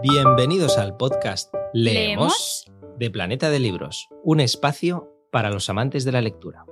Bienvenidos 0.00 0.78
al 0.78 0.96
podcast 0.96 1.52
Leemos 1.72 2.70
de 3.00 3.10
Planeta 3.10 3.50
de 3.50 3.58
Libros, 3.58 4.08
un 4.22 4.38
espacio 4.38 5.12
para 5.32 5.50
los 5.50 5.68
amantes 5.70 6.04
de 6.04 6.12
la 6.12 6.20
lectura. 6.20 6.64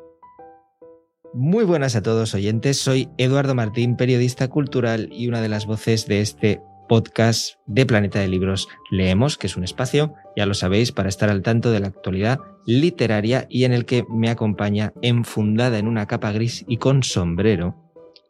Muy 1.34 1.64
buenas 1.64 1.96
a 1.96 2.02
todos 2.02 2.34
oyentes, 2.34 2.78
soy 2.78 3.08
Eduardo 3.18 3.56
Martín, 3.56 3.96
periodista 3.96 4.46
cultural 4.46 5.08
y 5.10 5.26
una 5.26 5.40
de 5.40 5.48
las 5.48 5.66
voces 5.66 6.06
de 6.06 6.20
este 6.20 6.60
podcast 6.88 7.54
de 7.66 7.84
Planeta 7.84 8.20
de 8.20 8.28
Libros 8.28 8.68
Leemos, 8.92 9.36
que 9.38 9.48
es 9.48 9.56
un 9.56 9.64
espacio, 9.64 10.14
ya 10.36 10.46
lo 10.46 10.54
sabéis, 10.54 10.92
para 10.92 11.08
estar 11.08 11.28
al 11.28 11.42
tanto 11.42 11.72
de 11.72 11.80
la 11.80 11.88
actualidad 11.88 12.38
literaria 12.64 13.48
y 13.50 13.64
en 13.64 13.72
el 13.72 13.86
que 13.86 14.04
me 14.08 14.30
acompaña 14.30 14.92
enfundada 15.02 15.78
en 15.78 15.88
una 15.88 16.06
capa 16.06 16.30
gris 16.30 16.64
y 16.68 16.76
con 16.76 17.02
sombrero 17.02 17.85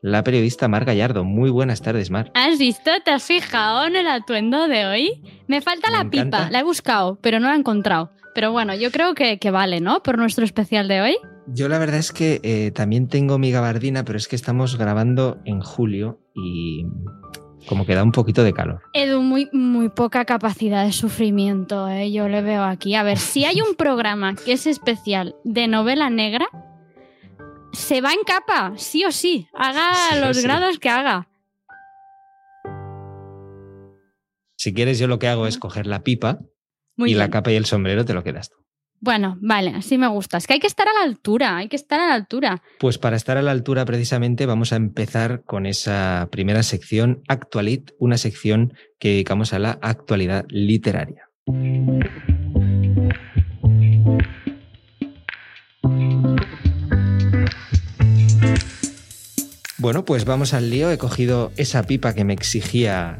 la 0.06 0.22
periodista 0.22 0.68
Mar 0.68 0.84
Gallardo. 0.84 1.24
Muy 1.24 1.50
buenas 1.50 1.82
tardes, 1.82 2.12
Mar. 2.12 2.30
¿Has 2.34 2.58
visto? 2.58 2.92
¿Te 3.04 3.10
has 3.10 3.24
fijado 3.24 3.86
en 3.86 3.96
el 3.96 4.06
atuendo 4.06 4.68
de 4.68 4.86
hoy? 4.86 5.22
Me 5.48 5.60
falta 5.60 5.90
la 5.90 6.08
pipa, 6.08 6.48
la 6.48 6.60
he 6.60 6.62
buscado, 6.62 7.18
pero 7.20 7.40
no 7.40 7.48
la 7.48 7.54
he 7.54 7.58
encontrado. 7.58 8.12
Pero 8.32 8.52
bueno, 8.52 8.72
yo 8.76 8.92
creo 8.92 9.14
que, 9.14 9.38
vale, 9.50 9.80
¿no? 9.80 10.04
Por 10.04 10.16
nuestro 10.16 10.44
especial 10.44 10.86
de 10.86 11.00
hoy. 11.00 11.16
Yo 11.48 11.68
la 11.68 11.78
verdad 11.78 11.98
es 11.98 12.12
que 12.12 12.40
eh, 12.44 12.70
también 12.70 13.08
tengo 13.08 13.38
mi 13.38 13.50
gabardina, 13.50 14.04
pero 14.04 14.16
es 14.16 14.28
que 14.28 14.36
estamos 14.36 14.78
grabando 14.78 15.38
en 15.44 15.60
julio 15.60 16.20
y 16.34 16.86
como 17.66 17.84
que 17.84 17.96
da 17.96 18.04
un 18.04 18.12
poquito 18.12 18.44
de 18.44 18.52
calor. 18.52 18.82
Edu, 18.92 19.22
muy, 19.22 19.48
muy 19.52 19.88
poca 19.88 20.24
capacidad 20.24 20.84
de 20.84 20.92
sufrimiento, 20.92 21.88
¿eh? 21.88 22.12
yo 22.12 22.28
le 22.28 22.42
veo 22.42 22.62
aquí. 22.62 22.94
A 22.94 23.02
ver, 23.02 23.18
si 23.18 23.44
hay 23.44 23.60
un 23.60 23.74
programa 23.74 24.36
que 24.36 24.52
es 24.52 24.68
especial 24.68 25.34
de 25.42 25.66
novela 25.66 26.10
negra, 26.10 26.46
se 27.76 28.00
va 28.00 28.12
en 28.12 28.20
capa, 28.26 28.72
sí 28.76 29.04
o 29.04 29.12
sí. 29.12 29.48
Haga 29.52 30.16
los 30.26 30.42
grados 30.42 30.78
que 30.78 30.88
haga. 30.88 31.28
Si 34.56 34.72
quieres, 34.72 34.98
yo 34.98 35.06
lo 35.06 35.18
que 35.18 35.28
hago 35.28 35.46
es 35.46 35.58
coger 35.58 35.86
la 35.86 36.02
pipa 36.02 36.40
y 36.96 37.14
la 37.14 37.30
capa 37.30 37.52
y 37.52 37.56
el 37.56 37.66
sombrero 37.66 38.04
te 38.04 38.14
lo 38.14 38.24
quedas 38.24 38.50
tú. 38.50 38.56
Bueno, 38.98 39.36
vale, 39.42 39.70
así 39.76 39.98
me 39.98 40.08
gusta. 40.08 40.38
Es 40.38 40.46
que 40.46 40.54
hay 40.54 40.58
que 40.58 40.66
estar 40.66 40.88
a 40.88 40.94
la 40.94 41.04
altura, 41.04 41.58
hay 41.58 41.68
que 41.68 41.76
estar 41.76 42.00
a 42.00 42.08
la 42.08 42.14
altura. 42.14 42.62
Pues 42.80 42.96
para 42.96 43.14
estar 43.14 43.36
a 43.36 43.42
la 43.42 43.50
altura, 43.50 43.84
precisamente, 43.84 44.46
vamos 44.46 44.72
a 44.72 44.76
empezar 44.76 45.44
con 45.44 45.66
esa 45.66 46.28
primera 46.32 46.62
sección, 46.62 47.22
Actualit, 47.28 47.90
una 47.98 48.16
sección 48.16 48.72
que 48.98 49.10
dedicamos 49.10 49.52
a 49.52 49.58
la 49.58 49.78
actualidad 49.82 50.46
literaria. 50.48 51.28
Bueno, 59.86 60.04
pues 60.04 60.24
vamos 60.24 60.52
al 60.52 60.68
lío. 60.68 60.90
He 60.90 60.98
cogido 60.98 61.52
esa 61.56 61.84
pipa 61.84 62.12
que 62.12 62.24
me 62.24 62.32
exigía 62.32 63.18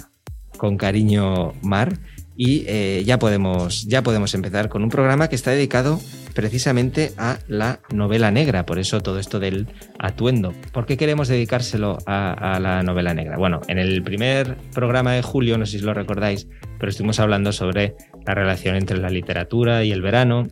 con 0.57 0.77
cariño 0.77 1.55
Mar 1.63 1.97
y 2.37 2.65
eh, 2.67 3.05
ya, 3.07 3.21
podemos, 3.21 3.87
ya 3.87 4.03
podemos 4.03 4.35
empezar 4.35 4.69
con 4.69 4.83
un 4.83 4.91
programa 4.91 5.29
que 5.29 5.37
está 5.37 5.53
dedicado 5.53 6.01
precisamente 6.37 7.13
a 7.17 7.39
la 7.49 7.81
novela 7.95 8.31
negra, 8.31 8.67
por 8.67 8.79
eso 8.79 9.01
todo 9.01 9.19
esto 9.19 9.41
del 9.41 9.69
atuendo. 9.99 10.53
¿Por 10.71 10.85
qué 10.85 10.99
queremos 10.99 11.29
dedicárselo 11.29 11.97
a, 12.05 12.59
la 12.61 12.83
novela 12.83 13.15
negra? 13.15 13.39
Bueno, 13.39 13.63
en 13.69 13.79
el 13.79 14.03
primer 14.03 14.55
programa 14.75 15.15
de 15.15 15.23
julio, 15.23 15.57
no 15.57 15.65
sé 15.65 15.79
si 15.79 15.85
lo 15.85 15.95
recordáis, 15.95 16.47
pero 16.79 16.91
estuvimos 16.91 17.21
hablando 17.21 17.53
sobre 17.53 17.97
la 18.27 18.35
relación 18.35 18.77
entre 18.77 18.99
la 18.99 19.09
literatura 19.09 19.83
y 19.83 19.93
el 19.93 20.03
verano 20.03 20.47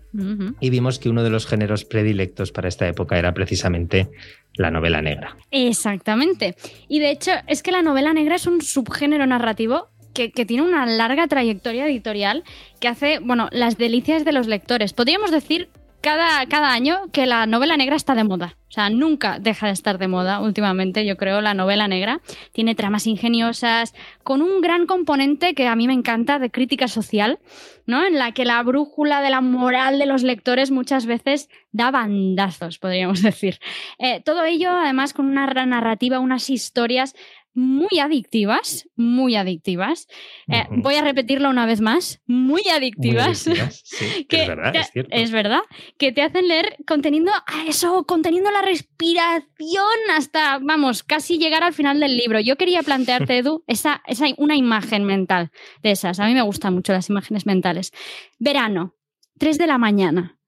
y 0.58 0.70
vimos 0.70 0.98
que 0.98 1.10
uno 1.10 1.22
de 1.22 1.28
los 1.28 1.46
géneros 1.46 1.84
predilectos 1.84 2.50
para 2.50 2.68
esta 2.68 2.88
época 2.88 3.18
era 3.18 3.34
precisamente 3.34 4.08
la 4.54 4.70
novela 4.70 5.02
negra. 5.02 5.36
Exactamente. 5.50 6.56
Y 6.88 7.00
de 7.00 7.10
hecho 7.10 7.32
es 7.46 7.62
que 7.62 7.72
la 7.72 7.82
novela 7.82 8.14
negra 8.14 8.36
es 8.36 8.46
un 8.46 8.62
subgénero 8.62 9.26
narrativo 9.26 9.88
que, 10.14 10.30
tiene 10.46 10.62
una 10.62 10.86
larga 10.86 11.26
trayectoria 11.26 11.86
editorial 11.86 12.44
que 12.80 12.88
hace, 12.88 13.18
bueno, 13.18 13.48
las 13.50 13.76
delicias 13.76 14.24
de 14.24 14.32
los 14.32 14.46
lectores. 14.46 14.92
Podríamos 14.92 15.30
decir 15.30 15.68
cada, 16.00 16.46
cada 16.46 16.72
año 16.72 17.08
que 17.12 17.26
la 17.26 17.46
novela 17.46 17.76
negra 17.76 17.96
está 17.96 18.14
de 18.14 18.24
moda. 18.24 18.56
O 18.68 18.72
sea, 18.74 18.90
nunca 18.90 19.38
deja 19.38 19.68
de 19.68 19.72
estar 19.72 19.98
de 19.98 20.08
moda 20.08 20.40
últimamente, 20.40 21.06
yo 21.06 21.16
creo, 21.16 21.40
la 21.40 21.54
novela 21.54 21.88
negra. 21.88 22.20
Tiene 22.52 22.74
tramas 22.74 23.06
ingeniosas, 23.06 23.94
con 24.22 24.42
un 24.42 24.60
gran 24.60 24.86
componente 24.86 25.54
que 25.54 25.66
a 25.66 25.76
mí 25.76 25.86
me 25.86 25.94
encanta 25.94 26.38
de 26.38 26.50
crítica 26.50 26.88
social, 26.88 27.38
¿no? 27.86 28.04
En 28.04 28.18
la 28.18 28.32
que 28.32 28.44
la 28.44 28.62
brújula 28.62 29.22
de 29.22 29.30
la 29.30 29.40
moral 29.40 29.98
de 29.98 30.06
los 30.06 30.22
lectores 30.22 30.70
muchas 30.70 31.06
veces 31.06 31.48
da 31.72 31.90
bandazos, 31.90 32.78
podríamos 32.78 33.22
decir. 33.22 33.58
Eh, 33.98 34.20
todo 34.22 34.44
ello, 34.44 34.70
además, 34.70 35.12
con 35.14 35.26
una 35.26 35.46
narrativa, 35.46 36.18
unas 36.18 36.50
historias 36.50 37.14
muy 37.54 38.00
adictivas, 38.00 38.88
muy 38.96 39.36
adictivas. 39.36 40.08
Eh, 40.48 40.64
voy 40.70 40.96
a 40.96 41.02
repetirlo 41.02 41.48
una 41.48 41.66
vez 41.66 41.80
más, 41.80 42.20
muy 42.26 42.62
adictivas. 42.68 43.38
sí, 43.84 44.24
que 44.24 44.42
es 44.42 44.48
verdad, 44.48 44.76
es 44.76 44.90
cierto. 44.90 45.16
Es 45.16 45.30
verdad, 45.30 45.60
que 45.96 46.12
te 46.12 46.22
hacen 46.22 46.48
leer 46.48 46.76
conteniendo 46.86 47.32
eso, 47.68 48.04
conteniendo 48.04 48.50
la 48.50 48.62
respiración 48.62 49.86
hasta, 50.16 50.58
vamos, 50.58 51.02
casi 51.02 51.38
llegar 51.38 51.62
al 51.62 51.72
final 51.72 52.00
del 52.00 52.16
libro. 52.16 52.40
Yo 52.40 52.56
quería 52.56 52.82
plantearte, 52.82 53.38
Edu, 53.38 53.64
esa, 53.66 54.02
esa, 54.06 54.26
una 54.36 54.56
imagen 54.56 55.04
mental 55.04 55.50
de 55.82 55.92
esas. 55.92 56.18
A 56.20 56.26
mí 56.26 56.34
me 56.34 56.42
gustan 56.42 56.74
mucho 56.74 56.92
las 56.92 57.08
imágenes 57.08 57.46
mentales. 57.46 57.92
Verano, 58.38 58.96
3 59.38 59.58
de 59.58 59.66
la 59.66 59.78
mañana, 59.78 60.38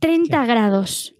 30 0.00 0.44
grados, 0.46 1.15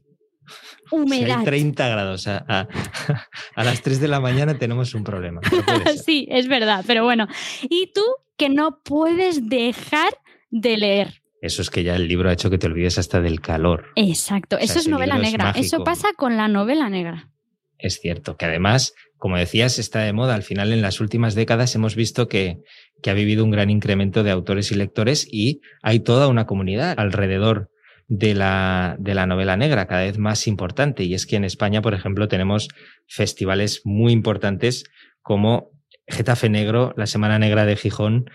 humedad. 0.90 1.44
30 1.44 1.88
grados 1.88 2.26
a, 2.26 2.44
a, 2.48 2.66
las 3.64 3.82
3 3.82 4.00
de 4.00 4.08
la 4.08 4.20
mañana 4.20 4.58
tenemos 4.58 4.94
un 4.94 5.04
problema. 5.04 5.40
sí, 6.04 6.26
es 6.30 6.48
verdad, 6.48 6.84
pero 6.86 7.04
bueno. 7.04 7.26
Y 7.62 7.92
tú 7.94 8.02
que 8.36 8.48
no 8.48 8.80
puedes 8.84 9.48
dejar 9.48 10.12
de 10.50 10.76
leer. 10.76 11.22
Eso 11.40 11.62
es 11.62 11.70
que 11.70 11.82
ya 11.82 11.94
el 11.94 12.08
libro 12.08 12.28
ha 12.28 12.32
hecho 12.32 12.50
que 12.50 12.58
te 12.58 12.66
olvides 12.66 12.98
hasta 12.98 13.20
del 13.20 13.40
calor. 13.40 13.86
Exacto, 13.94 14.58
eso 14.58 14.78
es 14.78 14.88
novela 14.88 15.18
negra. 15.18 15.52
Eso 15.56 15.84
pasa 15.84 16.08
con 16.16 16.36
la 16.36 16.48
novela 16.48 16.88
negra. 16.88 17.30
Es 17.78 18.00
cierto, 18.00 18.36
que 18.36 18.46
además, 18.46 18.94
como 19.18 19.36
decías, 19.36 19.78
está 19.78 20.00
de 20.00 20.12
moda. 20.12 20.34
Al 20.34 20.42
final, 20.42 20.72
en 20.72 20.82
las 20.82 21.00
últimas 21.00 21.34
décadas 21.34 21.74
hemos 21.74 21.94
visto 21.94 22.26
que, 22.26 22.62
que 23.02 23.10
ha 23.10 23.14
vivido 23.14 23.44
un 23.44 23.50
gran 23.50 23.70
incremento 23.70 24.22
de 24.22 24.30
autores 24.30 24.72
y 24.72 24.76
lectores 24.76 25.26
y 25.30 25.60
hay 25.82 26.00
toda 26.00 26.28
una 26.28 26.46
comunidad 26.46 26.98
alrededor 26.98 27.70
de 28.08 28.34
la, 28.34 28.96
de 28.98 29.14
la 29.14 29.26
novela 29.26 29.56
negra, 29.56 29.86
cada 29.86 30.02
vez 30.02 30.18
más 30.18 30.46
importante. 30.46 31.04
Y 31.04 31.14
es 31.14 31.26
que 31.26 31.36
en 31.36 31.44
España, 31.44 31.82
por 31.82 31.94
ejemplo, 31.94 32.28
tenemos 32.28 32.68
festivales 33.06 33.82
muy 33.84 34.12
importantes 34.12 34.84
como 35.22 35.70
Getafe 36.06 36.48
Negro, 36.48 36.94
la 36.96 37.06
Semana 37.06 37.38
Negra 37.38 37.64
de 37.64 37.76
Gijón, 37.76 38.30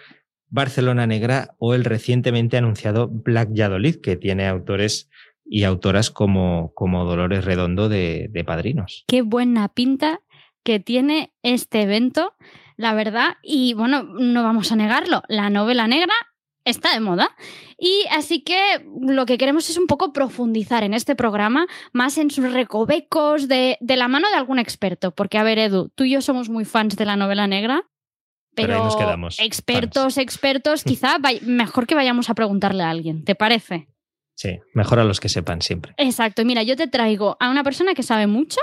Barcelona 0.50 1.08
Negra 1.08 1.56
o 1.58 1.74
el 1.74 1.86
recientemente 1.86 2.58
anunciado 2.58 3.08
Black 3.10 3.50
Yadolid, 3.54 4.02
que 4.02 4.18
tiene 4.18 4.48
autores 4.48 5.10
y 5.46 5.64
autoras 5.64 6.12
como, 6.12 6.74
como 6.76 7.06
Dolores 7.06 7.46
Redondo 7.46 7.88
de, 7.88 8.28
de 8.30 8.44
Padrinos. 8.44 9.06
Qué 9.08 9.22
buena 9.22 9.70
pinta 9.70 10.22
que 10.64 10.80
tiene 10.80 11.34
este 11.44 11.84
evento, 11.84 12.34
la 12.76 12.94
verdad. 12.94 13.38
Y 13.42 13.74
bueno, 13.74 14.04
no 14.04 14.44
vamos 14.44 14.72
a 14.74 14.76
negarlo, 14.76 15.24
la 15.30 15.50
novela 15.50 15.88
negra 15.88 16.14
está 16.66 16.94
de 16.94 17.00
moda. 17.00 17.36
Y 17.78 18.06
así 18.12 18.42
que 18.42 18.86
lo 19.08 19.26
que 19.26 19.38
queremos 19.38 19.70
es 19.70 19.78
un 19.78 19.88
poco 19.88 20.14
profundizar 20.14 20.84
en 20.84 20.94
este 20.94 21.16
programa, 21.16 21.68
más 21.94 22.18
en 22.18 22.30
sus 22.30 22.52
recovecos, 22.52 23.48
de, 23.48 23.78
la 23.82 24.08
mano 24.08 24.30
de 24.30 24.36
algún 24.36 24.60
experto. 24.60 25.12
Porque, 25.12 25.38
a 25.38 25.44
ver, 25.44 25.60
Edu, 25.60 25.90
tú 25.96 26.04
y 26.04 26.12
yo 26.12 26.22
somos 26.22 26.50
muy 26.50 26.66
fans 26.66 26.96
de 26.96 27.06
la 27.06 27.16
novela 27.16 27.48
negra. 27.48 27.84
Pero, 28.54 28.90
expertos, 29.40 30.18
expertos, 30.18 30.84
quizá 30.86 31.18
mejor 31.44 31.88
que 31.88 31.96
vayamos 31.96 32.30
a 32.30 32.34
preguntarle 32.34 32.84
a 32.84 32.90
alguien, 32.90 33.24
¿te 33.24 33.34
parece? 33.34 33.88
Sí, 34.36 34.60
mejor 34.74 35.00
a 35.00 35.04
los 35.04 35.20
que 35.20 35.30
sepan 35.30 35.62
siempre. 35.62 35.94
Exacto, 35.98 36.44
mira, 36.44 36.64
yo 36.64 36.76
te 36.76 36.88
traigo 36.88 37.38
a 37.40 37.50
una 37.50 37.64
persona 37.64 37.94
que 37.94 38.04
sabe 38.04 38.28
mucho, 38.28 38.60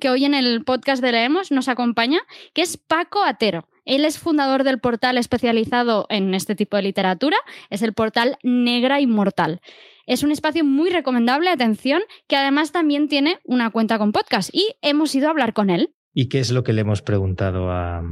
que 0.00 0.10
hoy 0.10 0.24
en 0.24 0.34
el 0.34 0.64
podcast 0.64 1.02
de 1.02 1.12
Leemos 1.12 1.52
nos 1.52 1.68
acompaña, 1.68 2.20
que 2.52 2.62
es 2.62 2.76
Paco 2.78 3.22
Atero. 3.22 3.68
Él 3.88 4.04
es 4.04 4.18
fundador 4.18 4.64
del 4.64 4.80
portal 4.80 5.16
especializado 5.16 6.06
en 6.10 6.34
este 6.34 6.54
tipo 6.54 6.76
de 6.76 6.82
literatura, 6.82 7.38
es 7.70 7.80
el 7.80 7.94
portal 7.94 8.36
Negra 8.42 9.00
Inmortal. 9.00 9.62
Es 10.06 10.22
un 10.22 10.30
espacio 10.30 10.62
muy 10.62 10.90
recomendable, 10.90 11.48
atención, 11.48 12.02
que 12.26 12.36
además 12.36 12.70
también 12.70 13.08
tiene 13.08 13.38
una 13.44 13.70
cuenta 13.70 13.98
con 13.98 14.12
podcast 14.12 14.50
y 14.52 14.74
hemos 14.82 15.14
ido 15.14 15.28
a 15.28 15.30
hablar 15.30 15.54
con 15.54 15.70
él. 15.70 15.94
¿Y 16.12 16.28
qué 16.28 16.38
es 16.38 16.50
lo 16.50 16.64
que 16.64 16.74
le 16.74 16.82
hemos 16.82 17.00
preguntado 17.00 17.70
a, 17.70 18.02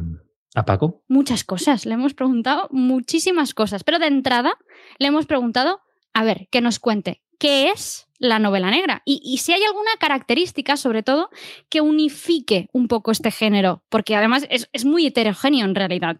a 0.54 0.64
Paco? 0.64 1.04
Muchas 1.08 1.44
cosas, 1.44 1.84
le 1.84 1.92
hemos 1.92 2.14
preguntado 2.14 2.68
muchísimas 2.70 3.52
cosas, 3.52 3.84
pero 3.84 3.98
de 3.98 4.06
entrada 4.06 4.54
le 4.98 5.08
hemos 5.08 5.26
preguntado, 5.26 5.80
a 6.14 6.24
ver, 6.24 6.48
que 6.50 6.62
nos 6.62 6.78
cuente 6.78 7.20
qué 7.38 7.68
es 7.68 8.05
la 8.18 8.38
novela 8.38 8.70
negra 8.70 9.02
y, 9.04 9.38
si 9.38 9.52
hay 9.52 9.62
alguna 9.62 9.90
característica, 9.98 10.76
sobre 10.76 11.02
todo, 11.02 11.30
que 11.68 11.80
unifique 11.80 12.68
un 12.72 12.88
poco 12.88 13.10
este 13.10 13.30
género, 13.30 13.82
porque 13.88 14.16
además 14.16 14.46
es, 14.50 14.84
muy 14.84 15.06
heterogéneo 15.06 15.64
en 15.64 15.74
realidad. 15.74 16.16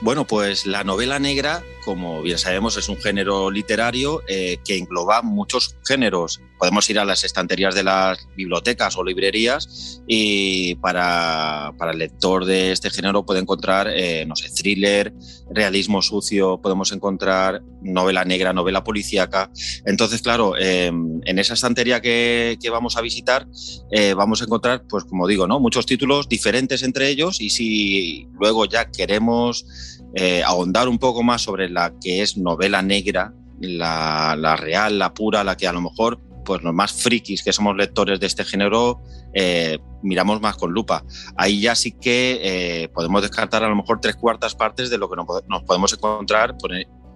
Bueno, 0.00 0.26
pues 0.26 0.66
la 0.66 0.84
novela 0.84 1.18
negra 1.18 1.62
como 1.84 2.22
bien 2.22 2.38
sabemos, 2.38 2.76
es 2.76 2.88
un 2.88 2.96
género 2.96 3.50
literario 3.50 4.22
eh, 4.26 4.58
que 4.64 4.78
engloba 4.78 5.22
muchos 5.22 5.76
géneros. 5.86 6.40
Podemos 6.58 6.88
ir 6.88 6.98
a 6.98 7.04
las 7.04 7.24
estanterías 7.24 7.74
de 7.74 7.82
las 7.82 8.26
bibliotecas 8.36 8.96
o 8.96 9.04
librerías 9.04 10.00
y 10.06 10.76
para, 10.76 11.72
para 11.78 11.92
el 11.92 11.98
lector 11.98 12.44
de 12.44 12.72
este 12.72 12.90
género 12.90 13.26
puede 13.26 13.40
encontrar, 13.40 13.88
eh, 13.88 14.24
no 14.26 14.36
sé, 14.36 14.48
thriller, 14.50 15.12
realismo 15.50 16.00
sucio, 16.00 16.60
podemos 16.62 16.92
encontrar 16.92 17.62
novela 17.82 18.24
negra, 18.24 18.52
novela 18.52 18.82
policíaca. 18.82 19.50
Entonces, 19.84 20.22
claro, 20.22 20.56
em, 20.56 21.20
en 21.24 21.38
esa 21.38 21.54
estantería 21.54 22.00
que, 22.00 22.58
que 22.60 22.70
vamos 22.70 22.96
a 22.96 23.02
visitar 23.02 23.46
eh, 23.90 24.14
vamos 24.14 24.40
a 24.40 24.44
encontrar, 24.44 24.84
pues 24.88 25.04
como 25.04 25.26
digo, 25.26 25.46
¿no? 25.46 25.60
muchos 25.60 25.86
títulos 25.86 26.28
diferentes 26.28 26.82
entre 26.82 27.08
ellos 27.08 27.40
y 27.40 27.50
si 27.50 28.26
luego 28.38 28.64
ya 28.66 28.90
queremos 28.90 29.66
eh, 30.14 30.42
ahondar 30.44 30.88
un 30.88 30.98
poco 30.98 31.22
más 31.22 31.42
sobre 31.42 31.68
la 31.68 31.92
que 32.00 32.22
es 32.22 32.36
novela 32.36 32.82
negra, 32.82 33.32
la, 33.60 34.56
real, 34.56 34.98
la 34.98 35.12
pura, 35.12 35.42
la 35.42 35.56
que 35.56 35.66
a 35.66 35.72
lo 35.72 35.80
mejor 35.80 36.20
pues 36.44 36.62
los 36.62 36.74
más 36.74 36.92
frikis 36.92 37.42
que 37.42 37.54
somos 37.54 37.74
lectores 37.74 38.20
de 38.20 38.26
este 38.26 38.44
género 38.44 39.00
eh, 39.32 39.78
miramos 40.02 40.40
más 40.40 40.56
con 40.56 40.72
lupa. 40.72 41.02
Ahí 41.36 41.60
ya 41.60 41.74
sí 41.74 41.92
que 41.92 42.40
eh, 42.42 42.88
podemos 42.90 43.22
descartar 43.22 43.64
a 43.64 43.68
lo 43.68 43.74
mejor 43.74 43.98
tres 44.00 44.14
cuartas 44.14 44.54
partes 44.54 44.90
de 44.90 44.98
lo 44.98 45.08
que 45.08 45.16
nos 45.16 45.62
podemos 45.62 45.92
encontrar 45.92 46.54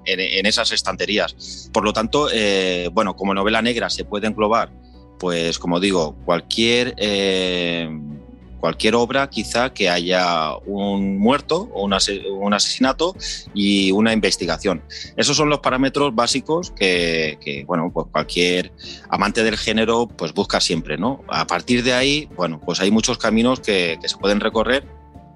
en, 0.06 0.46
esas 0.46 0.72
estanterías. 0.72 1.68
Por 1.72 1.84
lo 1.84 1.92
tanto, 1.92 2.28
bueno, 2.92 3.14
como 3.14 3.34
novela 3.34 3.60
negra 3.60 3.90
se 3.90 4.06
puede 4.06 4.26
englobar, 4.26 4.72
pues 5.18 5.58
como 5.58 5.78
digo, 5.78 6.16
cualquier 6.24 6.94
cualquier 8.58 8.94
obra 8.94 9.28
quizá 9.30 9.72
que 9.72 9.88
haya 9.88 10.56
un 10.66 11.18
muerto 11.18 11.68
o 11.72 11.84
un, 11.84 11.92
asesinato 12.54 13.14
y 13.54 13.92
una 13.92 14.12
investigación. 14.12 14.82
Esos 15.16 15.36
son 15.36 15.48
los 15.48 15.60
parámetros 15.60 16.14
básicos 16.14 16.70
que, 16.72 17.64
bueno, 17.66 17.90
pues 17.92 18.06
cualquier 18.10 18.72
amante 19.08 19.42
del 19.44 19.56
género 19.56 20.08
pues 20.08 20.32
busca 20.34 20.60
siempre, 20.60 20.98
¿no? 20.98 21.24
A 21.28 21.46
partir 21.46 21.82
de 21.82 21.92
ahí, 21.92 22.28
bueno, 22.36 22.60
pues 22.60 22.80
hay 22.80 22.90
muchos 22.90 23.18
caminos 23.18 23.60
que, 23.60 23.98
se 24.08 24.16
pueden 24.16 24.40
recorrer 24.40 24.86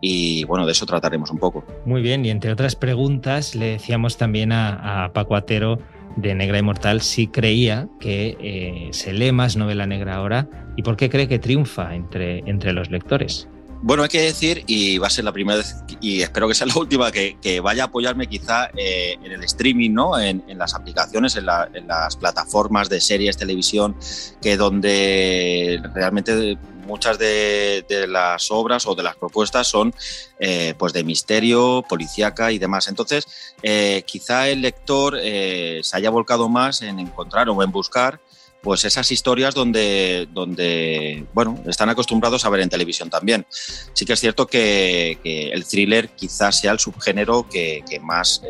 y 0.01 0.45
bueno, 0.45 0.67
de 0.67 0.73
eso 0.73 0.87
trataremos 0.87 1.31
un 1.31 1.39
poco. 1.39 1.65
Muy 1.85 2.01
bien, 2.01 2.25
y 2.25 2.31
entre 2.31 2.53
otras 2.53 2.75
preguntas 2.75 3.55
le 3.55 3.67
decíamos 3.67 4.17
también 4.17 4.51
a, 4.51 5.05
a 5.05 5.13
Paco 5.13 5.37
Atero 5.37 5.79
de 6.17 6.35
Negra 6.35 6.59
Inmortal 6.59 7.01
si 7.01 7.27
creía 7.27 7.89
que 8.01 8.37
eh, 8.41 8.89
se 8.93 9.13
lee 9.13 9.33
más 9.33 9.57
novela 9.57 9.87
negra 9.87 10.17
ahora 10.17 10.49
y 10.77 10.83
por 10.83 10.97
qué 10.97 11.11
cree 11.11 11.29
que 11.29 11.39
triunfa 11.39 11.95
entre, 11.95 12.39
entre 12.41 12.73
los 12.73 12.91
lectores. 12.91 13.49
Bueno, 13.85 14.05
hay 14.05 14.09
que 14.09 14.23
decir, 14.23 14.63
y 14.69 14.99
va 14.99 15.09
a 15.09 15.11
ser 15.11 15.25
la 15.25 15.33
primera 15.33 15.59
vez, 15.59 15.75
y 16.01 16.23
espero 16.23 16.47
que 16.47 16.55
sea 16.55 16.69
la 16.69 16.75
última, 16.79 17.11
que, 17.11 17.61
vaya 17.61 17.83
a 17.83 17.87
apoyarme 17.87 18.29
quizá 18.29 18.71
eh, 18.77 19.17
en 19.21 19.33
el 19.33 19.43
streaming, 19.43 19.91
¿no? 19.91 20.19
En, 20.21 20.45
las 20.57 20.75
aplicaciones, 20.75 21.35
en, 21.35 21.47
las 21.47 22.17
plataformas 22.17 22.89
de 22.89 23.01
series, 23.01 23.37
televisión, 23.37 23.97
que 24.41 24.57
donde 24.57 25.83
realmente 25.95 26.57
muchas 26.83 27.19
de, 27.19 27.85
las 28.09 28.51
obras 28.51 28.87
o 28.87 28.95
de 28.95 29.03
las 29.03 29.17
propuestas 29.17 29.67
son 29.67 29.95
eh, 30.39 30.75
pues 30.79 30.93
de 30.93 31.05
misterio, 31.05 31.85
policíaca 31.89 32.53
y 32.53 32.59
demás. 32.59 32.89
Entonces, 32.89 33.27
eh, 33.63 34.03
quizá 34.07 34.49
el 34.49 34.63
lector 34.63 35.19
eh, 35.21 35.81
se 35.83 35.97
haya 35.97 36.11
volcado 36.11 36.49
más 36.49 36.83
en 36.83 36.99
encontrar 36.99 37.49
o 37.49 37.63
en 37.63 37.71
buscar 37.71 38.21
pues 38.63 38.85
esas 38.85 39.11
historias 39.11 39.55
donde, 39.55 40.29
donde 40.31 41.27
bueno, 41.35 41.59
están 41.67 41.89
acostumbrados 41.89 42.45
a 42.45 42.49
ver 42.49 42.61
en 42.61 42.69
televisión 42.69 43.11
también. 43.11 43.45
Sí 43.93 44.05
que 44.05 44.13
es 44.13 44.21
cierto 44.21 44.47
que, 44.47 45.19
el 45.25 45.65
thriller 45.65 46.11
quizás 46.11 46.61
sea 46.61 46.71
el 46.71 46.79
subgénero 46.79 47.49
que, 47.49 47.83
más 48.01 48.41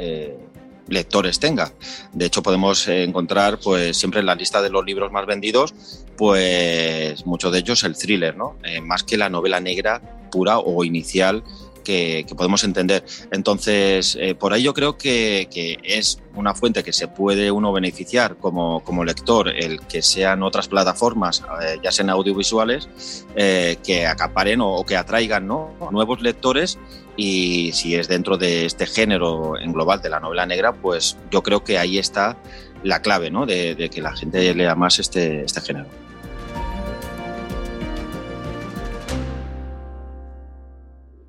lectores 0.92 1.40
tenga. 1.40 1.72
De 2.12 2.26
hecho, 2.26 2.42
podemos 2.42 2.86
encontrar 2.88 3.58
pues 3.58 3.96
siempre 3.96 4.20
en 4.20 4.26
la 4.26 4.34
lista 4.34 4.62
de 4.62 4.70
los 4.70 4.84
libros 4.84 5.10
más 5.10 5.26
vendidos 5.26 5.74
pues 6.16 7.26
muchos 7.26 7.52
de 7.52 7.58
ellos 7.58 7.82
el 7.84 7.96
thriller, 7.96 8.36
¿no? 8.36 8.56
Eh, 8.62 8.80
más 8.80 9.02
que 9.02 9.16
la 9.16 9.28
novela 9.28 9.58
negra 9.58 10.00
pura 10.30 10.58
o 10.58 10.84
inicial 10.84 11.42
que, 11.84 12.24
podemos 12.36 12.62
entender. 12.62 13.04
Entonces, 13.32 14.16
eh, 14.20 14.36
por 14.36 14.52
ahí 14.52 14.62
yo 14.62 14.72
creo 14.72 14.96
que, 14.96 15.48
es 15.82 16.20
una 16.36 16.54
fuente 16.54 16.84
que 16.84 16.92
se 16.92 17.08
puede 17.08 17.50
uno 17.50 17.72
beneficiar 17.72 18.36
como, 18.36 18.84
como 18.84 19.04
lector, 19.04 19.48
el 19.48 19.80
que 19.80 20.00
sean 20.00 20.44
otras 20.44 20.68
plataformas, 20.68 21.42
eh, 21.60 21.78
ya 21.82 21.90
sean 21.90 22.08
audiovisuales, 22.08 23.26
que 23.34 24.06
acaparen 24.06 24.60
o, 24.60 24.84
que 24.86 24.96
atraigan 24.96 25.48
nuevos 25.48 26.22
lectores 26.22 26.78
y 27.16 27.72
si 27.72 27.94
es 27.94 28.08
dentro 28.08 28.38
de 28.38 28.64
este 28.66 28.86
género 28.86 29.58
en 29.58 29.72
global 29.72 30.00
de 30.00 30.10
la 30.10 30.20
novela 30.20 30.46
negra, 30.46 30.72
pues 30.72 31.16
yo 31.30 31.42
creo 31.42 31.62
que 31.62 31.78
ahí 31.78 31.98
está 31.98 32.36
la 32.82 33.00
clave 33.00 33.30
¿no? 33.30 33.46
de, 33.46 33.90
que 33.92 34.00
la 34.00 34.14
gente 34.14 34.54
lea 34.54 34.74
más 34.74 34.98
este, 34.98 35.42
este 35.44 35.60
género. 35.60 35.86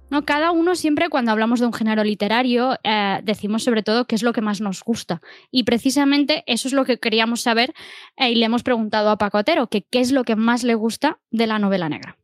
No, 0.09 0.25
cada 0.25 0.51
uno 0.51 0.75
siempre 0.75 1.09
cuando 1.09 1.31
hablamos 1.31 1.59
de 1.59 1.65
un 1.65 1.74
género 1.74 2.03
literario 2.03 2.77
eh, 2.83 3.19
decimos 3.24 3.63
sobre 3.63 3.81
todo 3.81 4.06
qué 4.06 4.13
es 4.13 4.21
lo 4.21 4.31
que 4.31 4.41
más 4.41 4.62
nos 4.62 4.83
gusta. 4.83 5.21
Y 5.50 5.63
precisamente 5.63 6.44
eso 6.45 6.68
es 6.68 6.74
lo 6.75 6.85
que 6.85 7.00
queríamos 7.00 7.41
saber 7.41 7.74
eh, 8.18 8.30
y 8.30 8.35
le 8.35 8.45
hemos 8.45 8.62
preguntado 8.62 9.09
a 9.09 9.18
Paco 9.18 9.39
Otero, 9.39 9.65
que 9.68 9.81
qué 9.81 10.01
es 10.01 10.12
lo 10.12 10.24
que 10.24 10.35
más 10.35 10.63
le 10.63 10.75
gusta 10.75 11.19
de 11.31 11.47
la 11.47 11.57
novela 11.57 11.89
negra. 11.89 12.15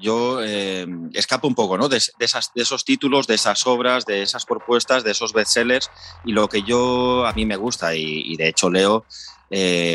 Yo 0.00 0.42
eh, 0.42 0.86
escapo 1.14 1.48
un 1.48 1.54
poco 1.54 1.78
¿no? 1.78 1.88
de, 1.88 2.00
esos 2.16 2.84
títulos, 2.84 3.26
de 3.26 3.34
esas 3.34 3.66
obras, 3.66 4.04
de 4.04 4.22
esas 4.22 4.44
propuestas, 4.44 5.04
de 5.04 5.12
esos 5.12 5.32
bestsellers 5.32 5.90
y 6.24 6.32
lo 6.32 6.48
que 6.48 6.62
yo 6.62 7.26
a 7.26 7.32
mí 7.32 7.46
me 7.46 7.56
gusta 7.56 7.94
y, 7.94 8.36
de 8.36 8.48
hecho 8.48 8.70
leo 8.70 9.04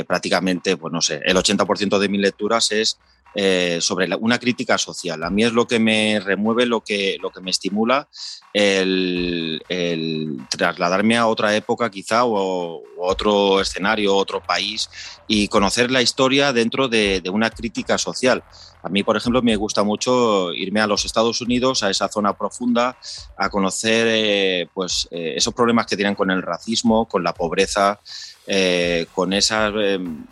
prácticamente, 0.07 0.77
pues 0.77 0.94
no 0.94 1.01
sé, 1.01 1.21
el 1.25 1.36
80% 1.36 2.00
de 2.00 2.09
mis 2.09 2.21
lecturas 2.21 2.71
es 2.71 2.98
eh, 3.33 3.77
sobre 3.79 4.13
una 4.19 4.39
crítica 4.39 4.77
social. 4.77 5.23
A 5.23 5.29
mí 5.29 5.45
es 5.45 5.53
lo 5.53 5.65
que 5.65 5.79
me 5.79 6.19
remueve, 6.19 6.65
lo 6.65 6.81
que, 6.81 7.17
lo 7.21 7.29
que 7.29 7.39
me 7.39 7.51
estimula 7.51 8.09
el, 8.51 9.61
trasladarme 10.49 11.15
a 11.15 11.27
otra 11.27 11.55
época 11.55 11.89
quizá 11.89 12.25
o, 12.25 12.83
otro 12.97 13.61
escenario, 13.61 14.15
otro 14.15 14.43
país 14.43 14.89
y 15.27 15.47
conocer 15.47 15.91
la 15.91 16.01
historia 16.01 16.51
dentro 16.51 16.89
de, 16.89 17.23
una 17.31 17.49
crítica 17.49 17.97
social. 17.97 18.43
A 18.83 18.89
mí, 18.89 19.01
por 19.01 19.15
ejemplo, 19.15 19.41
me 19.41 19.55
gusta 19.55 19.83
mucho 19.83 20.53
irme 20.53 20.81
a 20.81 20.87
los 20.87 21.05
Estados 21.05 21.39
Unidos, 21.39 21.83
a 21.83 21.89
esa 21.89 22.09
zona 22.09 22.33
profunda, 22.37 22.97
a 23.37 23.49
conocer 23.49 24.07
eh, 24.09 24.67
pues, 24.73 25.07
eh, 25.09 25.35
esos 25.37 25.53
problemas 25.53 25.85
que 25.85 25.95
tienen 25.95 26.15
con 26.15 26.31
el 26.31 26.41
racismo, 26.41 27.07
con 27.07 27.23
la 27.23 27.33
pobreza, 27.33 28.01
con 29.13 29.31
esas 29.31 29.73
em, 29.77 30.25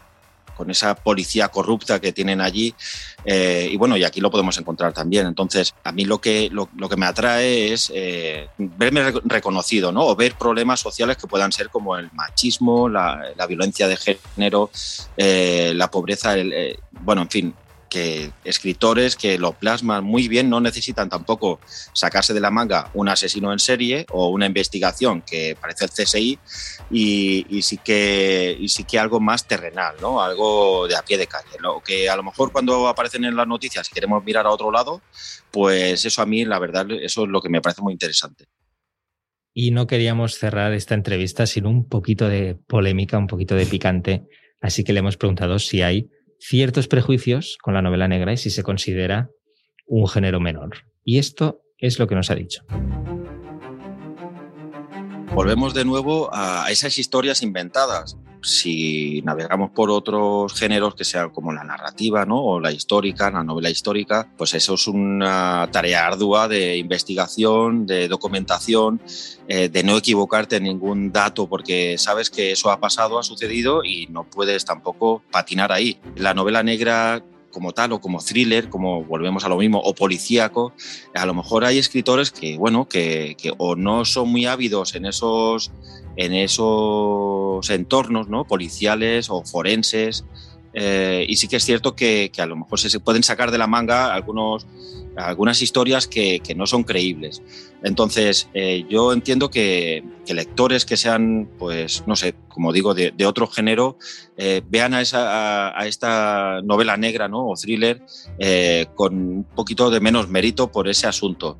con 0.59 0.69
esa 0.69 0.93
policía 0.93 1.47
corrupta 1.47 2.01
que 2.01 2.11
tienen 2.11 2.41
allí. 2.41 2.75
Eh, 3.23 3.69
y 3.71 3.77
bueno, 3.77 3.95
y 3.95 4.03
aquí 4.03 4.19
lo 4.19 4.29
podemos 4.29 4.57
encontrar 4.57 4.91
también. 4.91 5.25
Entonces, 5.25 5.73
a 5.85 5.93
mí 5.93 6.03
lo 6.03 6.19
que, 6.19 6.49
lo, 6.51 6.67
que 6.67 6.97
me 6.97 7.05
atrae 7.05 7.71
es 7.71 7.89
eh, 7.95 8.49
verme 8.57 9.13
reconocido, 9.23 9.93
¿no? 9.93 10.05
O 10.05 10.17
ver 10.17 10.33
problemas 10.33 10.81
sociales 10.81 11.15
que 11.15 11.27
puedan 11.27 11.53
ser 11.53 11.69
como 11.69 11.95
el 11.95 12.11
machismo, 12.11 12.89
la, 12.89 13.33
violencia 13.47 13.87
de 13.87 13.95
género, 13.95 14.69
eh, 15.15 15.71
la 15.75 15.89
pobreza, 15.89 16.33
el, 16.33 16.77
bueno, 16.91 17.21
en 17.21 17.29
fin, 17.29 17.55
que 17.89 18.31
escritores 18.43 19.15
que 19.15 19.37
lo 19.37 19.53
plasman 19.53 20.03
muy 20.03 20.27
bien 20.27 20.49
no 20.49 20.61
necesitan 20.61 21.09
tampoco 21.09 21.59
sacarse 21.93 22.33
de 22.33 22.39
la 22.39 22.51
manga 22.51 22.89
un 22.93 23.09
asesino 23.09 23.51
en 23.51 23.59
serie 23.59 24.05
o 24.11 24.29
una 24.29 24.45
investigación 24.45 25.21
que 25.21 25.57
parece 25.59 25.85
el 25.85 25.91
CSI 25.91 26.39
y, 26.91 27.61
sí 27.61 27.77
que 27.77 28.57
sí 28.67 28.83
que 28.83 28.99
algo 28.99 29.19
más 29.19 29.47
terrenal, 29.47 29.95
¿no? 30.01 30.21
Algo 30.21 30.87
de 30.87 30.95
a 30.95 31.01
pie 31.01 31.17
de 31.17 31.27
calle, 31.27 31.57
lo 31.59 31.81
que 31.81 32.09
a 32.09 32.15
lo 32.15 32.23
mejor 32.23 32.51
cuando 32.51 32.87
aparecen 32.87 33.25
en 33.25 33.35
las 33.35 33.47
noticias 33.47 33.87
si 33.87 33.93
queremos 33.93 34.23
mirar 34.23 34.45
a 34.45 34.51
otro 34.51 34.71
lado, 34.71 35.01
pues 35.51 36.05
eso 36.05 36.21
a 36.21 36.25
mí 36.25 36.45
la 36.45 36.59
verdad 36.59 36.87
eso 37.01 37.23
es 37.23 37.29
lo 37.29 37.41
que 37.41 37.49
me 37.49 37.61
parece 37.61 37.81
muy 37.81 37.93
interesante. 37.93 38.45
Y 39.53 39.71
no 39.71 39.87
queríamos 39.87 40.35
cerrar 40.35 40.73
esta 40.73 40.93
entrevista 40.93 41.45
sin 41.45 41.65
un 41.65 41.89
poquito 41.89 42.29
de 42.29 42.55
polémica, 42.55 43.17
un 43.17 43.27
poquito 43.27 43.55
de 43.55 43.65
picante, 43.65 44.23
así 44.61 44.83
que 44.83 44.93
le 44.93 44.99
hemos 44.99 45.17
preguntado 45.17 45.59
si 45.59 45.81
hay 45.81 46.09
ciertos 46.39 46.87
prejuicios 46.87 47.57
con 47.61 47.73
la 47.73 47.81
novela 47.81 48.07
negra 48.07 48.33
y 48.33 48.37
si 48.37 48.49
se 48.49 48.63
considera 48.63 49.29
un 49.85 50.07
género 50.07 50.39
menor. 50.39 50.85
Y 51.03 51.17
esto 51.17 51.61
es 51.77 51.99
lo 51.99 52.07
que 52.07 52.15
nos 52.15 52.31
ha 52.31 52.35
dicho. 52.35 52.63
Volvemos 55.33 55.73
de 55.73 55.85
nuevo 55.85 56.29
a 56.33 56.69
esas 56.69 56.97
historias 56.97 57.41
inventadas 57.41 58.17
si 58.41 59.21
navegamos 59.23 59.71
por 59.71 59.89
otros 59.89 60.53
géneros 60.53 60.95
que 60.95 61.03
sean 61.03 61.29
como 61.29 61.51
la 61.51 61.63
narrativa 61.63 62.25
¿no? 62.25 62.41
o 62.41 62.59
la 62.59 62.71
histórica, 62.71 63.29
la 63.31 63.43
novela 63.43 63.69
histórica, 63.69 64.29
pues 64.37 64.53
eso 64.53 64.75
es 64.75 64.87
una 64.87 65.67
tarea 65.71 66.07
ardua 66.07 66.47
de 66.47 66.77
investigación, 66.77 67.85
de 67.85 68.07
documentación, 68.07 69.01
eh, 69.47 69.69
de 69.69 69.83
no 69.83 69.97
equivocarte 69.97 70.57
en 70.57 70.63
ningún 70.63 71.11
dato 71.11 71.47
porque 71.47 71.97
sabes 71.97 72.29
que 72.29 72.51
eso 72.51 72.71
ha 72.71 72.79
pasado, 72.79 73.19
ha 73.19 73.23
sucedido 73.23 73.83
y 73.83 74.07
no 74.07 74.23
puedes 74.23 74.65
tampoco 74.65 75.21
patinar 75.31 75.71
ahí. 75.71 75.99
La 76.15 76.33
novela 76.33 76.63
negra 76.63 77.23
como 77.59 77.73
tal 77.73 77.91
o 77.91 77.99
como 77.99 78.19
thriller, 78.19 78.69
como 78.69 79.03
volvemos 79.03 79.43
a 79.43 79.49
lo 79.49 79.57
mismo, 79.57 79.81
o 79.83 79.93
policíaco, 79.93 80.71
a 81.13 81.25
lo 81.25 81.33
mejor 81.33 81.65
hay 81.65 81.77
escritores 81.77 82.31
que, 82.31 82.57
bueno, 82.57 82.87
que, 82.87 83.35
que 83.37 83.51
o 83.57 83.75
no 83.75 84.05
son 84.05 84.29
muy 84.29 84.45
ávidos 84.45 84.95
en 84.95 85.05
esos, 85.05 85.73
en 86.15 86.33
esos 86.33 87.69
entornos, 87.69 88.29
¿no? 88.29 88.45
Policiales 88.45 89.29
o 89.29 89.43
forenses, 89.43 90.23
eh, 90.73 91.25
y 91.27 91.35
sí 91.35 91.47
que 91.47 91.57
es 91.57 91.65
cierto 91.65 91.95
que, 91.95 92.31
a 92.37 92.45
lo 92.45 92.55
mejor 92.55 92.79
se 92.79 92.99
pueden 92.99 93.23
sacar 93.23 93.51
de 93.51 93.57
la 93.57 93.67
manga 93.67 94.13
algunos, 94.13 94.67
algunas 95.15 95.61
historias 95.61 96.07
que, 96.07 96.41
no 96.55 96.67
son 96.67 96.83
creíbles. 96.83 97.41
Entonces, 97.83 98.49
eh, 98.53 98.85
yo 98.89 99.13
entiendo 99.13 99.49
que, 99.49 100.03
lectores 100.27 100.85
que 100.85 100.97
sean, 100.97 101.49
pues, 101.57 102.03
no 102.05 102.15
sé, 102.15 102.35
como 102.49 102.71
digo, 102.71 102.93
de, 102.93 103.25
otro 103.25 103.47
género, 103.47 103.97
eh, 104.37 104.61
vean 104.69 104.93
a, 104.93 105.01
esa, 105.01 105.77
a, 105.77 105.87
esta 105.87 106.61
novela 106.63 106.97
negra 106.97 107.27
¿no? 107.27 107.47
o 107.47 107.55
thriller 107.55 108.03
con 108.95 109.15
un 109.15 109.43
poquito 109.43 109.89
de 109.89 109.99
menos 109.99 110.29
mérito 110.29 110.71
por 110.71 110.87
ese 110.87 111.07
asunto. 111.07 111.59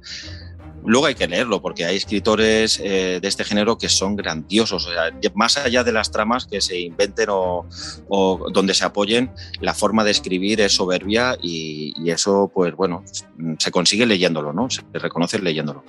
Luego 0.86 1.07
hay 1.07 1.15
que 1.15 1.27
leerlo, 1.27 1.62
porque 1.62 1.86
hay 1.86 1.98
escritores 1.98 2.79
eh, 2.83 3.19
de 3.21 3.27
este 3.27 3.43
género 3.43 3.77
que 3.77 3.89
son 3.89 4.15
grandiosos. 4.15 4.89
más 5.36 5.57
allá 5.57 5.83
de 5.83 5.91
las 5.91 6.12
tramas 6.12 6.45
que 6.45 6.62
se 6.62 6.79
inventen 6.79 7.29
o, 7.29 7.65
donde 8.51 8.74
se 8.74 8.86
apoyen, 8.86 9.31
la 9.62 9.74
forma 9.74 10.03
de 10.03 10.12
escribir 10.12 10.62
es 10.62 10.74
soberbia 10.74 11.38
y, 11.41 11.93
eso, 12.09 12.51
pues 12.53 12.75
bueno, 12.75 13.03
se 13.59 13.71
consigue 13.71 14.05
leyéndolo, 14.05 14.51
¿no? 14.51 14.69
Se 14.69 14.81
reconoce 14.93 15.39
leyéndolo. 15.39 15.83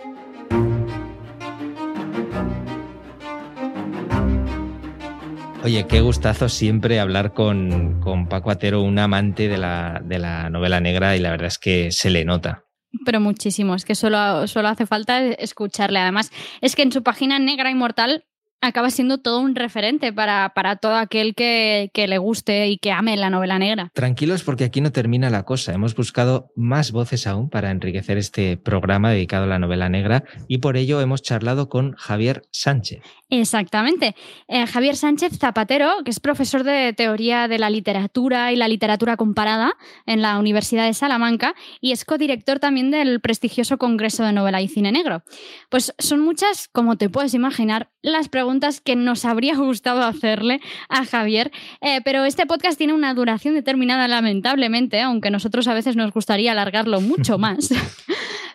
Oye, 5.62 5.86
qué 5.86 6.00
gustazo 6.00 6.48
siempre 6.48 7.00
hablar 7.00 7.32
con, 7.32 8.00
Paco 8.28 8.50
Atero, 8.50 8.82
un 8.82 8.98
amante 8.98 9.48
de 9.48 9.58
la 9.58 10.48
novela 10.50 10.80
negra, 10.80 11.16
y 11.16 11.20
la 11.20 11.30
verdad 11.30 11.48
es 11.48 11.58
que 11.58 11.92
se 11.92 12.10
le 12.10 12.24
nota. 12.24 12.64
Pero 13.04 13.20
muchísimo, 13.20 13.74
es 13.74 13.84
que 13.84 13.94
solo, 13.94 14.46
solo 14.48 14.68
hace 14.68 14.86
falta 14.86 15.24
escucharle. 15.24 16.00
Además, 16.00 16.30
es 16.60 16.74
que 16.74 16.82
en 16.82 16.92
su 16.92 17.02
página 17.02 17.38
Negra 17.38 17.70
Inmortal 17.70 18.24
acaba 18.60 18.90
siendo 18.90 19.18
todo 19.18 19.40
un 19.40 19.54
referente 19.54 20.12
para, 20.12 20.52
para 20.54 20.76
todo 20.76 20.94
aquel 20.96 21.34
que, 21.34 21.90
que, 21.94 22.06
le 22.06 22.18
guste 22.18 22.68
y 22.68 22.78
que 22.78 22.92
ame 22.92 23.16
la 23.16 23.30
novela 23.30 23.58
negra. 23.58 23.90
Tranquilos 23.94 24.42
porque 24.42 24.64
aquí 24.64 24.80
no 24.80 24.92
termina 24.92 25.30
la 25.30 25.44
cosa. 25.44 25.72
Hemos 25.72 25.94
buscado 25.94 26.50
más 26.56 26.92
voces 26.92 27.26
aún 27.26 27.48
para 27.48 27.70
enriquecer 27.70 28.18
este 28.18 28.56
programa 28.56 29.10
dedicado 29.10 29.44
a 29.44 29.48
la 29.48 29.58
novela 29.58 29.88
negra 29.88 30.24
y 30.48 30.58
por 30.58 30.76
ello 30.76 31.00
hemos 31.00 31.22
charlado 31.22 31.68
con 31.68 31.92
Javier 31.92 32.42
Sánchez. 32.50 33.02
Exactamente. 33.30 34.16
Eh, 34.48 34.66
Javier 34.66 34.96
Sánchez 34.96 35.38
Zapatero, 35.38 35.90
que 36.04 36.10
es 36.10 36.20
profesor 36.20 36.64
de 36.64 36.92
teoría 36.92 37.48
de 37.48 37.58
la 37.58 37.70
literatura 37.70 38.52
y 38.52 38.56
la 38.56 38.68
literatura 38.68 39.16
comparada 39.16 39.76
en 40.04 40.20
la 40.20 40.38
Universidad 40.38 40.86
de 40.86 40.94
Salamanca 40.94 41.54
y 41.80 41.92
es 41.92 42.04
codirector 42.04 42.58
también 42.58 42.90
del 42.90 43.20
prestigioso 43.20 43.78
Congreso 43.78 44.24
de 44.24 44.32
Novela 44.32 44.60
y 44.60 44.68
Cine 44.68 44.92
Negro. 44.92 45.22
Pues 45.68 45.94
son 45.98 46.20
muchas, 46.20 46.68
como 46.68 46.96
te 46.96 47.08
puedes 47.08 47.34
imaginar, 47.34 47.88
las 48.02 48.28
preguntas 48.28 48.49
que 48.84 48.96
nos 48.96 49.24
habría 49.24 49.56
gustado 49.56 50.02
hacerle 50.02 50.60
a 50.88 51.04
Javier, 51.04 51.52
eh, 51.80 52.00
pero 52.04 52.24
este 52.24 52.46
podcast 52.46 52.76
tiene 52.78 52.92
una 52.92 53.14
duración 53.14 53.54
determinada, 53.54 54.08
lamentablemente, 54.08 55.00
aunque 55.00 55.30
nosotros 55.30 55.68
a 55.68 55.74
veces 55.74 55.96
nos 55.96 56.12
gustaría 56.12 56.52
alargarlo 56.52 57.00
mucho 57.00 57.38
más. 57.38 57.70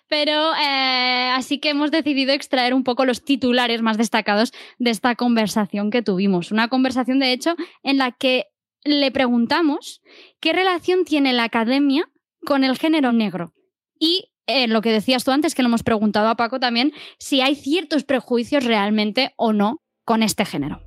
Pero 0.07 0.53
eh, 0.53 1.31
así 1.33 1.57
que 1.57 1.69
hemos 1.69 1.89
decidido 1.89 2.31
extraer 2.31 2.75
un 2.75 2.83
poco 2.83 3.05
los 3.05 3.25
titulares 3.25 3.81
más 3.81 3.97
destacados 3.97 4.53
de 4.77 4.91
esta 4.91 5.15
conversación 5.15 5.89
que 5.89 6.03
tuvimos. 6.03 6.51
Una 6.51 6.67
conversación, 6.67 7.17
de 7.17 7.31
hecho, 7.31 7.55
en 7.81 7.97
la 7.97 8.11
que 8.11 8.45
le 8.83 9.09
preguntamos 9.09 10.01
qué 10.39 10.53
relación 10.53 11.05
tiene 11.05 11.33
la 11.33 11.45
academia 11.45 12.07
con 12.45 12.63
el 12.63 12.77
género 12.77 13.13
negro. 13.13 13.53
Y 13.99 14.29
eh, 14.47 14.67
lo 14.67 14.81
que 14.81 14.91
decías 14.91 15.23
tú 15.23 15.31
antes, 15.31 15.55
que 15.55 15.63
lo 15.63 15.69
hemos 15.69 15.83
preguntado 15.83 16.27
a 16.27 16.35
Paco 16.35 16.59
también, 16.59 16.93
si 17.17 17.41
hay 17.41 17.55
ciertos 17.55 18.03
prejuicios 18.03 18.63
realmente 18.63 19.33
o 19.37 19.53
no 19.53 19.81
con 20.05 20.21
este 20.21 20.45
género. 20.45 20.84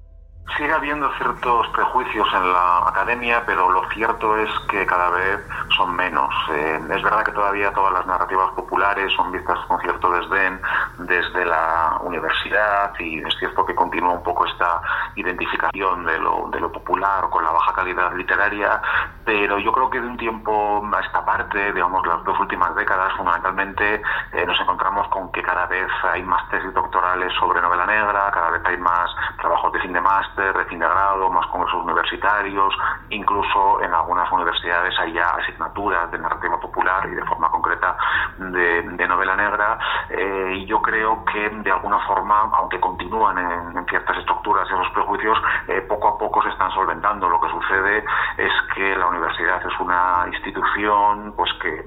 Sigue 0.57 0.73
habiendo 0.73 1.09
ciertos 1.19 1.69
prejuicios 1.69 2.27
en 2.35 2.53
la 2.53 2.79
academia, 2.89 3.45
pero 3.47 3.71
lo 3.71 3.89
cierto 3.91 4.37
es 4.37 4.51
que 4.69 4.87
cada 4.87 5.11
vez 5.11 5.41
son 5.77 5.95
menos. 5.95 6.35
Eh, 6.51 6.81
es 6.91 7.03
verdad 7.03 7.25
que 7.25 7.33
todavía 7.33 7.73
todas 7.73 7.93
las 7.93 8.07
narrativas 8.07 8.51
populares 8.53 9.13
son 9.15 9.31
vistas 9.31 9.59
con 9.69 9.81
cierto 9.81 10.11
desdén 10.11 10.61
desde 10.99 11.45
la 11.45 11.99
universidad 12.03 12.93
y 12.99 13.19
es 13.19 13.35
cierto 13.39 13.65
que 13.65 13.75
continúa 13.75 14.13
un 14.13 14.23
poco 14.23 14.47
esta 14.47 14.81
identificación 15.15 16.05
de 16.05 16.19
lo, 16.19 16.49
de 16.51 16.61
lo 16.61 16.73
popular 16.73 17.29
con 17.31 17.45
la 17.45 17.53
baja 17.53 17.73
calidad 17.73 18.13
literaria, 18.15 18.81
pero 19.25 19.59
yo 19.59 19.73
creo 19.73 19.91
que 19.91 20.01
de 20.01 20.07
un 20.07 20.17
tiempo 20.17 20.83
a 20.93 21.01
esta 21.01 21.25
parte, 21.25 21.73
digamos 21.73 22.07
las 22.07 22.25
dos 22.25 22.39
últimas 22.41 22.75
décadas, 22.75 23.13
fundamentalmente 23.17 24.03
eh, 24.33 24.47
nos 24.47 24.59
encontramos 24.61 25.07
con 25.09 25.31
que 25.33 25.43
cada 25.43 25.67
vez 25.67 25.89
hay 26.13 26.23
más 26.23 26.49
tesis 26.49 26.73
doctorales 26.75 27.33
sobre 27.39 27.61
novela 27.61 27.87
negra, 27.87 28.31
cada 28.33 28.51
vez 28.51 28.63
hay 28.65 28.79
más 28.79 29.11
trabajos 29.39 29.73
de 29.73 29.81
fin 29.81 29.93
de 29.93 30.01
máster, 30.01 30.38
de 30.39 30.53
grado, 30.77 31.31
más 31.31 31.47
congresos 31.49 31.83
universitarios, 31.83 32.75
incluso 33.11 33.83
en 33.83 33.93
algunas 33.93 34.31
universidades 34.33 34.95
hay 34.99 35.13
ya 35.13 35.31
asignaturas 35.31 36.11
de 36.11 36.19
narrativa 36.19 36.59
popular 36.61 37.07
y 37.07 37.15
de 37.15 37.25
forma 37.25 37.51
concreta 37.51 37.97
de, 38.39 39.09
novela 39.09 39.37
negra. 39.37 39.79
Eh, 40.11 40.59
y 40.59 40.67
yo 40.67 40.81
creo 40.83 41.25
que 41.25 41.49
de 41.49 41.71
alguna 41.71 41.99
forma, 42.01 42.51
aunque 42.53 42.79
continúan 42.79 43.39
en, 43.39 43.87
ciertas 43.89 44.19
estructuras 44.19 44.69
esos 44.69 44.91
prejuicios, 44.91 45.39
eh, 45.67 45.81
poco 45.83 46.09
a 46.09 46.19
poco 46.19 46.43
se 46.43 46.51
están 46.51 46.71
solventando. 46.73 47.29
Lo 47.29 47.41
que 47.41 47.49
sucede 47.49 48.05
es 48.37 48.53
que 48.75 48.97
la 48.97 49.07
universidad 49.07 49.61
es 49.67 49.81
una 49.81 50.27
institución 50.31 51.33
pues 51.37 51.51
que 51.63 51.85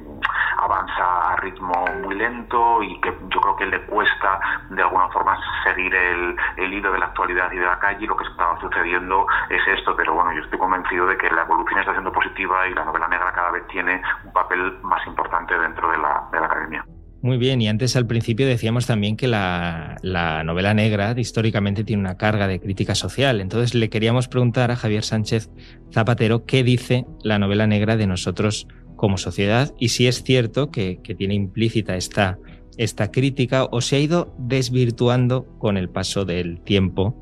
a 0.90 1.36
ritmo 1.38 1.86
muy 2.04 2.16
lento 2.16 2.84
y 2.84 3.00
que 3.02 3.14
yo 3.30 3.40
creo 3.40 3.56
que 3.56 3.66
le 3.66 3.82
cuesta 3.86 4.40
de 4.70 4.82
alguna 4.82 5.10
forma 5.10 5.38
seguir 5.64 5.94
el, 5.94 6.36
el 6.58 6.74
hilo 6.74 6.92
de 6.92 7.00
la 7.00 7.06
actualidad 7.08 7.52
y 7.52 7.58
de 7.58 7.66
la 7.66 7.80
calle. 7.80 8.08
Lo 8.08 8.18
que 8.18 8.26
estaba 8.26 8.60
sucediendo 8.60 9.26
es 9.50 9.62
esto, 9.80 9.96
pero 9.96 10.14
bueno, 10.14 10.34
yo 10.34 10.42
estoy 10.42 10.60
convencido 10.60 11.06
de 11.08 11.18
que 11.18 11.30
la 11.30 11.44
evolución 11.44 11.80
está 11.80 11.92
siendo 11.92 12.12
positiva 12.12 12.68
y 12.68 12.74
la 12.74 12.86
novela 12.86 13.08
negra 13.08 13.32
cada 13.34 13.52
vez 13.52 13.68
tiene 13.68 14.02
un 14.24 14.34
papel 14.34 14.78
más 14.82 15.06
importante 15.08 15.58
dentro 15.58 15.92
de 15.92 15.98
la, 15.98 16.24
de 16.32 16.40
la 16.40 16.46
academia. 16.46 16.86
Muy 17.24 17.38
bien, 17.38 17.62
y 17.62 17.68
antes 17.68 17.96
al 17.96 18.08
principio 18.08 18.48
decíamos 18.48 18.88
también 18.88 19.16
que 19.16 19.28
la, 19.28 19.96
la, 20.02 20.44
novela 20.44 20.74
negra 20.74 21.14
históricamente 21.16 21.84
tiene 21.84 22.02
una 22.02 22.18
carga 22.18 22.48
de 22.48 22.60
crítica 22.60 22.96
social. 22.96 23.42
Entonces 23.42 23.76
le 23.76 23.92
queríamos 23.92 24.28
preguntar 24.28 24.72
a 24.72 24.76
Javier 24.76 25.04
Sánchez 25.04 25.52
Zapatero 25.94 26.46
qué 26.46 26.64
dice 26.64 27.06
la 27.24 27.38
novela 27.38 27.68
negra 27.68 27.96
de 27.96 28.08
nosotros 28.08 28.68
como 29.02 29.18
sociedad 29.18 29.74
y 29.80 29.90
si 29.90 30.06
es 30.06 30.22
cierto 30.22 30.70
que, 30.70 31.00
tiene 31.18 31.34
implícita 31.34 31.96
esta, 31.96 32.38
esta 32.78 33.10
crítica 33.10 33.66
o 33.66 33.82
se 33.82 33.96
ha 33.96 34.00
ido 34.00 34.32
desvirtuando 34.38 35.48
con 35.58 35.76
el 35.76 35.90
paso 35.90 36.24
del 36.24 36.62
tiempo 36.62 37.16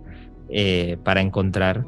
eh, 0.50 0.98
para 1.06 1.22
encontrar 1.22 1.86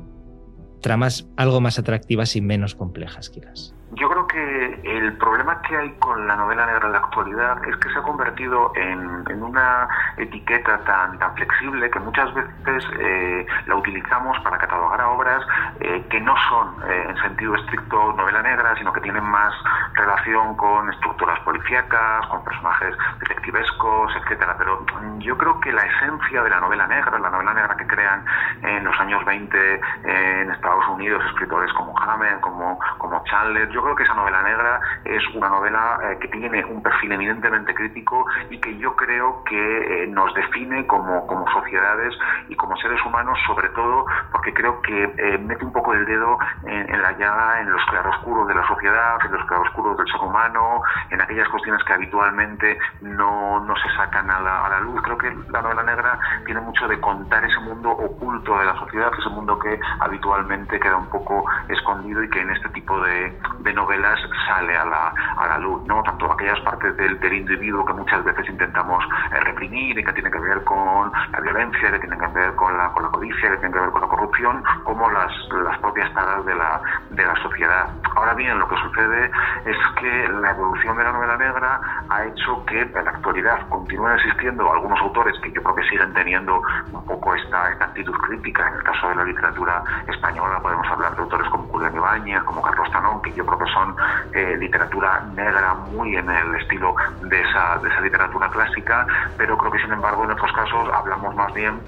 tramas 0.79 1.27
algo 1.35 1.59
más 1.59 1.77
atractivas 1.77 2.37
y 2.37 2.41
menos 2.41 2.73
complejas, 2.73 3.29
quizás. 3.29 3.75
Yo 3.93 4.09
creo 4.09 4.25
que 4.25 4.81
el 4.85 5.17
problema 5.17 5.61
que 5.63 5.75
hay 5.75 5.91
con 5.99 6.25
la 6.25 6.37
novela 6.37 6.65
negra 6.65 6.85
en 6.85 6.93
la 6.93 6.99
actualidad 6.99 7.57
es 7.67 7.75
que 7.75 7.89
se 7.91 7.99
ha 7.99 8.01
convertido 8.01 8.71
en, 8.75 9.43
una 9.43 9.87
etiqueta 10.17 10.77
tan, 10.85 11.19
tan 11.19 11.35
flexible 11.35 11.89
que 11.89 11.99
muchas 11.99 12.33
veces 12.33 12.85
eh, 12.99 13.45
la 13.65 13.75
utilizamos 13.75 14.39
para 14.39 14.57
catalogar 14.59 15.01
a 15.01 15.09
obras 15.09 15.45
eh, 15.81 16.05
que 16.09 16.21
no 16.21 16.35
son 16.47 16.75
eh, 16.89 17.05
en 17.09 17.17
sentido 17.17 17.55
estricto 17.55 18.13
novela 18.13 18.41
negra, 18.41 18.75
sino 18.77 18.93
que 18.93 19.01
tienen 19.01 19.23
más 19.23 19.53
relación 19.93 20.55
con 20.55 20.89
estructuras 20.89 21.39
policíacas, 21.41 22.25
con 22.27 22.43
personajes 22.45 22.95
detectivescos, 23.19 24.15
etcétera. 24.15 24.55
Pero 24.57 24.85
yo 25.19 25.37
creo 25.37 25.59
que 25.59 25.73
la 25.73 25.83
esencia 25.83 26.43
de 26.43 26.49
la 26.49 26.61
novela 26.61 26.87
negra, 26.87 27.19
la 27.19 27.29
novela 27.29 27.53
negra 27.53 27.75
que 27.75 27.87
crean 27.87 28.23
en 28.61 28.85
los 28.85 28.97
años 28.99 29.25
20 29.25 29.81
en 30.03 30.51
Estados 30.51 30.87
Unidos 30.87 31.23
escritores 31.31 31.73
como 31.73 31.97
Hammer, 31.99 32.39
como, 32.39 32.79
como 32.99 33.21
Chandler, 33.25 33.69
creo 33.81 33.95
que 33.95 34.03
esa 34.03 34.13
novela 34.13 34.41
negra 34.43 34.79
es 35.05 35.23
una 35.35 35.49
novela 35.49 35.99
eh, 36.03 36.17
que 36.19 36.27
tiene 36.27 36.63
un 36.65 36.81
perfil 36.81 37.11
eminentemente 37.11 37.73
crítico 37.73 38.25
y 38.49 38.59
que 38.59 38.77
yo 38.77 38.95
creo 38.95 39.43
que 39.43 40.03
eh, 40.03 40.07
nos 40.07 40.33
define 40.33 40.85
como, 40.87 41.25
como 41.27 41.49
sociedades 41.51 42.13
y 42.49 42.55
como 42.55 42.75
seres 42.77 43.03
humanos, 43.05 43.37
sobre 43.47 43.69
todo 43.69 44.05
porque 44.31 44.53
creo 44.53 44.81
que 44.81 45.03
eh, 45.03 45.37
mete 45.37 45.65
un 45.65 45.71
poco 45.71 45.93
el 45.93 46.05
dedo 46.05 46.37
en, 46.65 47.01
la 47.01 47.11
llaga, 47.17 47.61
en 47.61 47.71
los 47.71 47.83
claroscuros 47.85 48.47
de 48.47 48.55
la 48.55 48.67
sociedad, 48.67 49.17
en 49.25 49.31
los 49.31 49.45
claroscuros 49.45 49.97
del 49.97 50.07
ser 50.07 50.21
humano, 50.21 50.81
en 51.09 51.21
aquellas 51.21 51.47
cuestiones 51.49 51.83
que 51.83 51.93
habitualmente 51.93 52.77
no, 53.01 53.59
no 53.59 53.75
se 53.75 53.89
sacan 53.95 54.29
a 54.29 54.39
la, 54.39 54.65
a 54.65 54.69
la 54.69 54.79
luz. 54.81 55.01
Creo 55.01 55.17
que 55.17 55.35
la 55.49 55.61
novela 55.61 55.83
negra 55.83 56.19
tiene 56.45 56.61
mucho 56.61 56.87
de 56.87 56.99
contar 56.99 57.43
ese 57.43 57.59
mundo 57.59 57.91
oculto 57.91 58.57
de 58.57 58.65
la 58.65 58.75
sociedad, 58.75 59.11
ese 59.17 59.29
mundo 59.29 59.57
que 59.59 59.79
habitualmente 59.99 60.79
queda 60.79 60.97
un 60.97 61.09
poco 61.09 61.45
escondido 61.69 62.23
y 62.23 62.29
que 62.29 62.41
en 62.41 62.51
este 62.51 62.69
tipo 62.69 62.99
de, 63.01 63.37
de 63.59 63.70
novelas 63.73 64.19
sale 64.47 64.75
a 64.75 64.85
la, 64.85 65.13
a 65.37 65.47
la 65.47 65.57
luz, 65.57 65.83
¿no? 65.85 66.03
Tanto 66.03 66.31
aquellas 66.31 66.59
partes 66.61 66.95
del, 66.97 67.19
del 67.19 67.33
individuo 67.33 67.85
que 67.85 67.93
muchas 67.93 68.23
veces 68.23 68.47
intentamos 68.49 69.03
eh, 69.31 69.39
reprimir 69.41 69.97
y 69.97 70.03
que 70.03 70.13
tienen 70.13 70.31
que 70.31 70.39
ver 70.39 70.63
con 70.63 71.11
la 71.31 71.39
violencia, 71.39 71.91
que 71.91 71.99
tienen 71.99 72.19
que 72.19 72.27
ver 72.27 72.55
con 72.55 72.77
la, 72.77 72.89
con 72.89 73.03
la 73.03 73.09
codicia, 73.09 73.49
que 73.49 73.57
tienen 73.57 73.73
que 73.73 73.79
ver 73.79 73.91
con 73.91 74.01
la 74.01 74.07
corrupción, 74.07 74.63
como 74.83 75.09
las, 75.11 75.31
las 75.63 75.77
propias 75.79 76.13
taras 76.13 76.45
de 76.45 76.55
la, 76.55 76.81
de 77.09 77.25
la 77.25 77.35
sociedad. 77.41 77.89
Ahora 78.15 78.33
bien, 78.33 78.59
lo 78.59 78.67
que 78.67 78.75
sucede 78.77 79.31
es 79.65 79.77
que 79.99 80.29
la 80.41 80.51
evolución 80.51 80.97
de 80.97 81.03
la 81.03 81.11
novela 81.11 81.37
negra 81.37 81.79
ha 82.09 82.25
hecho 82.25 82.65
que 82.65 82.81
en 82.81 83.05
la 83.05 83.11
actualidad 83.11 83.67
continúen 83.69 84.13
existiendo 84.13 84.71
algunos 84.71 84.99
autores 85.01 85.35
que 85.41 85.51
yo 85.51 85.61
creo 85.63 85.75
que 85.75 85.83
siguen 85.83 86.13
teniendo 86.13 86.61
un 86.91 87.05
poco 87.05 87.35
esta, 87.35 87.71
esta 87.71 87.85
actitud 87.85 88.13
crítica. 88.27 88.67
En 88.67 88.75
el 88.75 88.83
caso 88.83 89.09
de 89.09 89.15
la 89.15 89.23
literatura 89.23 89.83
española 90.07 90.59
podemos 90.59 90.87
hablar 90.87 91.15
de 91.15 91.21
autores 91.21 91.49
como 91.49 91.67
Julián 91.67 91.95
Ibáñez, 91.95 92.43
como 92.43 92.61
Carlos 92.61 92.91
Tanón, 92.91 93.21
que 93.21 93.33
yo 93.33 93.45
creo 93.45 93.59
son 93.67 93.95
eh, 94.33 94.57
literatura 94.57 95.21
negra 95.33 95.73
muy 95.73 96.15
en 96.15 96.29
el 96.29 96.55
estilo 96.55 96.95
de 97.21 97.41
esa, 97.41 97.77
de 97.79 97.89
esa 97.89 98.01
literatura 98.01 98.49
clásica, 98.49 99.05
pero 99.37 99.57
creo 99.57 99.71
que 99.71 99.79
sin 99.79 99.91
embargo 99.91 100.23
en 100.23 100.31
otros 100.31 100.51
casos 100.53 100.89
hablamos 100.93 101.35
más 101.35 101.53
bien 101.53 101.79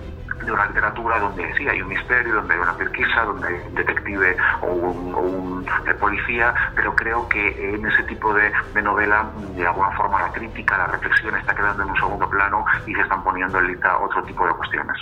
de 0.46 0.52
una 0.52 0.66
literatura 0.66 1.20
donde 1.20 1.54
sí 1.56 1.68
hay 1.68 1.82
un 1.82 1.90
misterio, 1.90 2.36
donde 2.36 2.54
hay 2.54 2.60
una 2.60 2.76
pesquisa, 2.76 3.24
donde 3.24 3.48
hay 3.48 3.54
un 3.54 3.76
detective 3.76 4.38
o 4.62 4.68
un, 4.68 5.66
eh, 5.88 5.94
policía, 5.94 6.54
pero 6.76 6.96
creo 6.96 7.28
que 7.30 7.76
en 7.76 7.86
ese 7.86 8.04
tipo 8.04 8.34
de, 8.34 8.52
novela, 8.82 9.30
de 9.56 9.66
alguna 9.66 9.92
forma, 9.92 10.22
la 10.22 10.32
crítica, 10.32 10.78
la 10.78 10.88
reflexión 10.88 11.36
está 11.38 11.56
quedando 11.56 11.84
en 11.84 11.90
un 11.90 11.96
segundo 11.96 12.30
plano 12.30 12.66
y 12.86 12.94
se 12.94 13.02
están 13.02 13.24
poniendo 13.24 13.60
en 13.60 13.68
lista 13.68 13.98
otro 14.00 14.24
tipo 14.24 14.46
de 14.46 14.54
cuestiones. 14.54 14.98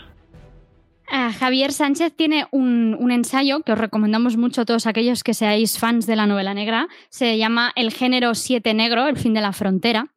Javier 1.11 1.73
Sánchez 1.73 2.13
tiene 2.15 2.47
un, 2.51 2.95
un, 2.99 3.11
ensayo 3.11 3.61
que 3.61 3.73
os 3.73 3.77
recomendamos 3.77 4.37
mucho 4.37 4.61
a 4.61 4.65
todos 4.65 4.87
aquellos 4.87 5.23
que 5.23 5.33
seáis 5.33 5.77
fans 5.77 6.07
de 6.07 6.15
la 6.15 6.25
novela 6.25 6.53
negra. 6.53 6.87
Se 7.09 7.37
llama 7.37 7.71
El 7.75 7.91
género 7.91 8.33
siete 8.33 8.73
negro, 8.73 9.07
el 9.07 9.17
fin 9.17 9.33
de 9.33 9.41
la 9.41 9.53
frontera. 9.53 10.13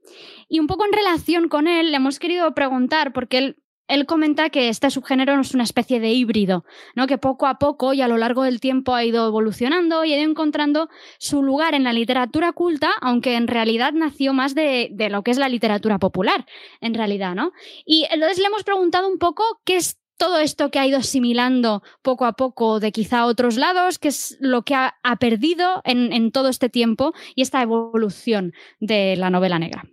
Y 0.49 0.61
un 0.61 0.67
poco 0.67 0.85
en 0.85 0.93
relación 0.93 1.49
con 1.49 1.67
él, 1.67 1.91
le 1.91 1.97
hemos 1.97 2.19
querido 2.19 2.55
preguntar, 2.55 3.13
porque 3.13 3.39
él 3.39 3.57
él 3.87 4.07
comenta 4.07 4.49
que 4.49 4.69
este 4.69 4.91
subgénero 4.91 5.39
es 5.39 5.55
una 5.55 5.65
especie 5.65 6.01
de 6.01 6.11
híbrido, 6.11 6.65
¿no? 6.95 7.07
que 7.07 7.19
poco 7.19 7.47
a 7.47 7.59
poco 7.59 7.93
y 7.93 8.01
a 8.01 8.09
lo 8.09 8.17
largo 8.17 8.43
del 8.43 8.61
tiempo 8.61 8.95
ha 8.95 9.05
ido 9.05 9.27
evolucionando 9.27 10.05
y 10.05 10.13
ha 10.13 10.19
ido 10.19 10.31
encontrando 10.31 10.89
su 11.19 11.43
lugar 11.43 11.75
en 11.75 11.85
la 11.85 11.93
literatura 11.93 12.53
culta, 12.53 12.93
aunque 13.03 13.35
en 13.35 13.47
realidad 13.47 13.93
nació 13.93 14.33
más 14.33 14.55
de, 14.55 14.89
de, 14.93 15.11
lo 15.11 15.23
que 15.23 15.33
es 15.33 15.39
la 15.39 15.51
literatura 15.51 15.99
popular, 15.99 16.47
en 16.81 16.95
realidad, 16.95 17.35
¿no? 17.35 17.53
Y 17.85 18.07
entonces 18.11 18.39
le 18.39 18.47
hemos 18.47 18.65
preguntado 18.65 19.09
un 19.09 19.19
poco 19.19 19.45
qué 19.65 19.77
es 19.77 19.99
todo 20.17 20.39
esto 20.39 20.71
que 20.71 20.79
ha 20.79 20.87
ido 20.87 20.99
asimilando 20.99 21.83
poco 22.03 22.25
a 22.25 22.35
poco 22.35 22.81
de 22.81 22.93
quizá 22.93 23.27
otros 23.27 23.57
lados, 23.57 23.99
qué 23.99 24.09
es 24.09 24.37
lo 24.41 24.63
que 24.63 24.75
ha, 24.75 24.97
ha 25.03 25.17
perdido 25.17 25.83
en, 25.85 26.13
en 26.13 26.33
todo 26.33 26.49
este 26.49 26.69
tiempo 26.69 27.13
y 27.35 27.43
esta 27.43 27.63
evolución 27.63 28.53
de 28.81 29.17
la 29.17 29.31
novela 29.31 29.59
negra. 29.59 29.85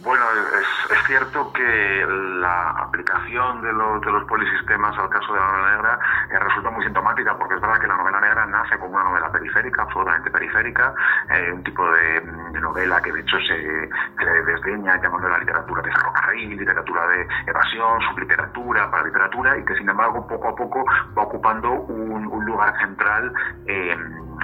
Bueno, 0.00 0.24
es, 0.30 0.92
es, 0.92 1.06
cierto 1.08 1.52
que 1.52 2.06
la 2.38 2.70
aplicación 2.70 3.62
de 3.62 3.72
los, 3.72 4.00
de 4.00 4.12
los 4.12 4.24
polisistemas 4.24 4.96
al 4.96 5.08
caso 5.08 5.32
de 5.32 5.40
la 5.40 5.46
novela 5.46 5.70
negra 5.72 5.98
eh, 6.30 6.38
resulta 6.38 6.70
muy 6.70 6.84
sintomática, 6.84 7.36
porque 7.36 7.56
es 7.56 7.60
verdad 7.60 7.80
que 7.80 7.88
la 7.88 7.96
novela 7.96 8.20
negra 8.20 8.46
nace 8.46 8.78
como 8.78 8.94
una 8.94 9.04
novela 9.04 9.32
periférica, 9.32 9.82
absolutamente 9.82 10.30
periférica, 10.30 10.94
eh, 11.30 11.50
un 11.52 11.64
tipo 11.64 11.90
de, 11.90 12.22
novela 12.60 13.00
que 13.00 13.12
de 13.12 13.20
hecho 13.20 13.38
se, 13.38 13.90
se 14.18 14.42
desdeña 14.42 15.00
llamando 15.02 15.28
la 15.28 15.38
literatura 15.38 15.82
de 15.82 15.90
ferrocarril, 15.90 16.56
literatura 16.56 17.06
de 17.08 17.28
evasión, 17.46 18.00
subliteratura, 18.02 18.90
para 18.90 19.04
literatura, 19.04 19.58
y 19.58 19.64
que 19.64 19.74
sin 19.74 19.88
embargo 19.88 20.26
poco 20.28 20.48
a 20.48 20.54
poco 20.54 20.84
va 21.16 21.22
ocupando 21.22 21.72
un, 21.72 22.26
un 22.26 22.44
lugar 22.44 22.72
central. 22.78 23.32
Eh, 23.66 23.96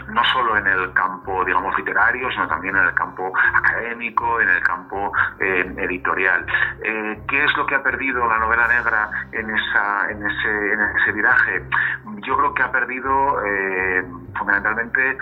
no 0.08 0.24
solo 0.32 0.56
en 0.56 0.66
el 0.66 0.92
campo, 0.92 1.44
digamos, 1.44 1.76
literario, 1.76 2.30
sino 2.30 2.46
también 2.48 2.76
en 2.76 2.84
el 2.84 2.94
campo 2.94 3.32
académico, 3.54 4.40
en 4.40 4.48
el 4.48 4.62
campo 4.62 5.12
eh, 5.40 5.74
editorial. 5.78 6.46
Eh, 6.82 7.20
¿Qué 7.28 7.44
es 7.44 7.56
lo 7.56 7.66
que 7.66 7.74
ha 7.74 7.82
perdido 7.82 8.26
la 8.26 8.38
novela 8.38 8.68
negra 8.68 9.10
en, 9.32 9.50
esa, 9.50 10.10
en, 10.10 10.24
ese, 10.24 10.72
en 10.72 10.80
ese 10.80 11.12
viraje? 11.12 11.62
Yo 12.26 12.36
creo 12.36 12.54
que 12.54 12.62
ha 12.62 12.72
perdido 12.72 13.44
eh, 13.44 14.04
fundamentalmente 14.36 15.18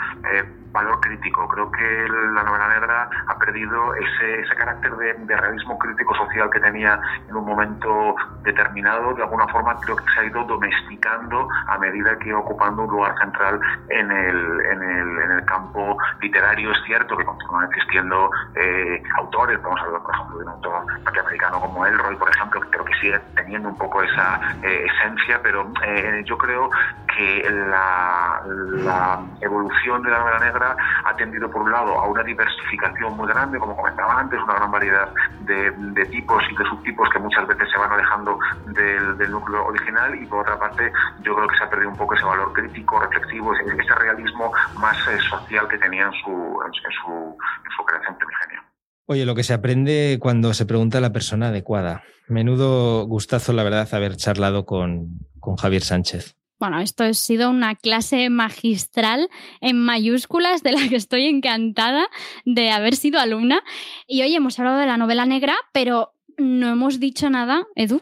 valor 0.73 1.01
crítico. 1.01 1.47
Creo 1.49 1.71
que 1.71 2.09
la 2.35 2.43
novela 2.43 2.69
negra 2.69 3.11
ha 3.27 3.39
perdido 3.39 3.95
ese, 3.95 4.41
ese 4.41 4.55
carácter 4.57 4.95
de, 4.97 5.15
de, 5.15 5.37
realismo 5.37 5.79
crítico 5.79 6.15
social 6.17 6.51
que 6.51 6.61
tenía 6.61 7.01
en 7.29 7.37
un 7.37 7.45
momento 7.45 8.15
determinado. 8.43 9.15
De 9.15 9.23
alguna 9.23 9.47
forma 9.49 9.79
creo 9.81 9.97
que 9.97 10.05
se 10.15 10.21
ha 10.21 10.25
ido 10.25 10.45
domesticando 10.45 11.49
a 11.69 11.79
medida 11.79 12.19
que 12.19 12.33
ocupando 12.35 12.83
un 12.83 12.91
lugar 12.91 13.15
central 13.19 13.61
en 13.89 14.11
el, 14.11 14.61
en 14.67 14.83
el, 14.83 15.19
en 15.19 15.31
el 15.31 15.45
campo 15.45 15.97
literario. 16.21 16.73
Es 16.73 16.79
cierto 16.85 17.17
que 17.17 17.25
continúan 17.25 17.69
existiendo 17.71 18.31
eh, 18.55 19.03
autores, 19.19 19.61
vamos 19.63 19.81
a 19.81 19.85
hablar 19.85 20.03
por 20.03 20.15
ejemplo 20.15 20.39
de 20.39 20.45
un 20.45 20.51
autor 20.51 20.87
norteamericano 21.05 21.61
como 21.61 21.87
Elroy, 21.87 22.17
por 22.17 22.31
ejemplo, 22.31 22.61
que 22.61 22.71
creo 22.71 22.85
que 22.85 22.95
sigue 22.95 23.21
teniendo 23.37 23.69
un 23.69 23.77
poco 23.77 24.03
esa 24.03 24.41
eh, 24.63 24.87
esencia, 24.87 25.41
pero 25.43 25.71
eh, 25.85 26.23
yo 26.25 26.37
creo 26.39 26.71
que 27.15 27.51
la, 27.51 28.32
la 28.47 29.25
evolución 29.41 30.03
de 30.03 30.11
la 30.11 30.19
novela 30.19 30.39
negra 30.41 30.77
ha 31.05 31.17
tendido, 31.17 31.51
por 31.51 31.63
un 31.63 31.73
lado, 31.73 31.99
a 31.99 32.07
una 32.07 32.23
diversificación 32.23 33.17
muy 33.17 33.29
grande, 33.29 33.59
como 33.59 33.77
comentaba 33.77 34.19
antes, 34.19 34.41
una 34.43 34.55
gran 34.55 34.71
variedad 34.71 35.09
de, 35.41 36.07
tipos 36.07 36.43
y 36.51 36.57
de 36.57 36.65
subtipos 36.65 37.09
que 37.11 37.19
muchas 37.19 37.47
veces 37.47 37.69
se 37.71 37.79
van 37.79 37.93
alejando 37.93 38.39
del, 38.67 39.31
núcleo 39.31 39.67
original, 39.67 40.15
y 40.21 40.27
por 40.27 40.41
otra 40.41 40.59
parte, 40.59 40.93
yo 41.23 41.35
creo 41.35 41.49
que 41.49 41.57
se 41.57 41.65
ha 41.65 41.71
perdido 41.71 41.91
un 41.91 41.97
poco 41.97 42.15
ese 42.15 42.25
valor 42.25 42.53
crítico, 42.53 43.01
reflexivo, 43.01 43.55
ese, 43.55 43.95
realismo 43.95 44.53
más 44.79 44.97
eh, 45.09 45.19
social 45.31 45.69
que 45.69 45.79
tenía 45.79 46.07
en 46.07 46.13
su, 46.13 46.31
en 46.31 46.73
su, 46.73 47.37
en 47.65 47.71
su 47.77 47.85
creación 47.85 48.17
primigenia. 48.17 48.65
Oye, 49.07 49.27
lo 49.27 49.35
que 49.35 49.43
se 49.43 49.55
aprende 49.55 50.19
cuando 50.21 50.55
se 50.55 50.67
pregunta 50.67 50.99
a 50.99 51.01
la 51.01 51.13
persona 51.13 51.49
adecuada. 51.49 52.03
Menudo 52.29 53.05
gustazo, 53.07 53.53
la 53.53 53.63
verdad, 53.65 53.89
haber 53.93 54.17
charlado 54.17 54.65
con, 54.65 55.19
con 55.41 55.57
Javier 55.57 55.83
Sánchez. 55.83 56.37
Bueno, 56.63 56.79
esto 56.79 57.03
ha 57.03 57.13
sido 57.13 57.51
una 57.51 57.75
clase 57.75 58.31
magistral 58.31 59.29
en 59.61 59.81
mayúsculas 59.81 60.63
de 60.63 60.71
la 60.71 60.89
que 60.89 60.95
estoy 60.95 61.27
encantada 61.27 62.07
de 62.45 62.71
haber 62.71 62.95
sido 62.95 63.19
alumna. 63.19 63.65
Y 64.07 64.23
hoy 64.23 64.33
hemos 64.37 64.61
hablado 64.61 64.79
de 64.79 64.87
la 64.87 64.97
novela 64.97 65.27
negra, 65.27 65.57
pero 65.73 66.15
no 66.39 66.69
hemos 66.69 67.01
dicho 67.01 67.29
nada, 67.31 67.67
Edu. 67.75 68.01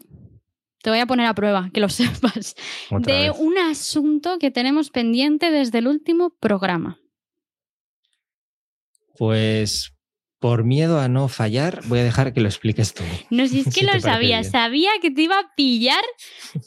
Te 0.83 0.91
voy 0.91 0.99
a 0.99 1.07
poner 1.07 1.25
a 1.25 1.35
prueba, 1.35 1.71
que 1.73 1.81
lo 1.81 1.89
sepas, 1.89 2.55
Otra 2.91 3.15
de 3.15 3.31
vez. 3.31 3.39
un 3.39 3.57
asunto 3.57 4.39
que 4.39 4.51
tenemos 4.51 4.91
pendiente 4.91 5.51
desde 5.51 5.79
el 5.79 5.89
último 5.89 6.29
programa. 6.39 7.01
Pues 9.17 9.95
por 10.41 10.65
miedo 10.65 10.99
a 10.99 11.09
no 11.09 11.29
fallar, 11.29 11.83
voy 11.85 12.01
a 12.01 12.05
dejar 12.05 12.33
que 12.33 12.41
lo 12.41 12.49
expliques 12.49 12.95
tú. 12.95 13.05
No 13.29 13.47
si 13.47 13.61
es 13.61 13.65
que 13.67 13.71
Si 13.73 13.87
lo 13.87 14.01
sabía, 14.01 14.43
sabía 14.43 14.91
que 15.01 15.11
te 15.11 15.23
iba 15.23 15.39
a 15.39 15.55
pillar, 15.55 16.03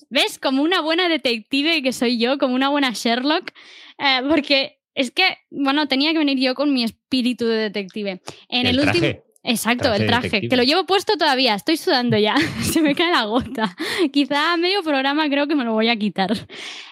¿ves? 0.10 0.40
Como 0.40 0.62
una 0.62 0.80
buena 0.80 1.10
detective 1.10 1.82
que 1.82 1.92
soy 1.92 2.18
yo, 2.20 2.38
como 2.38 2.54
una 2.54 2.70
buena 2.70 2.92
Sherlock, 2.94 3.52
eh, 3.98 4.22
porque 4.30 4.80
es 4.94 5.10
que, 5.12 5.38
bueno, 5.50 5.88
tenía 5.88 6.12
que 6.12 6.20
venir 6.20 6.40
yo 6.40 6.54
con 6.54 6.72
mi 6.72 6.84
espíritu 6.84 7.46
de 7.48 7.58
detective. 7.58 8.22
En 8.48 8.68
el, 8.68 8.80
El 8.80 8.88
último... 8.88 9.08
Exacto, 9.46 9.90
Traje 9.90 10.02
el 10.04 10.08
traje, 10.08 10.24
detective. 10.28 10.50
que 10.50 10.56
lo 10.56 10.64
llevo 10.64 10.86
puesto 10.86 11.18
todavía, 11.18 11.54
estoy 11.56 11.76
sudando 11.76 12.18
ya, 12.18 12.36
se 12.62 12.82
me 12.82 12.96
cae 12.96 13.12
la 13.12 13.26
gota. 13.26 13.76
Quizá 14.14 14.54
a 14.54 14.58
medio 14.58 14.82
programa 14.84 15.28
creo 15.28 15.48
que 15.48 15.56
me 15.56 15.66
lo 15.66 15.74
voy 15.74 15.90
a 15.90 15.98
quitar. 15.98 16.32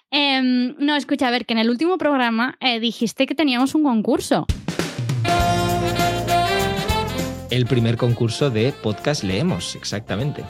Em, 0.09 0.75
no, 0.77 0.97
escucha, 0.97 1.29
a 1.29 1.31
ver, 1.31 1.45
que 1.45 1.53
en 1.53 1.59
el 1.59 1.69
último 1.69 1.97
programa 1.97 2.57
eh, 2.59 2.81
dijiste 2.81 3.25
que 3.25 3.35
teníamos 3.35 3.73
un 3.75 3.83
concurso. 3.83 4.47
El 7.51 7.65
primer 7.65 7.97
concurso 7.97 8.49
de 8.49 8.71
podcast 8.71 9.23
leemos, 9.23 9.75
exactamente. 9.75 10.43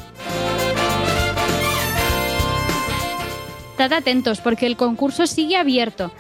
Estad 3.72 3.94
atentos 3.94 4.40
porque 4.40 4.68
el 4.68 4.78
concurso 4.78 5.26
sigue 5.26 5.58
abierto. 5.58 6.12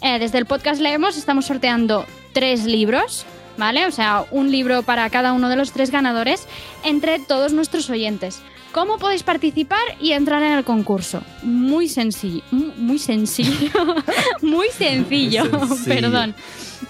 Eh, 0.00 0.18
desde 0.18 0.38
el 0.38 0.46
podcast 0.46 0.80
Leemos 0.80 1.18
estamos 1.18 1.44
sorteando 1.44 2.06
tres 2.32 2.64
libros, 2.64 3.26
¿vale? 3.58 3.84
O 3.84 3.90
sea, 3.90 4.24
un 4.30 4.50
libro 4.50 4.82
para 4.82 5.10
cada 5.10 5.34
uno 5.34 5.50
de 5.50 5.56
los 5.56 5.72
tres 5.72 5.90
ganadores 5.90 6.46
entre 6.84 7.18
todos 7.18 7.52
nuestros 7.52 7.90
oyentes. 7.90 8.40
¿Cómo 8.72 8.96
podéis 8.98 9.24
participar 9.24 9.80
y 10.00 10.12
entrar 10.12 10.42
en 10.42 10.52
el 10.52 10.64
concurso? 10.64 11.22
Muy 11.42 11.86
sencillo, 11.88 12.42
mu- 12.50 12.72
muy 12.78 12.98
sencillo, 12.98 13.70
muy 14.40 14.68
sencillo, 14.70 15.44
Sencillo. 15.44 15.84
perdón. 15.86 16.34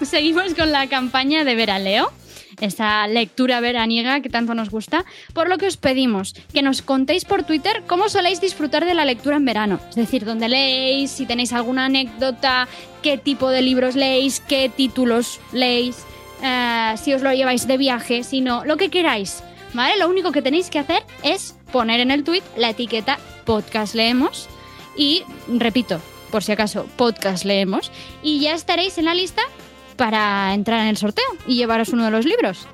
Seguimos 0.03 0.53
con 0.53 0.71
la 0.71 0.87
campaña 0.87 1.43
de 1.43 1.55
Veraleo, 1.55 2.13
esa 2.59 3.07
lectura 3.07 3.59
veraniega 3.59 4.21
que 4.21 4.29
tanto 4.29 4.53
nos 4.53 4.69
gusta, 4.69 5.05
por 5.33 5.49
lo 5.49 5.57
que 5.57 5.67
os 5.67 5.77
pedimos 5.77 6.33
que 6.53 6.61
nos 6.61 6.81
contéis 6.81 7.25
por 7.25 7.43
Twitter 7.43 7.83
cómo 7.87 8.09
soléis 8.09 8.41
disfrutar 8.41 8.85
de 8.85 8.93
la 8.93 9.05
lectura 9.05 9.37
en 9.37 9.45
verano. 9.45 9.79
Es 9.89 9.95
decir, 9.95 10.25
dónde 10.25 10.49
leéis, 10.49 11.11
si 11.11 11.25
tenéis 11.25 11.53
alguna 11.53 11.85
anécdota, 11.85 12.67
qué 13.01 13.17
tipo 13.17 13.49
de 13.49 13.61
libros 13.61 13.95
leéis, 13.95 14.39
qué 14.39 14.69
títulos 14.69 15.39
leéis, 15.51 16.05
eh, 16.43 16.95
si 17.01 17.13
os 17.13 17.21
lo 17.21 17.33
lleváis 17.33 17.67
de 17.67 17.77
viaje, 17.77 18.23
si 18.23 18.41
no, 18.41 18.65
lo 18.65 18.77
que 18.77 18.89
queráis. 18.89 19.43
¿Vale? 19.73 19.97
Lo 19.97 20.09
único 20.09 20.33
que 20.33 20.41
tenéis 20.41 20.69
que 20.69 20.79
hacer 20.79 21.01
es 21.23 21.55
poner 21.71 22.01
en 22.01 22.11
el 22.11 22.25
tweet 22.25 22.43
la 22.57 22.71
etiqueta 22.71 23.17
podcast 23.45 23.95
leemos 23.95 24.49
y, 24.97 25.23
repito, 25.47 26.01
por 26.29 26.43
si 26.43 26.51
acaso, 26.51 26.87
podcast 26.97 27.45
leemos 27.45 27.91
y 28.21 28.39
ya 28.39 28.53
estaréis 28.53 28.97
en 28.97 29.05
la 29.05 29.13
lista 29.13 29.41
para 30.01 30.51
entrar 30.55 30.81
en 30.81 30.87
el 30.87 30.97
sorteo 30.97 31.27
y 31.45 31.57
llevaros 31.57 31.89
uno 31.89 32.05
de 32.05 32.09
los 32.09 32.25
libros. 32.25 32.67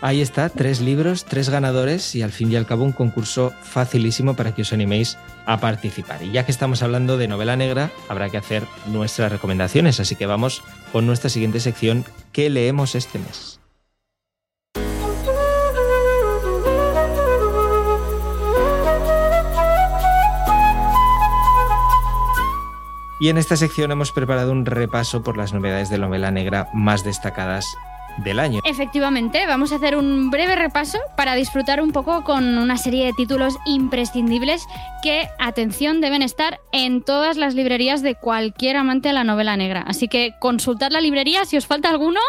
Ahí 0.00 0.22
está, 0.22 0.48
tres 0.48 0.80
libros, 0.80 1.26
tres 1.26 1.50
ganadores 1.50 2.14
y 2.14 2.22
al 2.22 2.32
fin 2.32 2.50
y 2.50 2.56
al 2.56 2.64
cabo 2.64 2.82
un 2.84 2.92
concurso 2.92 3.52
facilísimo 3.62 4.34
para 4.34 4.54
que 4.54 4.62
os 4.62 4.72
animéis 4.72 5.18
a 5.44 5.60
participar. 5.60 6.22
Y 6.22 6.32
ya 6.32 6.46
que 6.46 6.50
estamos 6.50 6.82
hablando 6.82 7.18
de 7.18 7.28
novela 7.28 7.56
negra, 7.56 7.90
habrá 8.08 8.30
que 8.30 8.38
hacer 8.38 8.62
nuestras 8.86 9.30
recomendaciones, 9.30 10.00
así 10.00 10.16
que 10.16 10.24
vamos 10.24 10.62
con 10.92 11.04
nuestra 11.06 11.28
siguiente 11.28 11.60
sección, 11.60 12.06
¿qué 12.32 12.48
leemos 12.48 12.94
este 12.94 13.18
mes? 13.18 13.59
Y 23.20 23.28
en 23.28 23.36
esta 23.36 23.56
sección 23.56 23.92
hemos 23.92 24.12
preparado 24.12 24.50
un 24.50 24.64
repaso 24.64 25.22
por 25.22 25.36
las 25.36 25.52
novedades 25.52 25.90
de 25.90 25.98
novela 25.98 26.30
negra 26.30 26.70
más 26.72 27.04
destacadas 27.04 27.66
del 28.24 28.38
año. 28.38 28.60
Efectivamente, 28.64 29.46
vamos 29.46 29.72
a 29.72 29.76
hacer 29.76 29.94
un 29.94 30.30
breve 30.30 30.56
repaso 30.56 30.98
para 31.18 31.34
disfrutar 31.34 31.82
un 31.82 31.92
poco 31.92 32.24
con 32.24 32.58
una 32.58 32.78
serie 32.78 33.04
de 33.04 33.12
títulos 33.12 33.58
imprescindibles 33.66 34.66
que, 35.02 35.28
atención, 35.38 36.00
deben 36.00 36.22
estar 36.22 36.60
en 36.72 37.02
todas 37.02 37.36
las 37.36 37.54
librerías 37.54 38.02
de 38.02 38.14
cualquier 38.14 38.76
amante 38.76 39.08
de 39.08 39.14
la 39.14 39.24
novela 39.24 39.56
negra. 39.56 39.84
Así 39.86 40.08
que 40.08 40.32
consultad 40.40 40.90
la 40.90 41.02
librería, 41.02 41.44
si 41.44 41.58
os 41.58 41.66
falta 41.66 41.90
alguno, 41.90 42.20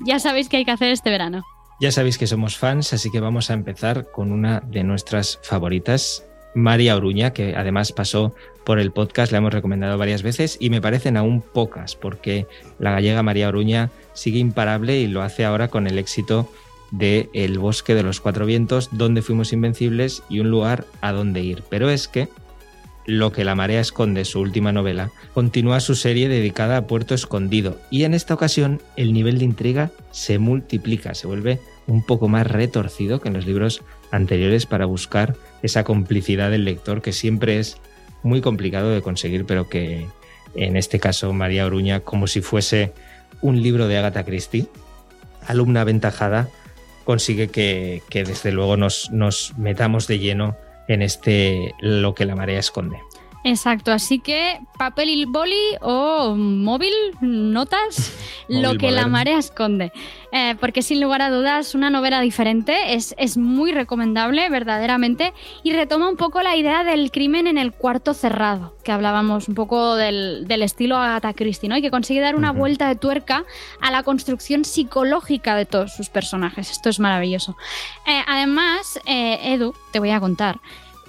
ya 0.00 0.18
sabéis 0.18 0.48
qué 0.48 0.58
hay 0.58 0.64
que 0.64 0.72
hacer 0.72 0.90
este 0.90 1.10
verano. 1.10 1.42
Ya 1.80 1.92
sabéis 1.92 2.18
que 2.18 2.26
somos 2.26 2.56
fans, 2.56 2.92
así 2.92 3.10
que 3.10 3.20
vamos 3.20 3.50
a 3.50 3.54
empezar 3.54 4.10
con 4.10 4.32
una 4.32 4.60
de 4.60 4.84
nuestras 4.84 5.38
favoritas, 5.42 6.24
María 6.54 6.96
Oruña, 6.96 7.32
que 7.32 7.56
además 7.56 7.92
pasó 7.92 8.34
por 8.64 8.78
el 8.78 8.92
podcast, 8.92 9.32
la 9.32 9.38
hemos 9.38 9.52
recomendado 9.52 9.98
varias 9.98 10.22
veces 10.22 10.56
y 10.60 10.70
me 10.70 10.80
parecen 10.80 11.16
aún 11.16 11.42
pocas, 11.42 11.96
porque 11.96 12.46
la 12.78 12.92
gallega 12.92 13.22
María 13.22 13.48
Oruña 13.48 13.90
sigue 14.14 14.38
imparable 14.38 14.98
y 15.00 15.06
lo 15.06 15.22
hace 15.22 15.44
ahora 15.44 15.68
con 15.68 15.86
el 15.86 15.98
éxito 15.98 16.48
de 16.90 17.28
El 17.32 17.58
bosque 17.58 17.94
de 17.94 18.02
los 18.02 18.20
cuatro 18.20 18.46
vientos, 18.46 18.88
donde 18.92 19.22
fuimos 19.22 19.52
invencibles 19.52 20.22
y 20.28 20.40
un 20.40 20.50
lugar 20.50 20.86
a 21.00 21.12
donde 21.12 21.42
ir. 21.42 21.62
Pero 21.68 21.90
es 21.90 22.08
que 22.08 22.28
lo 23.06 23.32
que 23.32 23.44
la 23.44 23.54
marea 23.54 23.80
esconde, 23.80 24.24
su 24.24 24.40
última 24.40 24.72
novela, 24.72 25.10
continúa 25.34 25.80
su 25.80 25.94
serie 25.94 26.28
dedicada 26.28 26.78
a 26.78 26.86
Puerto 26.86 27.14
Escondido 27.14 27.78
y 27.90 28.04
en 28.04 28.14
esta 28.14 28.32
ocasión 28.32 28.80
el 28.96 29.12
nivel 29.12 29.38
de 29.38 29.44
intriga 29.44 29.90
se 30.10 30.38
multiplica, 30.38 31.14
se 31.14 31.26
vuelve 31.26 31.60
un 31.86 32.02
poco 32.02 32.28
más 32.28 32.46
retorcido 32.46 33.20
que 33.20 33.28
en 33.28 33.34
los 33.34 33.46
libros 33.46 33.82
anteriores 34.10 34.64
para 34.64 34.86
buscar 34.86 35.36
esa 35.64 35.82
complicidad 35.82 36.50
del 36.50 36.66
lector 36.66 37.00
que 37.00 37.12
siempre 37.12 37.58
es 37.58 37.78
muy 38.22 38.42
complicado 38.42 38.90
de 38.90 39.00
conseguir, 39.00 39.46
pero 39.46 39.68
que 39.68 40.06
en 40.54 40.76
este 40.76 41.00
caso 41.00 41.32
María 41.32 41.64
Oruña, 41.64 42.00
como 42.00 42.26
si 42.26 42.42
fuese 42.42 42.92
un 43.40 43.62
libro 43.62 43.88
de 43.88 43.96
Agatha 43.96 44.24
Christie, 44.24 44.66
alumna 45.46 45.80
aventajada, 45.80 46.48
consigue 47.04 47.48
que, 47.48 48.02
desde 48.10 48.52
luego 48.52 48.76
nos, 48.76 49.10
nos 49.10 49.56
metamos 49.56 50.06
de 50.06 50.18
lleno 50.18 50.56
en 50.86 51.00
este 51.00 51.72
lo 51.80 52.14
que 52.14 52.26
la 52.26 52.36
marea 52.36 52.60
esconde. 52.60 52.98
Exacto, 53.46 53.92
así 53.92 54.20
que 54.20 54.58
papel 54.78 55.10
y 55.10 55.26
boli 55.26 55.76
o 55.82 56.34
móvil, 56.34 56.94
notas, 57.20 58.16
lo 58.48 58.78
que 58.78 58.90
la 58.90 59.06
marea 59.06 59.38
esconde. 59.38 59.92
Eh, 60.32 60.56
porque 60.58 60.80
sin 60.80 60.98
lugar 60.98 61.20
a 61.20 61.30
dudas, 61.30 61.74
una 61.74 61.90
novela 61.90 62.22
diferente 62.22 62.94
es, 62.94 63.14
es, 63.18 63.36
muy 63.36 63.70
recomendable, 63.70 64.48
verdaderamente, 64.48 65.34
y 65.62 65.74
retoma 65.74 66.08
un 66.08 66.16
poco 66.16 66.40
la 66.40 66.56
idea 66.56 66.84
del 66.84 67.10
crimen 67.10 67.46
en 67.46 67.58
el 67.58 67.72
cuarto 67.72 68.14
cerrado, 68.14 68.76
que 68.82 68.92
hablábamos 68.92 69.46
un 69.46 69.54
poco 69.54 69.94
del, 69.94 70.46
estilo 70.62 70.96
Agatha 70.96 71.34
Christie, 71.34 71.68
¿no? 71.68 71.76
Y 71.76 71.82
que 71.82 71.90
consigue 71.90 72.22
dar 72.22 72.36
una 72.36 72.50
vuelta 72.50 72.88
de 72.88 72.96
tuerca 72.96 73.44
a 73.82 73.90
la 73.90 74.02
construcción 74.04 74.64
psicológica 74.64 75.54
de 75.54 75.66
todos 75.66 75.92
sus 75.94 76.08
personajes. 76.08 76.70
Esto 76.70 76.88
es 76.88 76.98
maravilloso. 76.98 77.58
Eh, 78.06 78.22
además, 78.26 78.98
eh, 79.04 79.52
Edu, 79.52 79.74
te 79.92 79.98
voy 79.98 80.10
a 80.10 80.20
contar 80.20 80.60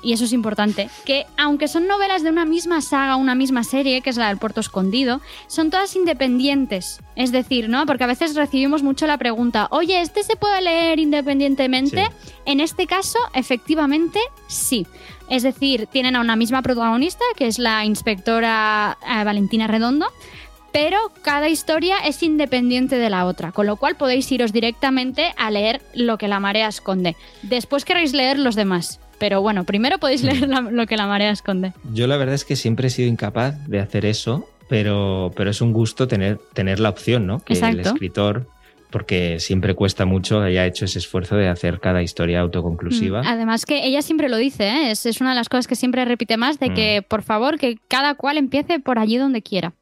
y 0.06 0.14
eso 0.14 0.26
es 0.26 0.34
importante, 0.34 0.88
que 1.04 1.26
aunque 1.36 1.68
son 1.68 1.88
novelas 1.88 2.22
de 2.22 2.30
una 2.30 2.46
misma 2.46 2.82
saga, 2.82 3.16
una 3.16 3.34
misma 3.34 3.64
serie, 3.64 4.02
que 4.02 4.12
es 4.12 4.18
la 4.18 4.28
del 4.28 4.38
Puerto 4.38 4.60
Escondido, 4.60 5.20
son 5.48 5.72
todas 5.72 5.96
independientes. 5.96 7.00
Es 7.16 7.32
decir, 7.32 7.70
¿no? 7.70 7.88
Porque 7.88 8.04
a 8.04 8.08
veces 8.08 8.36
recibimos 8.36 8.84
mucho 8.84 9.08
la 9.08 9.18
pregunta, 9.18 9.68
oye, 9.72 10.00
¿este 10.02 10.22
se 10.22 10.36
puede 10.36 10.62
leer 10.62 11.00
independientemente? 11.00 12.08
En 12.46 12.60
este 12.60 12.86
caso, 12.86 13.18
efectivamente, 13.34 14.20
sí. 14.46 14.86
Es 15.28 15.42
decir, 15.42 15.88
tienen 15.88 16.16
a 16.16 16.22
una 16.22 16.36
misma 16.36 16.62
protagonista, 16.62 17.24
que 17.36 17.48
es 17.48 17.58
la 17.58 17.84
inspectora 17.84 19.00
eh, 19.02 19.24
Valentina 19.24 19.66
Redondo, 19.66 20.06
pero 20.72 21.00
cada 21.24 21.50
historia 21.50 21.98
es 22.06 22.22
independiente 22.22 22.98
de 22.98 23.10
la 23.10 23.26
otra, 23.26 23.54
con 23.54 23.66
lo 23.66 23.78
cual 23.78 23.96
podéis 23.96 24.32
iros 24.32 24.54
directamente 24.54 25.34
a 25.38 25.50
leer 25.50 25.82
lo 25.96 26.20
que 26.20 26.28
la 26.28 26.40
marea 26.40 26.68
esconde. 26.68 27.16
Después 27.42 27.86
queréis 27.86 28.14
leer 28.14 28.38
los 28.38 28.56
demás. 28.56 29.00
Pero 29.26 29.42
bueno, 29.42 29.64
primero 29.64 29.98
podéis 29.98 30.22
leer 30.22 30.48
lo 30.48 30.86
que 30.86 30.98
la 30.98 31.08
marea 31.08 31.32
esconde. 31.32 31.74
Yo 31.92 32.06
la 32.06 32.16
verdad 32.16 32.36
es 32.36 32.46
que 32.46 32.56
siempre 32.56 32.90
he 32.90 32.90
sido 32.92 33.10
incapaz 33.10 33.68
de 33.68 33.80
hacer 33.80 34.06
eso, 34.06 34.48
pero, 34.70 35.32
pero 35.36 35.50
es 35.50 35.62
un 35.62 35.74
gusto 35.74 36.08
tener, 36.08 36.38
tener 36.54 36.80
la 36.80 36.90
opción, 36.90 37.26
¿no? 37.26 37.40
Que 37.40 37.56
el 37.56 37.80
escritor 37.80 38.46
porque 38.92 39.40
siempre 39.40 39.74
cuesta 39.74 40.06
mucho, 40.06 40.42
haya 40.42 40.64
hecho 40.68 40.86
ese 40.86 41.00
esfuerzo 41.00 41.38
de 41.38 41.48
hacer 41.48 41.80
cada 41.80 42.04
historia 42.04 42.40
autoconclusiva. 42.42 43.24
Mm, 43.24 43.26
además 43.26 43.66
que 43.66 43.84
ella 43.88 44.04
siempre 44.04 44.30
lo 44.30 44.38
dice, 44.38 44.68
¿eh? 44.68 44.92
es, 44.92 45.08
es, 45.08 45.22
una 45.22 45.32
de 45.32 45.38
las 45.38 45.50
cosas 45.50 45.66
que 45.66 45.76
siempre 45.76 46.06
repite 46.06 46.38
más, 46.38 46.60
de 46.60 46.76
que 46.76 47.02
mm. 47.02 47.06
por 47.10 47.24
favor 47.24 47.58
que 47.58 47.80
cada 47.88 48.14
cual 48.14 48.38
empiece 48.38 48.80
por 48.80 49.00
allí 49.00 49.18
donde 49.18 49.42
quiera. 49.42 49.74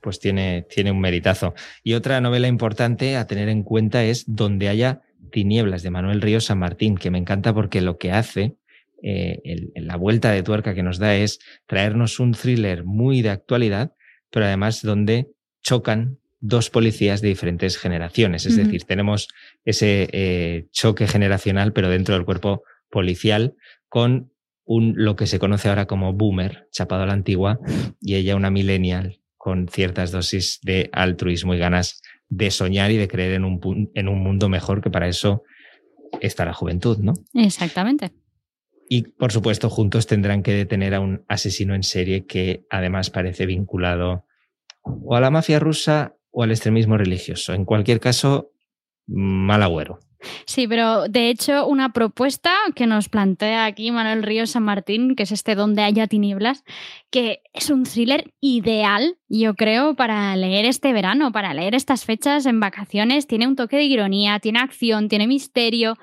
Pues 0.00 0.20
tiene, 0.20 0.64
tiene 0.74 0.90
un 0.90 1.00
meritazo. 1.00 1.54
Y 1.84 1.92
otra 1.92 2.22
novela 2.22 2.48
importante 2.48 3.16
a 3.16 3.26
tener 3.26 3.50
en 3.50 3.62
cuenta 3.62 4.04
es 4.04 4.24
Donde 4.26 4.70
haya 4.70 5.02
tinieblas 5.30 5.82
de 5.82 5.90
Manuel 5.90 6.22
Ríos 6.22 6.46
San 6.46 6.60
Martín, 6.60 6.96
que 6.96 7.10
me 7.10 7.18
encanta 7.18 7.52
porque 7.52 7.82
lo 7.82 7.98
que 7.98 8.10
hace 8.10 8.56
eh, 9.02 9.40
la 9.76 9.96
vuelta 9.96 10.30
de 10.30 10.42
tuerca 10.42 10.74
que 10.74 10.82
nos 10.82 10.98
da 10.98 11.14
es 11.16 11.38
traernos 11.66 12.20
un 12.20 12.32
thriller 12.32 12.84
muy 12.84 13.22
de 13.22 13.30
actualidad, 13.30 13.92
pero 14.30 14.46
además 14.46 14.82
donde 14.82 15.28
chocan 15.62 16.18
dos 16.40 16.70
policías 16.70 17.20
de 17.20 17.28
diferentes 17.28 17.76
generaciones. 17.76 18.46
Es 18.46 18.56
decir, 18.56 18.84
tenemos 18.84 19.28
ese 19.64 20.08
eh, 20.12 20.66
choque 20.70 21.06
generacional, 21.06 21.72
pero 21.72 21.88
dentro 21.88 22.14
del 22.14 22.24
cuerpo 22.24 22.62
policial, 22.90 23.54
con 23.88 24.30
un, 24.64 24.94
lo 24.96 25.16
que 25.16 25.26
se 25.26 25.38
conoce 25.38 25.68
ahora 25.68 25.86
como 25.86 26.12
boomer, 26.12 26.68
chapado 26.70 27.02
a 27.02 27.06
la 27.06 27.14
antigua, 27.14 27.58
y 28.00 28.14
ella 28.14 28.36
una 28.36 28.50
millennial 28.50 29.20
con 29.36 29.68
ciertas 29.68 30.10
dosis 30.10 30.60
de 30.62 30.90
altruismo 30.92 31.54
y 31.54 31.58
ganas 31.58 32.02
de 32.28 32.50
soñar 32.50 32.90
y 32.90 32.96
de 32.96 33.08
creer 33.08 33.34
en 33.34 33.44
un, 33.44 33.90
en 33.94 34.08
un 34.08 34.22
mundo 34.22 34.48
mejor, 34.48 34.82
que 34.82 34.90
para 34.90 35.08
eso 35.08 35.42
está 36.20 36.44
la 36.44 36.54
juventud, 36.54 36.98
¿no? 36.98 37.14
Exactamente. 37.34 38.12
Y 38.88 39.02
por 39.02 39.32
supuesto, 39.32 39.68
juntos 39.68 40.06
tendrán 40.06 40.42
que 40.42 40.52
detener 40.52 40.94
a 40.94 41.00
un 41.00 41.24
asesino 41.28 41.74
en 41.74 41.82
serie 41.82 42.26
que 42.26 42.66
además 42.70 43.10
parece 43.10 43.46
vinculado 43.46 44.26
o 44.82 45.16
a 45.16 45.20
la 45.20 45.30
mafia 45.30 45.58
rusa 45.58 46.16
o 46.30 46.42
al 46.42 46.50
extremismo 46.50 46.96
religioso. 46.96 47.54
En 47.54 47.64
cualquier 47.64 47.98
caso, 47.98 48.52
mal 49.06 49.62
agüero. 49.62 49.98
Sí, 50.44 50.66
pero 50.66 51.08
de 51.08 51.30
hecho 51.30 51.66
una 51.66 51.92
propuesta 51.92 52.52
que 52.74 52.86
nos 52.86 53.08
plantea 53.08 53.64
aquí 53.64 53.90
Manuel 53.90 54.22
Ríos 54.22 54.50
San 54.50 54.62
Martín, 54.62 55.14
que 55.14 55.24
es 55.24 55.32
este 55.32 55.54
Donde 55.54 55.82
haya 55.82 56.06
tinieblas, 56.06 56.64
que 57.10 57.42
es 57.52 57.70
un 57.70 57.84
thriller 57.84 58.32
ideal, 58.40 59.16
yo 59.28 59.54
creo, 59.54 59.94
para 59.94 60.34
leer 60.36 60.64
este 60.64 60.92
verano, 60.92 61.32
para 61.32 61.54
leer 61.54 61.74
estas 61.74 62.04
fechas 62.04 62.46
en 62.46 62.60
vacaciones. 62.60 63.26
Tiene 63.26 63.46
un 63.46 63.56
toque 63.56 63.76
de 63.76 63.84
ironía, 63.84 64.38
tiene 64.38 64.60
acción, 64.60 65.08
tiene 65.08 65.26
misterio. 65.26 65.96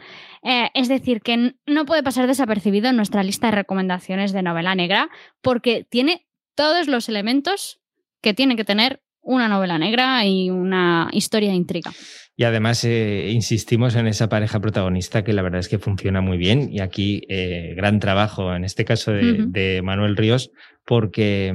Eh, 0.44 0.70
es 0.74 0.88
decir, 0.88 1.22
que 1.22 1.56
no 1.66 1.86
puede 1.86 2.04
pasar 2.04 2.28
desapercibido 2.28 2.90
en 2.90 2.96
nuestra 2.96 3.24
lista 3.24 3.48
de 3.48 3.56
recomendaciones 3.58 4.34
de 4.34 4.44
novela 4.44 4.76
negra, 4.76 5.10
porque 5.42 5.86
tiene 5.90 6.26
todos 6.56 6.88
los 6.88 7.10
elementos 7.10 7.80
que 8.22 8.34
tiene 8.34 8.56
que 8.56 8.66
tener 8.66 9.02
una 9.24 9.48
novela 9.48 9.78
negra 9.78 10.26
y 10.26 10.50
una 10.50 11.10
historia 11.12 11.50
de 11.50 11.56
intriga. 11.56 11.92
Y 12.36 12.46
además 12.46 12.84
eh, 12.84 13.30
insistimos 13.32 13.96
en 13.96 14.08
esa 14.08 14.28
pareja 14.28 14.60
protagonista 14.60 15.24
que 15.24 15.34
la 15.34 15.44
verdad 15.44 15.60
es 15.60 15.70
que 15.70 15.78
funciona 15.78 16.22
muy 16.22 16.38
bien. 16.38 16.70
Y 16.72 16.80
aquí 16.80 17.22
eh, 17.30 17.74
gran 17.76 18.00
trabajo, 18.00 18.56
en 18.56 18.64
este 18.64 18.86
caso 18.86 19.12
de, 19.12 19.82
Manuel 19.84 20.18
Ríos, 20.18 20.52
porque, 20.86 21.54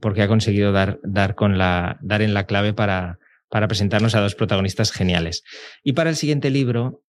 porque 0.00 0.22
ha 0.22 0.28
conseguido 0.28 0.72
dar, 0.72 0.98
dar, 1.02 1.34
con 1.34 1.58
la, 1.58 1.98
dar 2.00 2.22
en 2.22 2.32
la 2.32 2.46
clave 2.46 2.72
para, 2.72 3.18
para 3.50 3.68
presentarnos 3.68 4.14
a 4.14 4.20
dos 4.20 4.34
protagonistas 4.34 4.92
geniales. 4.92 5.44
Y 5.82 5.92
para 5.92 6.10
el 6.10 6.16
siguiente 6.16 6.48
libro 6.50 7.02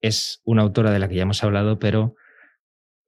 es 0.00 0.40
una 0.44 0.62
autora 0.62 0.92
de 0.92 1.00
la 1.00 1.08
que 1.08 1.16
ya 1.16 1.22
hemos 1.22 1.42
hablado, 1.42 1.80
pero 1.80 2.14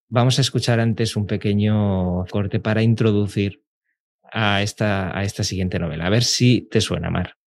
vamos 0.08 0.38
a 0.38 0.42
escuchar 0.42 0.80
antes 0.80 1.14
un 1.14 1.26
pequeño 1.26 2.24
corte 2.26 2.58
para 2.58 2.82
introducir 2.82 3.62
a 4.32 4.62
esta, 4.62 5.16
a 5.16 5.22
esta 5.22 5.44
siguiente 5.44 5.78
novela. 5.78 6.06
A 6.06 6.10
ver 6.10 6.24
si 6.24 6.68
te 6.68 6.80
suena, 6.80 7.10
Mar. 7.10 7.39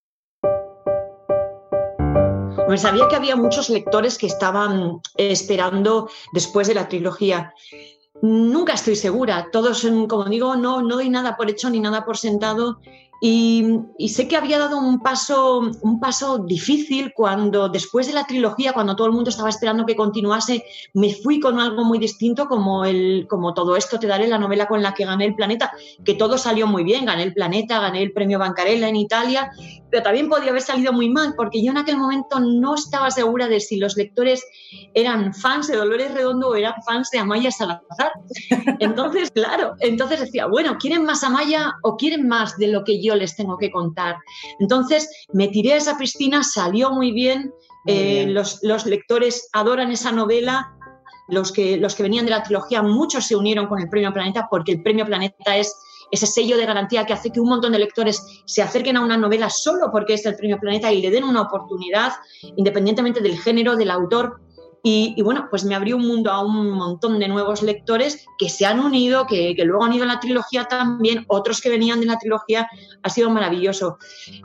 Sabía 2.78 3.08
que 3.08 3.16
había 3.16 3.36
muchos 3.36 3.70
lectores 3.70 4.18
que 4.18 4.28
estaban 4.28 5.02
esperando 5.16 6.10
después 6.34 6.68
de 6.68 6.76
la 6.76 6.88
trilogía. 6.88 7.54
Nunca 8.22 8.74
estoy 8.74 8.96
segura. 8.96 9.50
Todos, 9.52 9.88
como 10.08 10.26
digo, 10.26 10.56
no, 10.56 10.82
no 10.82 10.96
doy 10.96 11.10
nada 11.10 11.36
por 11.36 11.50
hecho 11.50 11.70
ni 11.70 11.80
nada 11.80 12.06
por 12.06 12.18
sentado 12.18 12.80
Y, 13.22 13.80
sé 14.10 14.28
que 14.28 14.36
había 14.36 14.60
dado 14.60 14.78
un 14.78 15.00
paso, 15.00 15.72
un 15.82 16.00
paso 16.00 16.40
difícil 16.40 17.14
cuando 17.16 17.70
después 17.70 18.08
de 18.08 18.14
la 18.14 18.26
trilogía, 18.26 18.74
cuando 18.74 18.96
todo 18.96 19.08
el 19.08 19.14
mundo 19.14 19.30
estaba 19.30 19.50
esperando 19.50 19.86
que 19.86 19.96
continuase, 19.96 20.66
me 20.94 21.14
fui 21.14 21.40
con 21.40 21.58
algo 21.60 21.86
muy 21.86 22.00
distinto 22.00 22.48
como, 22.48 22.84
el, 22.84 23.26
como 23.30 23.54
todo 23.54 23.78
esto 23.78 23.98
te 23.98 24.08
daré 24.08 24.28
la 24.28 24.38
novela 24.38 24.68
con 24.68 24.84
la 24.84 24.94
que 24.94 25.06
gané 25.06 25.26
el 25.26 25.36
planeta, 25.36 25.72
que 26.04 26.16
todo 26.16 26.38
salió 26.38 26.68
muy 26.68 26.84
bien, 26.84 27.06
gané 27.06 27.24
el 27.24 27.34
planeta, 27.34 27.80
gané 27.80 28.04
el 28.04 28.12
premio 28.12 28.40
Bancarella 28.40 28.90
en 28.90 28.98
Italia, 28.98 29.52
pero 29.90 30.04
también 30.04 30.28
podía 30.28 30.50
haber 30.50 30.62
salido 30.62 30.92
muy 30.92 31.10
mal 31.10 31.34
porque 31.38 31.64
yo 31.64 31.72
en 31.72 31.78
aquel 31.78 31.98
momento 31.98 32.40
no 32.40 32.76
estaba 32.76 33.12
segura 33.12 33.48
de 33.48 33.60
si 33.60 33.78
los 33.78 33.96
lectores 33.96 34.44
eran 34.94 35.34
fans 35.34 35.68
de 35.68 35.78
Dolores 35.78 36.14
Redondo 36.14 36.50
o 36.50 36.56
eran 36.56 36.74
fans 36.86 37.10
de 37.12 37.20
Amaya 37.20 37.52
Salazar. 37.52 38.12
Entonces, 38.80 39.32
claro, 39.32 39.76
entonces 39.80 40.20
decía, 40.20 40.48
bueno, 40.48 40.78
¿quieren 40.80 41.06
más 41.06 41.24
Amaya 41.24 41.76
o 41.84 41.96
quieren 41.96 42.28
más 42.28 42.58
de 42.58 42.68
lo 42.68 42.84
que 42.84 43.02
yo 43.02 43.13
les 43.16 43.36
tengo 43.36 43.58
que 43.58 43.72
contar. 43.72 44.18
Entonces 44.60 45.10
me 45.34 45.48
tiré 45.48 45.74
a 45.74 45.78
esa 45.78 45.98
piscina, 45.98 46.44
salió 46.44 46.92
muy 46.92 47.12
bien, 47.12 47.54
eh, 47.86 48.26
Los, 48.28 48.86
lectores 48.86 49.50
adoran 49.52 49.92
esa 49.92 50.12
novela, 50.12 50.74
los 51.28 51.52
que, 51.52 51.78
los 51.78 51.96
que 51.96 52.04
venían 52.04 52.26
de 52.26 52.32
la 52.32 52.44
trilogía, 52.44 52.82
muchos 52.82 53.26
se 53.26 53.36
unieron 53.36 53.68
con 53.68 53.80
el 53.80 53.90
Premio 53.90 54.14
Planeta 54.14 54.48
porque 54.50 54.72
el 54.74 54.82
Premio 54.82 55.06
Planeta 55.06 55.58
es 55.58 55.76
ese 56.12 56.28
sello 56.28 56.58
de 56.58 56.66
garantía 56.66 57.06
que 57.06 57.14
hace 57.14 57.32
que 57.32 57.40
un 57.40 57.50
montón 57.50 57.72
de 57.72 57.80
lectores 57.80 58.24
se 58.46 58.62
acerquen 58.62 58.98
a 58.98 59.02
una 59.02 59.18
novela 59.18 59.50
solo 59.50 59.90
porque 59.92 60.14
es 60.14 60.26
el 60.26 60.36
Premio 60.36 60.60
Planeta 60.60 60.92
y 60.92 61.02
le 61.02 61.10
den 61.10 61.24
una 61.24 61.42
oportunidad, 61.42 62.14
independientemente 62.56 63.20
del 63.20 63.40
género, 63.40 63.76
del 63.76 63.90
autor. 63.90 64.40
Y, 64.86 65.22
bueno, 65.22 65.48
pues 65.50 65.64
me 65.64 65.76
abrió 65.76 65.96
un 65.96 66.06
mundo 66.06 66.30
a 66.30 66.44
un 66.44 66.72
montón 66.72 67.18
de 67.18 67.30
nuevos 67.30 67.62
lectores 67.62 68.26
que 68.38 68.50
se 68.50 68.66
han 68.66 68.82
unido, 68.82 69.26
que, 69.26 69.56
luego 69.64 69.86
han 69.86 69.94
ido 69.94 70.04
a 70.04 70.08
la 70.08 70.20
trilogía 70.20 70.66
también, 70.66 71.24
otros 71.30 71.62
que 71.62 71.70
venían 71.70 72.02
de 72.02 72.06
la 72.06 72.18
trilogía, 72.18 72.68
ha 73.02 73.10
sido 73.10 73.30
maravilloso. 73.30 73.98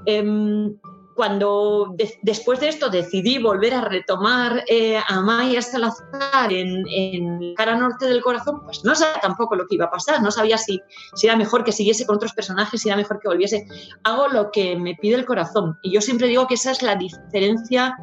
Em, 0.07 0.77
cuando 1.17 1.97
después 2.23 2.61
de 2.61 2.69
esto 2.69 2.89
decidí 2.89 3.43
volver 3.43 3.75
a 3.75 3.81
retomar 3.81 4.63
eh, 4.69 5.01
a 5.05 5.21
Maya 5.21 5.61
Salazar 5.61 6.53
en, 6.53 6.85
en 6.89 7.57
Cara 7.57 7.75
Norte 7.75 8.07
del 8.07 8.23
Corazón, 8.23 8.63
pues 8.63 8.85
no 8.85 8.95
sabía 8.95 9.21
tampoco 9.21 9.57
lo 9.57 9.67
que 9.67 9.75
iba 9.75 9.87
a 9.87 9.91
pasar, 9.91 10.23
no 10.23 10.31
sabía 10.31 10.57
si, 10.57 10.81
si 11.17 11.27
era 11.27 11.35
mejor 11.35 11.65
que 11.65 11.73
siguiese 11.73 12.07
con 12.07 12.15
otros 12.15 12.33
personajes, 12.33 12.81
si 12.81 12.89
era 12.89 12.97
mejor 12.97 13.19
que 13.19 13.27
volviese. 13.27 13.67
Hago 14.05 14.29
lo 14.29 14.53
que 14.53 14.77
me 14.77 14.95
pide 14.95 15.17
el 15.17 15.27
corazón 15.27 15.77
y 15.83 15.91
yo 15.91 16.01
siempre 16.01 16.29
digo 16.29 16.47
que 16.47 16.55
esa 16.55 16.71
es 16.71 16.83
la 16.83 16.95
diferencia 16.95 17.97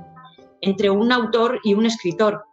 entre 0.66 0.90
un 0.90 1.12
autor 1.12 1.60
y 1.64 1.76
un 1.76 1.86
escritor. 1.86 2.44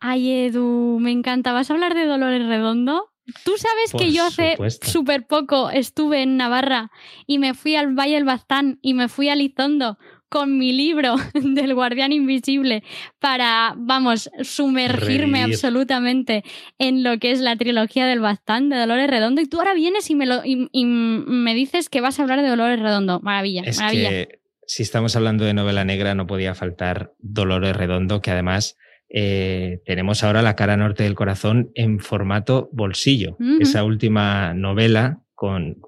Ay, 0.00 0.46
Edu, 0.46 0.98
me 1.00 1.10
encanta. 1.10 1.52
¿Vas 1.52 1.70
a 1.70 1.74
hablar 1.74 1.94
de 1.94 2.06
Dolores 2.06 2.46
Redondo? 2.46 3.10
Tú 3.44 3.52
sabes 3.58 3.92
que 3.92 4.12
yo 4.12 4.24
hace 4.24 4.56
súper 4.80 5.26
poco 5.26 5.68
estuve 5.68 6.22
en 6.22 6.38
Navarra 6.38 6.90
y 7.26 7.38
me 7.38 7.52
fui 7.52 7.76
al 7.76 7.92
Valle 7.94 8.14
del 8.14 8.24
Baztán 8.24 8.78
y 8.80 8.94
me 8.94 9.08
fui 9.08 9.28
a 9.28 9.34
Lizondo 9.34 9.98
con 10.28 10.58
mi 10.58 10.72
libro 10.72 11.16
del 11.34 11.74
Guardián 11.74 12.12
Invisible 12.12 12.82
para, 13.18 13.74
vamos, 13.76 14.30
sumergirme 14.42 15.42
absolutamente 15.42 16.44
en 16.78 17.02
lo 17.02 17.18
que 17.18 17.32
es 17.32 17.40
la 17.40 17.56
trilogía 17.56 18.06
del 18.06 18.20
Bastán 18.20 18.68
de 18.68 18.76
Dolores 18.76 19.08
Redondo. 19.08 19.40
Y 19.40 19.46
tú 19.46 19.58
ahora 19.58 19.74
vienes 19.74 20.08
y 20.10 20.14
me, 20.14 20.26
lo, 20.26 20.42
y, 20.44 20.84
me 20.84 21.54
dices 21.54 21.88
que 21.88 22.00
vas 22.00 22.18
a 22.18 22.22
hablar 22.22 22.42
de 22.42 22.48
Dolores 22.48 22.80
Redondo. 22.80 23.20
Maravilla, 23.20 23.62
es 23.64 23.78
maravilla. 23.78 24.10
Que, 24.10 24.40
si 24.66 24.82
estamos 24.82 25.16
hablando 25.16 25.44
de 25.44 25.54
novela 25.54 25.84
negra, 25.84 26.14
no 26.14 26.26
podía 26.26 26.54
faltar 26.54 27.14
Dolores 27.18 27.74
Redondo, 27.74 28.20
que 28.20 28.30
además 28.30 28.76
eh, 29.08 29.80
tenemos 29.86 30.22
ahora 30.22 30.42
La 30.42 30.56
cara 30.56 30.76
norte 30.76 31.04
del 31.04 31.14
corazón 31.14 31.70
en 31.74 32.00
formato 32.00 32.68
bolsillo. 32.72 33.38
Esa 33.60 33.82
última 33.84 34.52
novela 34.52 35.22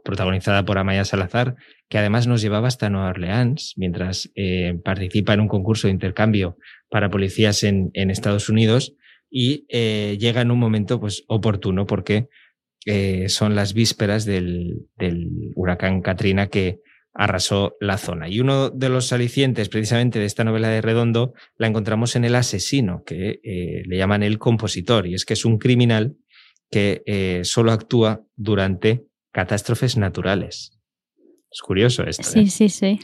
protagonizada 0.04 0.64
por 0.64 0.78
Amaya 0.78 1.04
Salazar, 1.04 1.56
que 1.88 1.98
además 1.98 2.26
nos 2.26 2.40
llevaba 2.40 2.68
hasta 2.68 2.88
Nueva 2.88 3.08
Orleans 3.08 3.74
mientras 3.76 4.30
eh, 4.34 4.78
participa 4.84 5.34
en 5.34 5.40
un 5.40 5.48
concurso 5.48 5.88
de 5.88 5.92
intercambio 5.92 6.56
para 6.88 7.10
policías 7.10 7.64
en, 7.64 7.90
Estados 7.94 8.48
Unidos 8.48 8.94
y 9.30 9.66
eh, 9.68 10.16
llega 10.20 10.40
en 10.40 10.50
un 10.50 10.58
momento 10.58 11.00
pues, 11.00 11.24
oportuno 11.28 11.86
porque 11.86 12.28
eh, 12.86 13.28
son 13.28 13.54
las 13.54 13.74
vísperas 13.74 14.24
del, 14.24 14.86
huracán 15.54 16.00
Katrina 16.00 16.46
que 16.46 16.78
arrasó 17.12 17.76
la 17.80 17.98
zona. 17.98 18.28
Y 18.28 18.38
uno 18.38 18.70
de 18.70 18.88
los 18.88 19.12
alicientes 19.12 19.68
precisamente 19.68 20.20
de 20.20 20.26
esta 20.26 20.44
novela 20.44 20.68
de 20.68 20.80
Redondo 20.80 21.34
la 21.56 21.66
encontramos 21.66 22.14
en 22.14 22.24
El 22.24 22.36
asesino, 22.36 23.02
que 23.04 23.40
le 23.42 23.96
llaman 23.96 24.22
el 24.22 24.38
compositor, 24.38 25.08
y 25.08 25.14
es 25.14 25.24
que 25.24 25.34
es 25.34 25.44
un 25.44 25.58
criminal 25.58 26.14
que 26.70 27.40
solo 27.42 27.72
actúa 27.72 28.22
durante 28.36 29.09
catástrofes 29.32 29.96
naturales. 29.96 30.78
Es 31.50 31.60
curioso 31.62 32.04
esto. 32.04 32.24
Sí, 32.24 32.40
¿eh? 32.40 32.46
sí, 32.46 32.68
sí. 32.68 33.00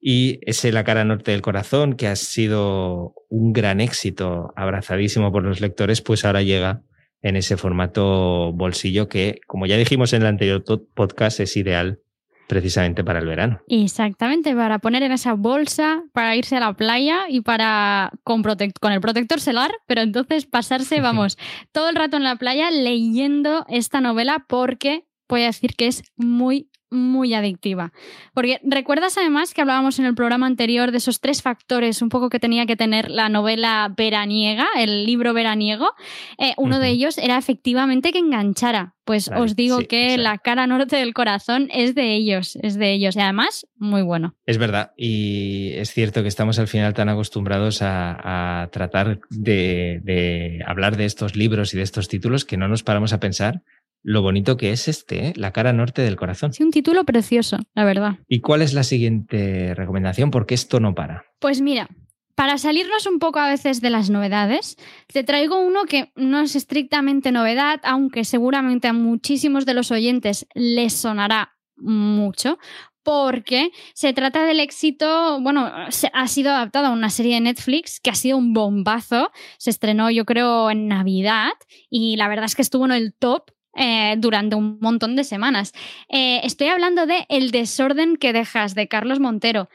Y 0.00 0.40
ese 0.42 0.72
La 0.72 0.82
cara 0.82 1.04
norte 1.04 1.32
del 1.32 1.42
corazón, 1.42 1.94
que 1.94 2.08
ha 2.08 2.16
sido 2.16 3.14
un 3.28 3.52
gran 3.52 3.80
éxito, 3.80 4.52
abrazadísimo 4.56 5.30
por 5.30 5.42
los 5.44 5.60
lectores, 5.60 6.00
pues 6.00 6.24
ahora 6.24 6.42
llega 6.42 6.82
en 7.22 7.36
ese 7.36 7.58
formato 7.58 8.52
bolsillo 8.52 9.08
que, 9.08 9.40
como 9.46 9.66
ya 9.66 9.76
dijimos 9.76 10.14
en 10.14 10.22
el 10.22 10.28
anterior 10.28 10.64
podcast, 10.94 11.40
es 11.40 11.56
ideal 11.56 12.00
precisamente 12.48 13.04
para 13.04 13.20
el 13.20 13.26
verano. 13.26 13.60
Exactamente, 13.68 14.56
para 14.56 14.80
poner 14.80 15.04
en 15.04 15.12
esa 15.12 15.34
bolsa, 15.34 16.02
para 16.12 16.34
irse 16.34 16.56
a 16.56 16.60
la 16.60 16.72
playa 16.72 17.26
y 17.28 17.42
para 17.42 18.10
con, 18.24 18.42
con 18.42 18.92
el 18.92 19.00
protector 19.00 19.40
solar, 19.40 19.70
pero 19.86 20.00
entonces 20.00 20.46
pasarse, 20.46 21.00
vamos, 21.00 21.38
todo 21.70 21.90
el 21.90 21.94
rato 21.94 22.16
en 22.16 22.24
la 22.24 22.36
playa 22.36 22.70
leyendo 22.70 23.66
esta 23.68 24.00
novela 24.00 24.46
porque 24.48 25.04
voy 25.34 25.42
a 25.42 25.46
decir 25.46 25.74
que 25.76 25.86
es 25.86 26.02
muy, 26.16 26.70
muy 26.90 27.34
adictiva. 27.34 27.92
Porque 28.34 28.60
recuerdas 28.64 29.16
además 29.16 29.54
que 29.54 29.60
hablábamos 29.60 29.98
en 29.98 30.06
el 30.06 30.14
programa 30.14 30.46
anterior 30.46 30.90
de 30.90 30.98
esos 30.98 31.20
tres 31.20 31.40
factores 31.40 32.02
un 32.02 32.08
poco 32.08 32.28
que 32.28 32.40
tenía 32.40 32.66
que 32.66 32.76
tener 32.76 33.10
la 33.10 33.28
novela 33.28 33.92
veraniega, 33.96 34.66
el 34.76 35.06
libro 35.06 35.32
veraniego. 35.32 35.90
Eh, 36.38 36.54
uno 36.56 36.80
de 36.80 36.88
ellos 36.88 37.16
era 37.18 37.38
efectivamente 37.38 38.12
que 38.12 38.18
enganchara. 38.18 38.94
Pues 39.04 39.28
os 39.28 39.56
digo 39.56 39.78
que 39.88 40.18
la 40.18 40.38
cara 40.38 40.68
norte 40.68 40.96
del 40.96 41.14
corazón 41.14 41.68
es 41.72 41.96
de 41.96 42.14
ellos, 42.14 42.56
es 42.62 42.76
de 42.76 42.92
ellos. 42.92 43.16
Y 43.16 43.20
además, 43.20 43.66
muy 43.76 44.02
bueno. 44.02 44.36
Es 44.46 44.56
verdad. 44.56 44.92
Y 44.96 45.72
es 45.72 45.92
cierto 45.92 46.22
que 46.22 46.28
estamos 46.28 46.60
al 46.60 46.68
final 46.68 46.94
tan 46.94 47.08
acostumbrados 47.08 47.80
a, 47.82 48.68
tratar 48.70 49.20
de, 49.30 50.00
de 50.04 50.62
hablar 50.64 50.96
de 50.96 51.06
estos 51.06 51.34
libros 51.34 51.74
y 51.74 51.78
de 51.78 51.82
estos 51.82 52.06
títulos 52.06 52.44
que 52.44 52.56
no 52.56 52.68
nos 52.68 52.84
paramos 52.84 53.12
a 53.12 53.18
pensar 53.18 53.62
lo 54.02 54.22
bonito 54.22 54.56
que 54.56 54.72
es 54.72 54.88
este, 54.88 55.28
¿eh? 55.28 55.32
La 55.36 55.52
cara 55.52 55.72
norte 55.72 56.02
del 56.02 56.16
corazón. 56.16 56.52
Sí, 56.52 56.62
un 56.62 56.70
título 56.70 57.04
precioso, 57.04 57.58
la 57.74 57.84
verdad. 57.84 58.18
¿Y 58.28 58.40
cuál 58.40 58.62
es 58.62 58.72
la 58.72 58.82
siguiente 58.82 59.74
recomendación? 59.74 60.30
Porque 60.30 60.54
esto 60.54 60.80
no 60.80 60.94
para. 60.94 61.24
Pues 61.38 61.60
mira, 61.60 61.88
para 62.34 62.56
salirnos 62.56 63.06
un 63.06 63.18
poco 63.18 63.38
a 63.38 63.50
veces 63.50 63.82
de 63.82 63.90
las 63.90 64.08
novedades, 64.08 64.76
te 65.12 65.24
traigo 65.24 65.60
uno 65.60 65.84
que 65.84 66.10
no 66.16 66.40
es 66.40 66.56
estrictamente 66.56 67.32
novedad, 67.32 67.80
aunque 67.82 68.24
seguramente 68.24 68.88
a 68.88 68.94
muchísimos 68.94 69.66
de 69.66 69.74
los 69.74 69.90
oyentes 69.90 70.46
les 70.54 70.94
sonará 70.94 71.52
mucho, 71.76 72.58
porque 73.02 73.70
se 73.94 74.12
trata 74.12 74.44
del 74.44 74.60
éxito, 74.60 75.40
bueno, 75.40 75.70
ha 76.12 76.28
sido 76.28 76.50
adaptado 76.50 76.86
a 76.86 76.92
una 76.92 77.10
serie 77.10 77.34
de 77.34 77.40
Netflix 77.40 78.00
que 78.00 78.10
ha 78.10 78.14
sido 78.14 78.38
un 78.38 78.52
bombazo, 78.52 79.30
se 79.58 79.70
estrenó 79.70 80.10
yo 80.10 80.24
creo 80.24 80.70
en 80.70 80.88
Navidad 80.88 81.52
y 81.88 82.16
la 82.16 82.28
verdad 82.28 82.46
es 82.46 82.54
que 82.54 82.62
estuvo 82.62 82.84
en 82.84 82.92
el 82.92 83.14
top 83.14 83.50
eh, 83.74 84.16
durante 84.18 84.56
un 84.56 84.78
montón 84.80 85.16
de 85.16 85.24
semanas. 85.24 85.72
Eh, 86.08 86.40
estoy 86.44 86.68
hablando 86.68 87.06
de 87.06 87.26
El 87.28 87.50
desorden 87.50 88.16
que 88.16 88.32
dejas 88.32 88.74
de 88.74 88.88
Carlos 88.88 89.20
Montero 89.20 89.68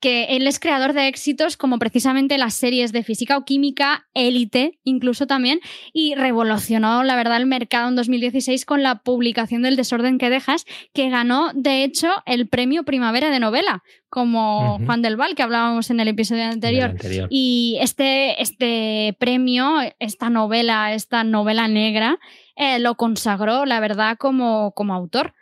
que 0.00 0.36
él 0.36 0.46
es 0.46 0.60
creador 0.60 0.92
de 0.92 1.08
éxitos 1.08 1.56
como 1.56 1.78
precisamente 1.78 2.38
las 2.38 2.54
series 2.54 2.92
de 2.92 3.02
física 3.02 3.36
o 3.36 3.44
química, 3.44 4.06
élite 4.14 4.78
incluso 4.84 5.26
también, 5.26 5.60
y 5.92 6.14
revolucionó 6.14 7.02
la 7.02 7.16
verdad 7.16 7.38
el 7.38 7.46
mercado 7.46 7.88
en 7.88 7.96
2016 7.96 8.64
con 8.66 8.82
la 8.82 9.00
publicación 9.00 9.62
del 9.62 9.76
Desorden 9.76 10.18
que 10.18 10.30
dejas, 10.30 10.66
que 10.92 11.08
ganó 11.08 11.50
de 11.54 11.82
hecho 11.82 12.08
el 12.26 12.48
premio 12.48 12.84
Primavera 12.84 13.30
de 13.30 13.40
Novela, 13.40 13.82
como 14.08 14.78
Juan 14.84 15.02
del 15.02 15.16
Val, 15.16 15.34
que 15.34 15.42
hablábamos 15.42 15.90
en 15.90 16.00
el 16.00 16.08
episodio 16.08 16.44
anterior. 16.44 16.94
Y 17.28 17.78
este, 17.80 18.40
este 18.40 19.16
premio, 19.18 19.78
esta 19.98 20.30
novela, 20.30 20.94
esta 20.94 21.24
novela 21.24 21.68
negra, 21.68 22.18
eh, 22.56 22.78
lo 22.78 22.96
consagró, 22.96 23.64
la 23.64 23.80
verdad, 23.80 24.16
como, 24.18 24.72
como 24.72 24.94
autor. 24.94 25.34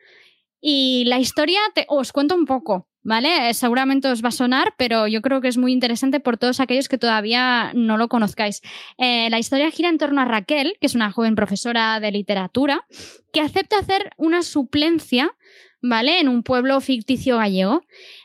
Y 0.60 1.04
la 1.06 1.18
historia, 1.18 1.60
te, 1.74 1.86
os 1.88 2.12
cuento 2.12 2.34
un 2.34 2.46
poco. 2.46 2.88
¿vale? 3.04 3.52
Seguramente 3.54 4.08
os 4.08 4.24
va 4.24 4.28
a 4.28 4.32
sonar, 4.32 4.74
pero 4.76 5.06
yo 5.06 5.22
creo 5.22 5.40
que 5.40 5.48
es 5.48 5.58
muy 5.58 5.72
interesante 5.72 6.18
por 6.18 6.38
todos 6.38 6.58
aquellos 6.58 6.88
que 6.88 6.98
todavía 6.98 7.70
no 7.74 7.96
lo 7.96 8.08
conozcáis. 8.08 8.62
Eh, 8.98 9.28
la 9.30 9.38
historia 9.38 9.70
gira 9.70 9.90
en 9.90 9.98
torno 9.98 10.22
a 10.22 10.24
Raquel, 10.24 10.76
que 10.80 10.86
es 10.86 10.94
una 10.94 11.12
joven 11.12 11.36
profesora 11.36 12.00
de 12.00 12.10
literatura, 12.10 12.86
que 13.32 13.40
acepta 13.40 13.78
hacer 13.78 14.10
una 14.16 14.42
suplencia, 14.42 15.36
¿vale? 15.82 16.18
En 16.18 16.28
un 16.28 16.42
pueblo 16.42 16.80
ficticio 16.80 17.36
gallego. 17.36 17.82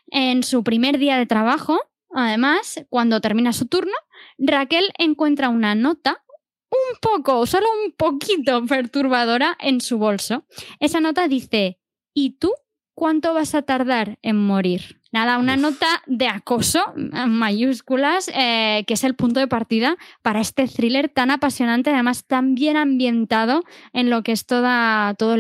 En 0.08 0.44
su 0.44 0.64
primer 0.64 0.98
día 0.98 1.18
de 1.18 1.26
trabajo, 1.26 1.80
además, 2.12 2.86
cuando 2.90 3.22
termina 3.22 3.54
su 3.54 3.68
turno, 3.68 3.94
Raquel 4.38 4.86
encuentra 4.98 5.50
una 5.50 5.76
nota 5.76 6.24
un 6.72 7.00
poco, 7.02 7.46
solo 7.46 7.68
un 7.86 7.92
poquito 7.92 8.66
perturbadora 8.66 9.58
en 9.60 9.82
su 9.82 9.98
bolso. 9.98 10.46
Esa 10.80 11.00
nota 11.00 11.28
dice, 11.28 11.80
¿y 12.14 12.32
tú 12.32 12.54
cuánto 12.94 13.34
vas 13.34 13.56
a 13.56 13.62
tardar 13.62 14.20
en 14.22 14.38
morir? 14.38 15.00
Nada, 15.12 15.40
una 15.40 15.58
nota 15.58 15.88
de 16.06 16.28
acoso 16.28 16.82
en 16.96 17.30
mayúsculas, 17.32 18.30
eh, 18.36 18.84
que 18.86 18.94
es 18.94 19.04
el 19.04 19.16
punto 19.16 19.40
de 19.40 19.48
partida 19.48 19.98
para 20.22 20.40
este 20.40 20.68
thriller 20.68 21.10
tan 21.10 21.32
apasionante, 21.32 21.90
además 21.90 22.26
tan 22.26 22.54
bien 22.54 22.78
ambientado 22.78 23.64
en 23.92 24.12
lo 24.12 24.22
que 24.22 24.34
es 24.34 24.46
toda, 24.46 25.16
toda 25.16 25.38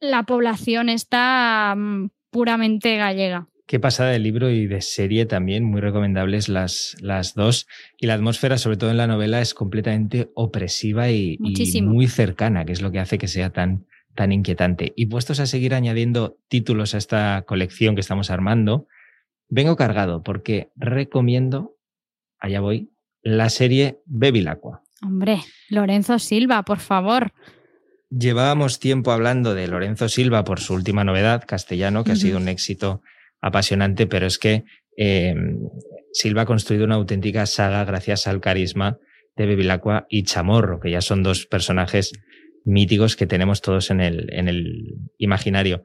la 0.00 0.22
población 0.24 0.90
está 0.90 1.74
mm, 1.74 2.10
puramente 2.30 2.96
gallega. 2.96 3.48
Qué 3.70 3.78
pasada 3.78 4.10
de 4.10 4.18
libro 4.18 4.50
y 4.50 4.66
de 4.66 4.80
serie 4.80 5.26
también, 5.26 5.62
muy 5.62 5.80
recomendables 5.80 6.48
las, 6.48 6.96
las 7.00 7.36
dos. 7.36 7.68
Y 8.00 8.08
la 8.08 8.14
atmósfera, 8.14 8.58
sobre 8.58 8.76
todo 8.76 8.90
en 8.90 8.96
la 8.96 9.06
novela, 9.06 9.40
es 9.40 9.54
completamente 9.54 10.28
opresiva 10.34 11.08
y, 11.08 11.38
muy 11.80 12.08
cercana, 12.08 12.64
que 12.64 12.72
es 12.72 12.82
lo 12.82 12.90
que 12.90 12.98
hace 12.98 13.16
que 13.16 13.28
sea 13.28 13.50
tan, 13.50 13.86
tan 14.16 14.32
inquietante. 14.32 14.92
Y 14.96 15.06
puestos 15.06 15.38
a 15.38 15.46
seguir 15.46 15.72
añadiendo 15.72 16.36
títulos 16.48 16.96
a 16.96 16.98
esta 16.98 17.44
colección 17.46 17.94
que 17.94 18.00
estamos 18.00 18.32
armando, 18.32 18.88
vengo 19.48 19.76
cargado 19.76 20.24
porque 20.24 20.72
recomiendo, 20.74 21.76
allá 22.40 22.58
voy, 22.58 22.90
la 23.22 23.50
serie 23.50 24.00
Bevilacqua. 24.04 24.82
Hombre, 25.00 25.42
Lorenzo 25.68 26.18
Silva, 26.18 26.64
por 26.64 26.80
favor. 26.80 27.30
Llevábamos 28.10 28.80
tiempo 28.80 29.12
hablando 29.12 29.54
de 29.54 29.68
Lorenzo 29.68 30.08
Silva 30.08 30.42
por 30.42 30.58
su 30.58 30.74
última 30.74 31.04
novedad, 31.04 31.44
Castellano, 31.46 32.02
que 32.02 32.10
ha 32.10 32.16
sido 32.16 32.38
un 32.38 32.48
éxito 32.48 33.00
apasionante, 33.40 34.06
pero 34.06 34.26
es 34.26 34.38
que 34.38 34.64
eh, 34.96 35.34
Silva 36.12 36.42
ha 36.42 36.46
construido 36.46 36.84
una 36.84 36.96
auténtica 36.96 37.46
saga 37.46 37.84
gracias 37.84 38.26
al 38.26 38.40
carisma 38.40 38.98
de 39.36 39.46
Bevilacqua 39.46 40.06
y 40.08 40.24
Chamorro, 40.24 40.80
que 40.80 40.90
ya 40.90 41.00
son 41.00 41.22
dos 41.22 41.46
personajes 41.46 42.12
míticos 42.64 43.16
que 43.16 43.26
tenemos 43.26 43.62
todos 43.62 43.90
en 43.90 44.00
el, 44.00 44.32
en 44.32 44.48
el 44.48 44.98
imaginario. 45.18 45.82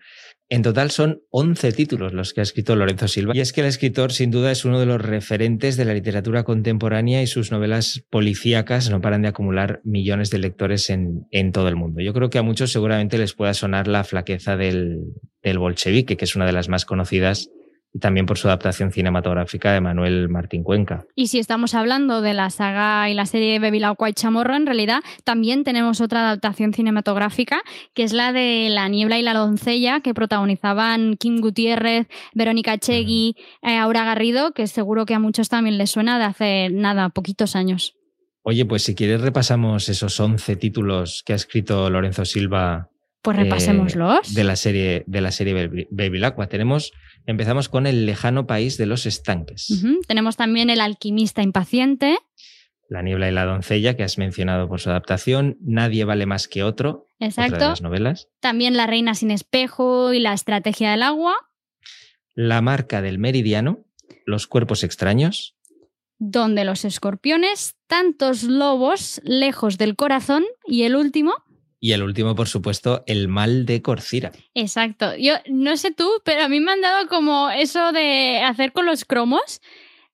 En 0.47 0.61
total 0.61 0.91
son 0.91 1.23
11 1.31 1.71
títulos 1.71 2.13
los 2.13 2.33
que 2.33 2.41
ha 2.41 2.43
escrito 2.43 2.75
Lorenzo 2.75 3.07
Silva. 3.07 3.35
Y 3.35 3.39
es 3.39 3.51
que 3.51 3.61
el 3.61 3.67
escritor 3.67 4.11
sin 4.11 4.29
duda 4.29 4.51
es 4.51 4.63
uno 4.63 4.79
de 4.79 4.85
los 4.85 5.01
referentes 5.01 5.75
de 5.75 5.85
la 5.85 5.93
literatura 5.95 6.43
contemporánea 6.43 7.23
y 7.23 7.27
sus 7.27 7.51
novelas 7.51 8.05
policíacas 8.11 8.91
no 8.91 9.01
paran 9.01 9.23
de 9.23 9.29
acumular 9.29 9.81
millones 9.83 10.29
de 10.29 10.37
lectores 10.37 10.91
en, 10.91 11.51
todo 11.51 11.67
el 11.67 11.75
mundo. 11.75 12.01
Yo 12.01 12.13
creo 12.13 12.29
que 12.29 12.37
a 12.37 12.43
muchos 12.43 12.71
seguramente 12.71 13.17
les 13.17 13.33
pueda 13.33 13.55
sonar 13.55 13.87
la 13.87 14.03
flaqueza 14.03 14.55
del 14.55 15.01
bolchevique, 15.43 16.15
que 16.15 16.25
es 16.25 16.35
una 16.35 16.45
de 16.45 16.53
las 16.53 16.69
más 16.69 16.85
conocidas 16.85 17.49
y 17.95 17.99
también 17.99 18.25
por 18.25 18.37
su 18.37 18.49
adaptación 18.49 18.91
cinematográfica 18.91 19.71
de 19.71 19.79
Manuel 19.79 20.27
Martín 20.27 20.63
Cuenca. 20.63 21.05
Y 21.15 21.27
si 21.27 21.39
estamos 21.39 21.73
hablando 21.75 22.21
de 22.21 22.33
la 22.33 22.49
saga 22.49 23.09
y 23.09 23.13
la 23.13 23.25
serie 23.25 23.57
Bevilacqua 23.57 24.09
y 24.09 24.13
Chamorro, 24.13 24.53
en 24.53 24.65
realidad 24.65 24.99
también 25.23 25.63
tenemos 25.63 26.01
otra 26.01 26.19
adaptación 26.27 26.73
cinematográfica, 26.73 27.61
que 27.93 28.03
es 28.03 28.11
la 28.11 28.33
de 28.33 28.67
La 28.69 28.89
niebla 28.89 29.17
y 29.17 29.21
la 29.21 29.33
doncella, 29.33 30.01
que 30.01 30.13
protagonizaban 30.13 31.15
Kim 31.15 31.39
Gutiérrez, 31.39 32.07
Verónica 32.33 32.77
Chegui, 32.77 33.37
eh, 33.61 33.77
Aura 33.77 34.03
Garrido, 34.03 34.51
que 34.51 34.67
seguro 34.67 35.05
que 35.05 35.13
a 35.13 35.19
muchos 35.19 35.47
también 35.47 35.77
les 35.77 35.91
suena 35.91 36.19
de 36.19 36.25
hace 36.25 36.69
nada, 36.71 37.07
poquitos 37.07 37.55
años. 37.55 37.95
Oye, 38.41 38.65
pues 38.65 38.83
si 38.83 38.93
quieres 38.93 39.21
repasamos 39.21 39.87
esos 39.87 40.19
11 40.19 40.57
títulos 40.57 41.23
que 41.25 41.31
ha 41.31 41.37
escrito 41.37 41.89
Lorenzo 41.89 42.25
Silva 42.25 42.89
pues 43.25 43.37
repasémoslos. 43.37 44.29
Eh, 44.29 44.33
de 44.35 44.43
la 44.43 44.55
serie, 44.55 45.03
de 45.07 45.21
la 45.21 45.31
serie. 45.31 45.87
Tenemos, 46.47 46.91
empezamos 47.25 47.69
con 47.69 47.87
El 47.87 48.05
lejano 48.05 48.47
país 48.47 48.77
de 48.77 48.85
los 48.85 49.05
estanques. 49.05 49.83
Tenemos 50.07 50.35
también 50.35 50.69
El 50.69 50.81
alquimista 50.81 51.41
impaciente. 51.41 52.17
La 52.87 53.01
niebla 53.01 53.27
y 53.27 53.31
la 53.31 53.45
doncella, 53.45 53.95
que 53.95 54.03
has 54.03 54.17
mencionado 54.17 54.69
por 54.69 54.79
su 54.79 54.89
adaptación. 54.89 55.57
Nadie 55.61 56.05
vale 56.05 56.25
más 56.25 56.47
que 56.47 56.63
otro. 56.63 57.07
Exacto. 57.19 57.55
Otra 57.55 57.69
las 57.69 57.81
novelas. 57.81 58.29
También 58.39 58.77
La 58.77 58.85
reina 58.85 59.15
sin 59.15 59.31
espejo 59.31 60.13
y 60.13 60.19
La 60.19 60.33
estrategia 60.33 60.91
del 60.91 61.01
agua. 61.01 61.35
La 62.35 62.61
marca 62.61 63.01
del 63.01 63.17
meridiano. 63.17 63.85
Los 64.25 64.45
cuerpos 64.45 64.83
extraños. 64.83 65.55
Donde 66.17 66.63
los 66.63 66.85
escorpiones, 66.85 67.75
tantos 67.87 68.43
lobos 68.43 69.19
lejos 69.23 69.77
del 69.77 69.95
corazón. 69.95 70.43
Y 70.65 70.83
el 70.83 70.95
último, 70.95 71.33
y 71.79 71.91
el 71.91 72.03
último, 72.03 72.35
por 72.35 72.47
supuesto, 72.47 73.03
el 73.05 73.27
mal 73.27 73.65
de 73.65 73.81
Corcira. 73.81 74.31
Exacto. 74.53 75.15
Yo 75.17 75.35
no 75.47 75.77
sé 75.77 75.91
tú, 75.91 76.09
pero 76.23 76.43
a 76.43 76.49
mí 76.49 76.59
me 76.59 76.71
han 76.71 76.81
dado 76.81 77.07
como 77.07 77.49
eso 77.49 77.91
de 77.91 78.39
hacer 78.39 78.71
con 78.71 78.85
los 78.85 79.05
cromos. 79.05 79.61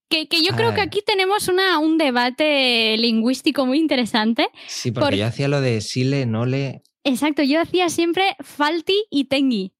Que, 0.10 0.28
yo 0.46 0.54
creo 0.58 0.74
que 0.74 0.82
aquí 0.82 1.02
tenemos 1.06 1.48
una, 1.48 1.80
un 1.80 1.98
debate 1.98 2.98
lingüístico 2.98 3.66
muy 3.66 3.80
interesante. 3.80 4.50
Sí, 4.68 4.92
porque 4.92 5.18
yo 5.18 5.26
hacía 5.26 5.48
lo 5.48 5.62
de 5.62 5.80
sile, 5.80 6.26
nole. 6.26 6.82
Exacto, 7.06 7.44
yo 7.44 7.62
hacía 7.62 7.88
siempre 7.88 8.36
falti 8.42 9.06
y 9.10 9.26
tengi. 9.26 9.72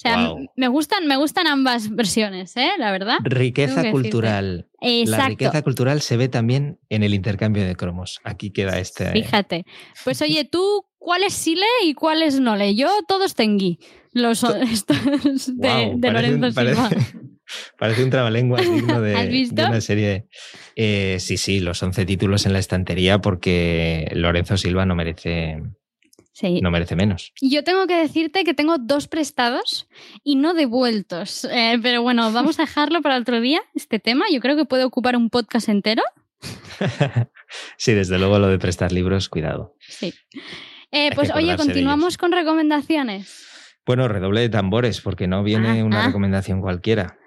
O 0.00 0.08
sea, 0.08 0.34
me, 0.56 0.68
gustan, 0.68 1.06
me 1.06 1.18
gustan 1.18 1.46
ambas 1.46 1.94
versiones, 1.94 2.56
¿eh? 2.56 2.70
la 2.78 2.90
verdad. 2.90 3.18
Riqueza 3.22 3.90
cultural. 3.90 4.66
La 4.80 5.28
riqueza 5.28 5.60
cultural 5.60 6.00
se 6.00 6.16
ve 6.16 6.28
también 6.28 6.78
en 6.88 7.02
el 7.02 7.12
intercambio 7.12 7.66
de 7.66 7.76
cromos. 7.76 8.18
Aquí 8.24 8.50
queda 8.50 8.78
este. 8.78 9.12
Fíjate. 9.12 9.66
Pues 10.02 10.22
oye, 10.22 10.46
tú 10.46 10.86
¿cuál 10.98 11.24
es 11.24 11.34
Sile 11.34 11.66
y 11.84 11.92
cuál 11.92 12.22
es 12.22 12.40
Nole? 12.40 12.76
Yo 12.76 12.88
todos 13.06 13.34
tengo 13.34 13.76
los 14.12 14.40
de, 15.58 16.10
Lorenzo 16.12 16.52
Silva. 16.60 16.90
Parece, 17.78 18.04
un 18.04 18.10
trabalengua 18.10 18.60
digno 18.60 19.00
de, 19.00 19.48
de 19.50 19.64
una 19.64 19.80
serie. 19.80 20.28
Eh, 20.76 21.16
sí, 21.18 21.36
sí, 21.36 21.58
los 21.58 21.82
11 21.82 22.06
títulos 22.06 22.46
en 22.46 22.52
la 22.52 22.60
estantería 22.60 23.20
porque 23.20 24.08
Lorenzo 24.14 24.56
Silva 24.56 24.86
no 24.86 24.94
merece, 24.94 25.60
no 26.62 26.70
merece 26.70 26.96
menos. 26.96 27.32
Yo 27.40 27.64
tengo 27.64 27.86
que 27.86 27.96
decirte 27.96 28.44
que 28.44 28.54
tengo 28.54 28.78
dos 28.78 29.08
prestados 29.08 29.88
y 30.24 30.36
no 30.36 30.54
devueltos. 30.54 31.44
Eh, 31.44 31.78
pero 31.82 32.02
bueno, 32.02 32.32
vamos 32.32 32.58
a 32.58 32.62
dejarlo 32.62 33.02
para 33.02 33.18
otro 33.18 33.40
día, 33.40 33.60
este 33.74 33.98
tema. 33.98 34.26
Yo 34.32 34.40
creo 34.40 34.56
que 34.56 34.64
puede 34.64 34.84
ocupar 34.84 35.16
un 35.16 35.30
podcast 35.30 35.68
entero. 35.68 36.02
sí, 37.76 37.92
desde 37.92 38.18
luego 38.18 38.38
lo 38.38 38.48
de 38.48 38.58
prestar 38.58 38.92
libros, 38.92 39.28
cuidado. 39.28 39.76
Sí. 39.80 40.14
Eh, 40.92 41.10
pues 41.14 41.30
oye, 41.34 41.56
continuamos 41.56 42.16
con 42.16 42.32
recomendaciones. 42.32 43.46
Bueno, 43.86 44.08
redoble 44.08 44.40
de 44.40 44.48
tambores, 44.48 45.00
porque 45.00 45.26
no 45.26 45.42
viene 45.42 45.80
ah, 45.80 45.84
una 45.84 46.04
ah. 46.04 46.06
recomendación 46.06 46.60
cualquiera. 46.60 47.18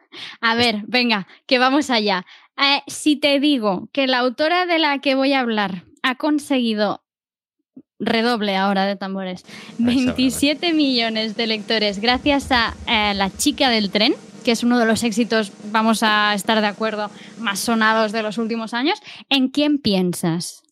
A 0.42 0.56
ver, 0.56 0.84
venga, 0.88 1.28
que 1.46 1.60
vamos 1.60 1.89
allá. 1.89 2.26
Eh, 2.58 2.82
si 2.88 3.16
te 3.16 3.39
digo 3.39 3.89
que 3.92 4.08
la 4.08 4.20
autora 4.20 4.66
de 4.66 4.80
la 4.80 5.00
que 5.00 5.16
voy 5.16 5.34
a 5.34 5.39
hablar 5.39 5.86
ha 6.04 6.16
conseguido, 6.16 7.03
redoble 8.00 8.56
ahora 8.56 8.86
de 8.86 8.96
tambores, 8.96 9.46
27 9.80 10.74
millones 10.74 11.36
de 11.36 11.48
lectores 11.48 12.00
gracias 12.00 12.52
a 12.52 12.76
eh, 12.88 13.14
La 13.14 13.30
chica 13.30 13.70
del 13.70 13.90
tren, 13.90 14.14
que 14.44 14.52
es 14.52 14.64
uno 14.64 14.80
de 14.80 14.86
los 14.86 15.04
éxitos, 15.04 15.52
vamos 15.72 16.04
a 16.04 16.34
estar 16.34 16.60
de 16.62 16.68
acuerdo, 16.68 17.10
más 17.40 17.60
sonados 17.60 18.12
de 18.12 18.24
los 18.24 18.38
últimos 18.38 18.74
años, 18.74 19.00
¿en 19.30 19.50
quién 19.50 19.78
piensas? 19.78 20.64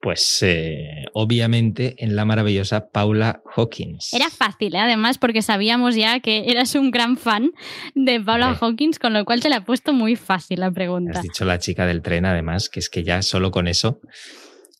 Pues 0.00 0.38
eh, 0.42 1.06
obviamente 1.12 1.96
en 1.98 2.14
la 2.14 2.24
maravillosa 2.24 2.88
Paula 2.90 3.42
Hawkins. 3.56 4.12
Era 4.12 4.30
fácil, 4.30 4.76
¿eh? 4.76 4.78
además, 4.78 5.18
porque 5.18 5.42
sabíamos 5.42 5.96
ya 5.96 6.20
que 6.20 6.50
eras 6.50 6.76
un 6.76 6.92
gran 6.92 7.16
fan 7.16 7.50
de 7.96 8.20
Paula 8.20 8.56
Hawkins, 8.60 9.00
con 9.00 9.12
lo 9.12 9.24
cual 9.24 9.40
te 9.40 9.48
la 9.48 9.56
he 9.56 9.60
puesto 9.60 9.92
muy 9.92 10.14
fácil 10.14 10.60
la 10.60 10.70
pregunta. 10.70 11.18
Has 11.18 11.24
dicho 11.24 11.44
la 11.44 11.58
chica 11.58 11.84
del 11.84 12.02
tren, 12.02 12.26
además, 12.26 12.68
que 12.68 12.78
es 12.78 12.88
que 12.88 13.02
ya 13.02 13.22
solo 13.22 13.50
con 13.50 13.66
eso. 13.66 14.00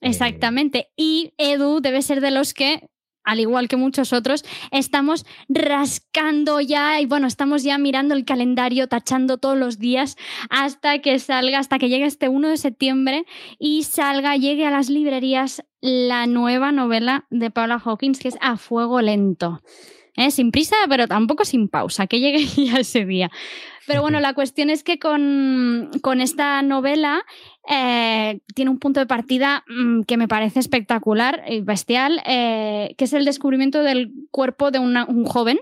Eh, 0.01 0.09
Exactamente. 0.09 0.91
Y 0.97 1.33
Edu 1.39 1.81
debe 1.81 2.03
ser 2.03 2.21
de 2.21 2.31
los 2.31 2.55
que 2.55 2.89
al 3.29 3.41
igual 3.41 3.69
que 3.69 3.77
muchos 3.77 4.15
otros, 4.15 4.43
estamos 4.71 5.27
rascando 5.51 6.63
ya 6.63 6.99
y 6.99 7.05
bueno, 7.05 7.27
estamos 7.27 7.63
ya 7.63 7.77
mirando 7.77 8.15
el 8.15 8.25
calendario, 8.25 8.89
tachando 8.89 9.37
todos 9.37 9.59
los 9.59 9.79
días 9.79 10.17
hasta 10.49 11.01
que 11.01 11.19
salga, 11.19 11.59
hasta 11.59 11.79
que 11.79 11.91
llegue 11.91 12.07
este 12.07 12.31
1 12.31 12.49
de 12.49 12.57
septiembre 12.57 13.27
y 13.59 13.83
salga, 13.83 14.37
llegue 14.37 14.65
a 14.65 14.71
las 14.71 14.89
librerías 14.89 15.63
la 15.83 16.27
nueva 16.27 16.73
novela 16.73 17.27
de 17.29 17.51
Paula 17.51 17.79
Hawkins, 17.85 18.19
que 18.19 18.29
es 18.29 18.39
A 18.41 18.57
Fuego 18.57 19.03
Lento. 19.03 19.61
¿Eh? 20.17 20.31
Sin 20.31 20.51
prisa, 20.51 20.75
pero 20.89 21.07
tampoco 21.07 21.45
sin 21.45 21.69
pausa, 21.69 22.07
que 22.07 22.21
llegue 22.21 22.47
ya 22.57 22.81
ese 22.81 23.05
día. 23.05 23.31
Pero 23.89 24.03
bueno, 24.03 24.21
la 24.21 24.35
cuestión 24.35 24.69
es 24.69 24.85
que 24.85 24.99
con, 24.99 25.91
esta 26.21 26.61
novela 26.61 27.25
eh, 27.69 28.39
tiene 28.55 28.71
un 28.71 28.79
punto 28.79 29.01
de 29.01 29.07
partida 29.07 29.65
mm, 29.67 30.03
que 30.03 30.19
me 30.19 30.29
parece 30.29 30.61
espectacular 30.61 31.43
y 31.49 31.63
bestial, 31.63 32.21
eh, 32.27 32.95
que 32.99 33.07
es 33.07 33.15
el 33.15 33.25
descubrimiento 33.25 33.83
del 33.83 34.13
cuerpo 34.31 34.71
de 34.71 34.79
un 34.79 35.25
joven 35.25 35.59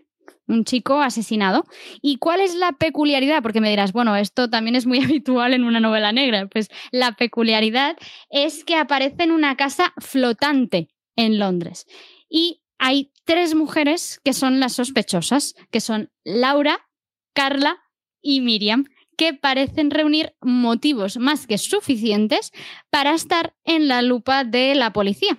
un 0.49 0.65
chico 0.65 1.01
asesinado. 1.01 1.65
¿Y 2.03 2.19
cuál 2.19 2.41
es 2.41 2.55
la 2.55 2.73
peculiaridad? 2.73 3.43
Porque 3.43 3.61
me 3.61 3.71
dirás, 3.71 3.93
bueno, 3.93 4.17
esto 4.17 4.51
también 4.51 4.75
es 4.77 4.87
muy 4.87 4.99
habitual 5.05 5.55
en 5.55 5.65
una 5.65 5.81
novela 5.81 6.11
negra. 6.13 6.47
Pues 6.47 6.69
la 6.91 7.13
peculiaridad 7.13 7.97
es 8.31 8.65
que 8.65 8.77
aparece 8.77 9.23
en 9.23 9.33
una 9.33 9.57
casa 9.57 9.93
flotante 9.99 10.89
en 11.15 11.39
Londres. 11.39 11.87
Y 12.29 12.63
hay 12.79 13.13
tres 13.25 13.55
mujeres 13.55 14.21
que 14.25 14.33
son 14.33 14.61
las 14.61 14.75
sospechosas, 14.75 15.55
que 15.71 15.81
son 15.81 16.11
Laura, 16.25 16.81
Carla 17.33 17.86
y 18.27 18.41
Miriam, 18.41 18.85
que 19.17 19.33
parecen 19.33 19.91
reunir 19.91 20.35
motivos 20.43 21.17
más 21.17 21.47
que 21.47 21.59
suficientes 21.59 22.53
para 22.91 23.15
estar 23.15 23.55
en 23.65 23.89
la 23.89 24.03
lupa 24.03 24.45
de 24.45 24.75
la 24.75 24.93
policía. 24.93 25.39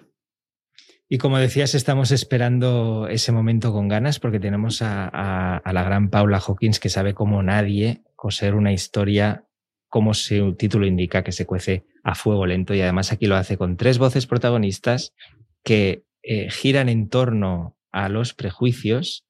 Y 1.09 1.19
como 1.19 1.37
decías, 1.37 1.75
estamos 1.75 2.11
esperando 2.11 3.07
ese 3.09 3.31
momento 3.31 3.71
con 3.71 3.87
ganas 3.87 4.19
porque 4.19 4.39
tenemos 4.39 4.81
a, 4.81 5.61
la 5.63 5.83
gran 5.83 6.09
Paula 6.09 6.39
Hawkins 6.39 6.79
que 6.79 6.89
sabe 6.89 7.13
como 7.13 7.43
nadie 7.43 8.03
coser 8.15 8.55
una 8.55 8.73
historia 8.73 9.45
como 9.89 10.13
su 10.13 10.55
título 10.55 10.85
indica, 10.85 11.23
que 11.23 11.31
se 11.31 11.45
cuece 11.45 11.85
a 12.03 12.13
fuego 12.13 12.45
lento 12.45 12.73
y 12.73 12.81
además 12.81 13.13
aquí 13.13 13.25
lo 13.25 13.37
hace 13.37 13.57
con 13.57 13.77
tres 13.77 13.99
voces 13.99 14.27
protagonistas 14.27 15.13
que 15.63 16.03
eh, 16.23 16.49
giran 16.49 16.89
en 16.89 17.07
torno 17.07 17.77
a 17.93 18.09
los 18.09 18.33
prejuicios 18.33 19.25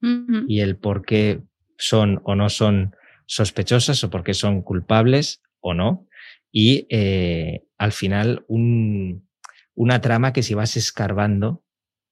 y 0.47 0.61
el 0.61 0.77
por 0.77 1.05
qué 1.05 1.41
son 1.77 2.21
o 2.23 2.33
no 2.33 2.49
son 2.49 2.95
sospechosas 3.27 4.03
o 4.03 4.09
por 4.09 4.23
qué 4.23 4.33
son 4.33 4.63
culpables 4.63 5.41
o 5.59 5.73
no. 5.73 6.07
Y 6.51 6.87
eh, 6.89 7.61
al 7.77 7.91
final 7.91 8.45
una 8.47 10.01
trama 10.01 10.33
que 10.33 10.41
si 10.41 10.55
vas 10.55 10.75
escarbando 10.77 11.63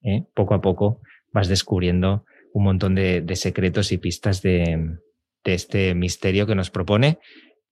¿eh? 0.02 0.24
poco 0.34 0.54
a 0.54 0.60
poco 0.60 1.00
vas 1.32 1.48
descubriendo 1.48 2.24
un 2.52 2.64
montón 2.64 2.94
de, 2.94 3.24
secretos 3.34 3.92
y 3.92 3.98
pistas 3.98 4.40
de, 4.40 4.98
este 5.44 5.94
misterio 5.94 6.46
que 6.46 6.54
nos 6.54 6.70
propone 6.70 7.18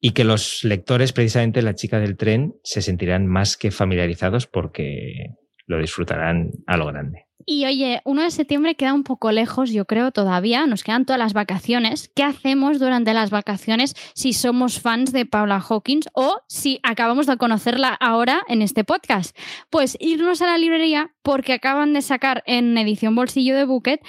y 0.01 0.13
que 0.13 0.25
los 0.25 0.63
lectores, 0.63 1.13
precisamente 1.13 1.63
la 1.63 1.75
chica 1.75 1.99
del 1.99 2.17
tren, 2.17 2.55
se 2.63 2.83
sentirán 2.83 3.27
más 3.27 3.57
que 3.57 3.71
familiarizados 3.71 4.47
porque 4.47 5.31
lo 5.67 5.79
disfrutarán 5.79 6.51
a 6.67 6.77
lo 6.77 6.87
grande. 6.87 7.24
Y 7.47 7.67
oye, 7.67 8.01
1 8.05 8.23
de 8.23 8.31
septiembre 8.31 8.75
queda 8.75 8.95
un 8.95 9.05
poco 9.05 9.31
lejos, 9.31 9.71
yo 9.71 9.85
creo, 9.85 10.13
todavía. 10.13 10.67
Nos 10.67 10.83
quedan 10.83 11.05
todas 11.05 11.19
las 11.19 11.35
vacaciones. 11.35 12.11
¿Qué 12.15 12.23
hacemos 12.23 12.79
durante 12.79 13.13
las 13.13 13.31
vacaciones 13.31 13.95
si 14.15 14.33
somos 14.33 14.81
fans 14.81 15.13
de 15.13 15.27
Paula 15.27 15.61
Hawkins 15.61 16.09
o 16.15 16.41
si 16.49 16.81
acabamos 16.83 17.27
de 17.27 17.37
conocerla 17.37 17.89
ahora 17.89 18.43
en 18.49 18.63
este 18.63 18.85
podcast? 18.85 19.37
Pues 19.69 19.97
irnos 20.01 20.41
a 20.41 20.47
la 20.47 20.59
librería 20.59 21.15
porque 21.23 21.53
acaban 21.53 21.93
de 21.93 22.03
sacar 22.03 22.43
en 22.47 22.77
edición 22.79 23.15
bolsillo 23.15 23.57
de 23.57 23.65
Bucket 23.65 24.01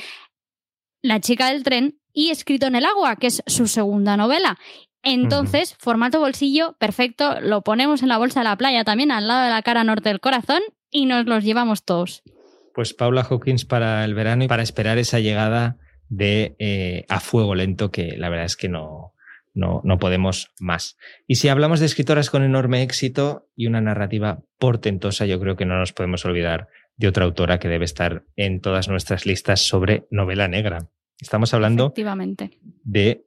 La 1.02 1.20
chica 1.20 1.50
del 1.50 1.64
tren 1.64 2.00
y 2.14 2.30
Escrito 2.30 2.68
en 2.68 2.76
el 2.76 2.86
agua, 2.86 3.18
que 3.18 3.28
es 3.28 3.44
su 3.46 3.68
segunda 3.68 4.16
novela. 4.16 4.58
Entonces, 5.04 5.76
formato 5.78 6.20
bolsillo, 6.20 6.76
perfecto, 6.80 7.40
lo 7.42 7.62
ponemos 7.62 8.02
en 8.02 8.10
la 8.10 8.18
bolsa 8.18 8.40
de 8.40 8.46
la 8.46 8.58
playa 8.58 8.84
también 8.84 9.12
al 9.12 9.28
lado 9.28 9.44
de 9.44 9.52
la 9.52 9.62
cara 9.62 9.84
norte 9.84 10.10
del 10.10 10.20
corazón 10.20 10.62
y 10.90 11.06
nos 11.06 11.26
los 11.26 11.44
llevamos 11.44 11.84
todos. 11.84 12.24
Pues 12.76 12.94
Paula 12.94 13.24
Hawkins 13.24 13.66
para 13.66 14.04
el 14.04 14.14
verano 14.14 14.44
y 14.44 14.48
para 14.48 14.62
esperar 14.62 14.98
esa 14.98 15.20
llegada 15.20 15.78
de 16.10 16.56
eh, 16.60 17.06
A 17.10 17.22
Fuego 17.22 17.56
Lento, 17.56 17.90
que 17.90 18.18
la 18.18 18.30
verdad 18.30 18.46
es 18.46 18.58
que 18.58 18.68
no, 18.68 19.14
no, 19.54 19.82
no, 19.86 19.98
podemos 19.98 20.52
más. 20.60 20.98
Y 21.26 21.36
si 21.36 21.48
hablamos 21.48 21.80
de 21.80 21.86
escritoras 21.86 22.30
con 22.30 22.44
enorme 22.44 22.84
éxito 22.84 23.48
y 23.56 23.68
una 23.68 23.80
narrativa 23.80 24.44
portentosa, 24.60 25.26
yo 25.26 25.40
creo 25.40 25.56
que 25.56 25.66
no 25.66 25.80
nos 25.80 25.94
podemos 25.94 26.26
olvidar 26.26 26.68
de 26.98 27.08
otra 27.08 27.24
autora 27.26 27.60
que 27.60 27.70
debe 27.70 27.86
estar 27.86 28.26
en 28.36 28.60
todas 28.60 28.90
nuestras 28.90 29.26
listas 29.26 29.62
sobre 29.62 30.06
novela 30.12 30.50
negra. 30.50 30.90
Estamos 31.20 31.54
hablando 31.54 31.94
de... 32.84 33.26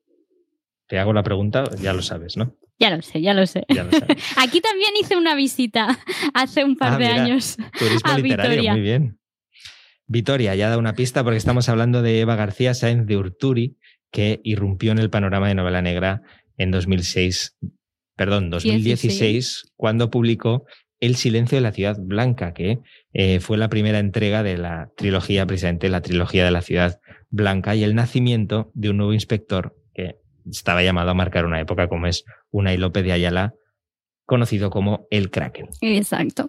Te 0.87 0.99
hago 0.99 1.13
la 1.13 1.23
pregunta, 1.23 1.65
ya 1.81 1.93
lo 1.93 2.03
sabes, 2.03 2.37
¿no? 2.37 2.55
Ya 2.79 2.91
lo 2.91 3.03
sé, 3.03 3.21
ya 3.21 3.35
lo 3.35 3.45
sé. 3.45 3.67
Aquí 4.37 4.61
también 4.61 4.91
hice 5.01 5.17
una 5.17 5.35
visita 5.35 5.99
hace 6.35 6.65
un 6.65 6.77
par 6.77 6.95
ah, 6.95 6.99
de 6.99 7.07
años. 7.07 7.57
Turismo 7.79 8.17
literario, 8.19 8.73
muy 8.73 8.81
bien. 8.81 9.18
Vitoria 10.09 10.55
ya 10.55 10.71
da 10.71 10.79
una 10.79 10.95
pista 10.95 11.23
porque 11.23 11.37
estamos 11.37 11.69
hablando 11.69 12.01
de 12.01 12.21
Eva 12.21 12.35
García 12.35 12.73
Sáenz 12.73 13.07
de 13.07 13.19
Urturi, 13.19 13.77
que 14.11 14.41
irrumpió 14.43 14.91
en 14.93 14.99
el 14.99 15.11
panorama 15.11 15.49
de 15.49 15.55
novela 15.55 15.83
negra 15.83 16.23
en 16.57 16.71
2006, 16.71 17.59
perdón, 18.17 18.49
2016, 18.49 19.73
cuando 19.77 20.11
publicó 20.11 20.65
El 20.99 21.15
silencio 21.15 21.57
de 21.57 21.63
la 21.63 21.73
ciudad 21.73 21.97
blanca, 22.01 22.55
que 22.55 22.81
eh, 23.13 23.39
fue 23.39 23.59
la 23.59 23.69
primera 23.69 23.99
entrega 23.99 24.43
de 24.43 24.57
la 24.57 24.91
trilogía, 24.97 25.47
precisamente 25.47 25.91
la 25.91 26.01
trilogía 26.01 26.45
de 26.45 26.51
la 26.51 26.63
ciudad 26.63 27.01
blanca 27.29 27.77
y 27.77 27.85
el 27.85 27.95
nacimiento 27.95 28.73
de 28.75 28.91
un 28.91 28.97
nuevo 28.97 29.13
inspector 29.13 29.77
que 29.95 30.17
estaba 30.51 30.83
llamado 30.83 31.11
a 31.11 31.15
marcar 31.15 31.45
una 31.45 31.61
época 31.61 31.87
como 31.87 32.07
es 32.07 32.25
Una 32.51 32.73
y 32.73 32.79
López 32.79 33.05
de 33.05 33.13
Ayala, 33.13 33.55
conocido 34.29 34.69
como 34.69 35.07
el 35.11 35.31
Kraken. 35.31 35.71
Exacto. 35.81 36.49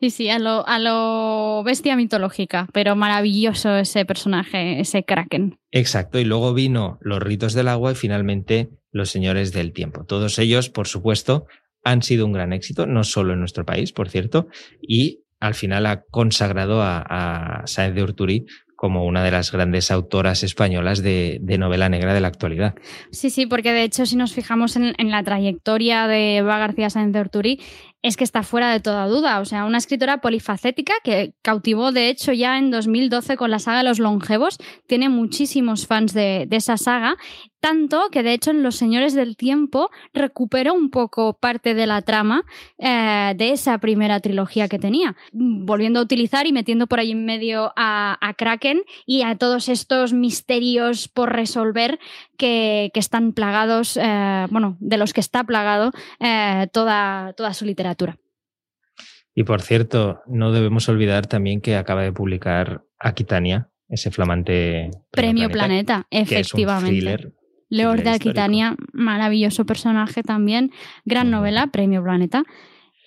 Sí, 0.00 0.08
sí, 0.08 0.30
a 0.30 0.38
lo, 0.38 0.66
a 0.66 0.78
lo 0.78 1.62
bestia 1.62 1.94
mitológica, 1.94 2.66
pero 2.72 2.96
maravilloso 2.96 3.76
ese 3.76 4.06
personaje, 4.06 4.80
ese 4.80 5.04
Kraken. 5.04 5.58
Exacto, 5.70 6.18
y 6.18 6.24
luego 6.24 6.54
vino 6.54 6.98
Los 7.02 7.22
ritos 7.22 7.52
del 7.52 7.68
agua 7.68 7.92
y 7.92 7.96
finalmente 7.96 8.70
Los 8.92 9.10
señores 9.10 9.52
del 9.52 9.74
tiempo. 9.74 10.04
Todos 10.06 10.38
ellos, 10.38 10.70
por 10.70 10.88
supuesto, 10.88 11.44
han 11.84 12.00
sido 12.00 12.24
un 12.24 12.32
gran 12.32 12.54
éxito, 12.54 12.86
no 12.86 13.04
solo 13.04 13.34
en 13.34 13.40
nuestro 13.40 13.66
país, 13.66 13.92
por 13.92 14.08
cierto, 14.08 14.48
y 14.80 15.20
al 15.38 15.54
final 15.54 15.84
ha 15.84 16.04
consagrado 16.10 16.80
a, 16.80 17.02
a 17.02 17.66
Sáenz 17.66 17.94
de 17.94 18.02
Urturi 18.04 18.46
como 18.78 19.04
una 19.04 19.24
de 19.24 19.32
las 19.32 19.50
grandes 19.50 19.90
autoras 19.90 20.44
españolas 20.44 21.02
de, 21.02 21.40
novela 21.58 21.88
negra 21.88 22.14
de 22.14 22.20
la 22.20 22.28
actualidad. 22.28 22.76
Sí, 23.10 23.28
sí, 23.28 23.44
porque 23.44 23.72
de 23.72 23.82
hecho 23.82 24.06
si 24.06 24.14
nos 24.14 24.32
fijamos 24.32 24.76
en, 24.76 24.94
la 25.10 25.24
trayectoria 25.24 26.06
de 26.06 26.36
Eva 26.36 26.58
García 26.58 26.88
Sáenz 26.88 27.12
de 27.12 27.18
Orturi, 27.18 27.60
es 28.02 28.16
que 28.16 28.24
está 28.24 28.42
fuera 28.42 28.72
de 28.72 28.80
toda 28.80 29.06
duda. 29.08 29.40
O 29.40 29.44
sea, 29.44 29.64
una 29.64 29.78
escritora 29.78 30.20
polifacética 30.20 30.94
que 31.02 31.34
cautivó, 31.42 31.92
de 31.92 32.08
hecho, 32.08 32.32
ya 32.32 32.58
en 32.58 32.70
2012 32.70 33.36
con 33.36 33.50
la 33.50 33.58
saga 33.58 33.82
Los 33.82 33.98
Longevos. 33.98 34.58
Tiene 34.86 35.08
muchísimos 35.08 35.86
fans 35.86 36.14
de, 36.14 36.46
esa 36.50 36.76
saga 36.76 37.16
tanto 37.60 38.08
que 38.12 38.22
de 38.22 38.34
hecho 38.34 38.52
en 38.52 38.62
Los 38.62 38.76
Señores 38.76 39.14
del 39.14 39.36
Tiempo 39.36 39.90
recuperó 40.14 40.74
un 40.74 40.90
poco 40.90 41.32
parte 41.32 41.74
de 41.74 41.88
la 41.88 42.02
trama 42.02 42.44
eh, 42.78 43.34
de 43.36 43.50
esa 43.50 43.78
primera 43.78 44.20
trilogía 44.20 44.68
que 44.68 44.78
tenía, 44.78 45.16
volviendo 45.32 45.98
a 45.98 46.04
utilizar 46.04 46.46
y 46.46 46.52
metiendo 46.52 46.86
por 46.86 47.00
ahí 47.00 47.10
en 47.10 47.24
medio 47.24 47.72
a, 47.74 48.16
Kraken 48.36 48.82
y 49.06 49.22
a 49.22 49.34
todos 49.34 49.68
estos 49.68 50.12
misterios 50.12 51.08
por 51.08 51.32
resolver 51.32 51.98
que, 52.36 52.92
están 52.94 53.32
plagados, 53.32 53.96
eh, 53.96 54.46
bueno, 54.50 54.76
de 54.78 54.96
los 54.96 55.12
que 55.12 55.20
está 55.20 55.42
plagado 55.42 55.90
eh, 56.20 56.68
toda, 56.72 57.32
toda 57.32 57.54
su 57.54 57.64
literatura. 57.64 57.87
Y 59.34 59.44
por 59.44 59.62
cierto, 59.62 60.22
no 60.26 60.52
debemos 60.52 60.88
olvidar 60.88 61.26
también 61.26 61.60
que 61.60 61.76
acaba 61.76 62.02
de 62.02 62.12
publicar 62.12 62.84
Aquitania, 62.98 63.70
ese 63.88 64.10
flamante 64.10 64.90
premio, 65.10 65.48
Planeta, 65.48 66.06
efectivamente. 66.10 67.32
Leor 67.70 68.02
de 68.02 68.10
Aquitania, 68.10 68.76
maravilloso 68.92 69.66
personaje 69.66 70.22
también, 70.22 70.72
gran 71.04 71.30
novela, 71.30 71.66
premio 71.68 72.02
Planeta. 72.02 72.44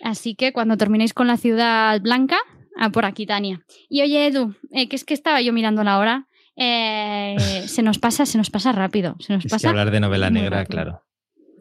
Así 0.04 0.36
que 0.36 0.54
cuando 0.54 0.78
terminéis 0.78 1.14
con 1.14 1.28
la 1.28 1.38
ciudad 1.38 2.00
blanca, 2.00 2.38
a 2.78 2.90
por 2.90 3.06
Aquitania. 3.06 3.62
Y 3.90 4.02
oye, 4.02 4.28
Edu, 4.28 4.56
eh, 4.72 4.88
que 4.88 4.96
es 4.96 5.04
que 5.04 5.14
estaba 5.14 5.42
yo 5.42 5.54
mirando 5.54 5.84
la 5.84 6.00
hora. 6.00 6.28
Eh, 6.56 7.36
se 7.68 7.84
nos 7.84 8.00
pasa, 8.00 8.26
se 8.26 8.38
nos 8.38 8.50
pasa 8.50 8.72
rápido. 8.72 9.16
Se 9.20 9.34
nos 9.34 9.46
pasa 9.46 9.70
hablar 9.70 9.92
de 9.92 10.00
novela 10.00 10.30
negra, 10.30 10.66
claro. 10.66 11.04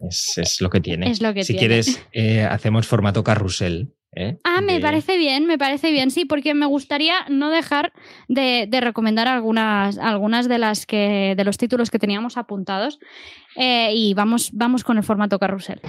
Es, 0.08 0.60
lo 0.60 0.70
que 0.70 0.80
tiene. 0.80 1.10
Es 1.10 1.20
lo 1.20 1.34
que 1.34 1.44
si 1.44 1.56
quieres, 1.56 2.02
eh, 2.12 2.42
hacemos 2.42 2.86
formato 2.86 3.22
carrusel. 3.22 3.92
¿eh? 4.14 4.38
Ah, 4.44 4.60
me 4.60 4.80
parece 4.80 5.16
bien, 5.16 5.46
me 5.46 5.58
parece 5.58 5.90
bien, 5.92 6.10
sí, 6.10 6.24
porque 6.24 6.54
me 6.54 6.66
gustaría 6.66 7.14
no 7.28 7.50
dejar 7.50 7.92
de, 8.28 8.68
recomendar 8.80 9.28
algunas, 9.28 9.98
algunas 9.98 10.48
de 10.48 10.58
las 10.58 10.86
que, 10.86 11.34
de 11.36 11.44
los 11.44 11.58
títulos 11.58 11.90
que 11.90 11.98
teníamos 11.98 12.36
apuntados. 12.36 12.98
Eh, 13.56 13.92
y 13.94 14.14
vamos, 14.14 14.50
vamos 14.52 14.84
con 14.84 14.96
el 14.96 15.04
formato 15.04 15.38
carrusel. 15.38 15.80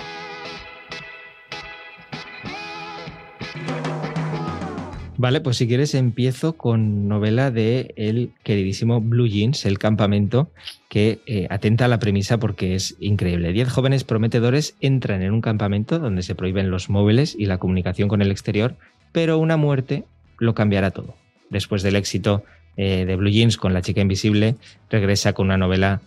Vale, 5.21 5.39
pues 5.39 5.57
si 5.57 5.67
quieres 5.67 5.93
empiezo 5.93 6.53
con 6.53 7.07
novela 7.07 7.51
de 7.51 7.93
el 7.95 8.31
queridísimo 8.41 9.01
Blue 9.01 9.27
Jeans, 9.27 9.67
El 9.67 9.77
Campamento, 9.77 10.49
que 10.89 11.19
eh, 11.27 11.45
atenta 11.51 11.85
a 11.85 11.87
la 11.87 11.99
premisa 11.99 12.39
porque 12.39 12.73
es 12.73 12.95
increíble. 12.99 13.53
Diez 13.53 13.69
jóvenes 13.69 14.03
prometedores 14.03 14.75
entran 14.79 15.21
en 15.21 15.31
un 15.31 15.41
campamento 15.41 15.99
donde 15.99 16.23
se 16.23 16.33
prohíben 16.33 16.71
los 16.71 16.89
móviles 16.89 17.35
y 17.37 17.45
la 17.45 17.59
comunicación 17.59 18.09
con 18.09 18.23
el 18.23 18.31
exterior, 18.31 18.77
pero 19.11 19.37
una 19.37 19.57
muerte 19.57 20.05
lo 20.39 20.55
cambiará 20.55 20.89
todo. 20.89 21.13
Después 21.51 21.83
del 21.83 21.97
éxito 21.97 22.43
eh, 22.75 23.05
de 23.05 23.15
Blue 23.15 23.29
Jeans 23.29 23.57
con 23.57 23.75
La 23.75 23.83
chica 23.83 24.01
invisible, 24.01 24.55
regresa 24.89 25.33
con 25.33 25.45
una 25.45 25.57
novela 25.59 26.01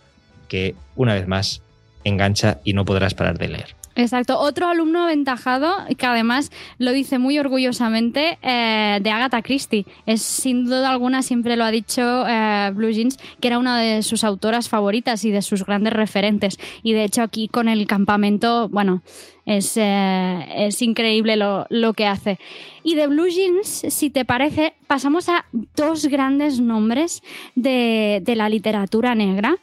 que, 0.49 0.75
una 0.97 1.13
vez 1.13 1.25
más, 1.25 1.61
engancha 2.03 2.59
y 2.65 2.73
no 2.73 2.83
podrás 2.83 3.13
parar 3.13 3.37
de 3.37 3.47
leer. 3.47 3.75
Exacto. 3.95 4.37
Otro 4.39 4.67
alumno 4.67 5.03
aventajado 5.03 5.73
que 5.97 6.05
además 6.05 6.51
lo 6.79 6.91
dice 6.91 7.17
muy 7.17 7.39
orgullosamente 7.39 8.37
eh, 8.41 8.99
de 9.01 9.09
Agatha 9.09 9.41
Christie. 9.41 9.85
Es 10.05 10.21
sin 10.21 10.65
duda 10.65 10.89
alguna, 10.89 11.21
siempre 11.21 11.55
lo 11.55 11.63
ha 11.63 11.71
dicho 11.71 12.27
eh, 12.27 12.71
Blue 12.73 12.91
Jeans, 12.91 13.17
que 13.39 13.47
era 13.47 13.57
una 13.57 13.79
de 13.79 14.03
sus 14.03 14.25
autoras 14.25 14.67
favoritas 14.67 15.23
y 15.23 15.31
de 15.31 15.41
sus 15.41 15.65
grandes 15.65 15.93
referentes. 15.93 16.59
Y 16.83 16.91
de 16.91 17.05
hecho 17.05 17.21
aquí 17.21 17.47
con 17.47 17.69
el 17.69 17.87
campamento, 17.87 18.67
bueno, 18.67 19.01
es, 19.45 19.77
eh, 19.77 20.45
es 20.57 20.81
increíble 20.81 21.37
lo, 21.37 21.65
lo, 21.69 21.93
que 21.93 22.05
hace. 22.05 22.37
Y 22.83 22.95
de 22.95 23.07
Blue 23.07 23.29
Jeans, 23.29 23.85
si 23.87 24.09
te 24.09 24.25
parece, 24.25 24.73
pasamos 24.87 25.29
a 25.29 25.45
dos 25.75 26.07
grandes 26.07 26.59
nombres 26.59 27.23
de, 27.55 28.21
de 28.25 28.35
la 28.35 28.49
literatura 28.49 29.15
negra, 29.15 29.55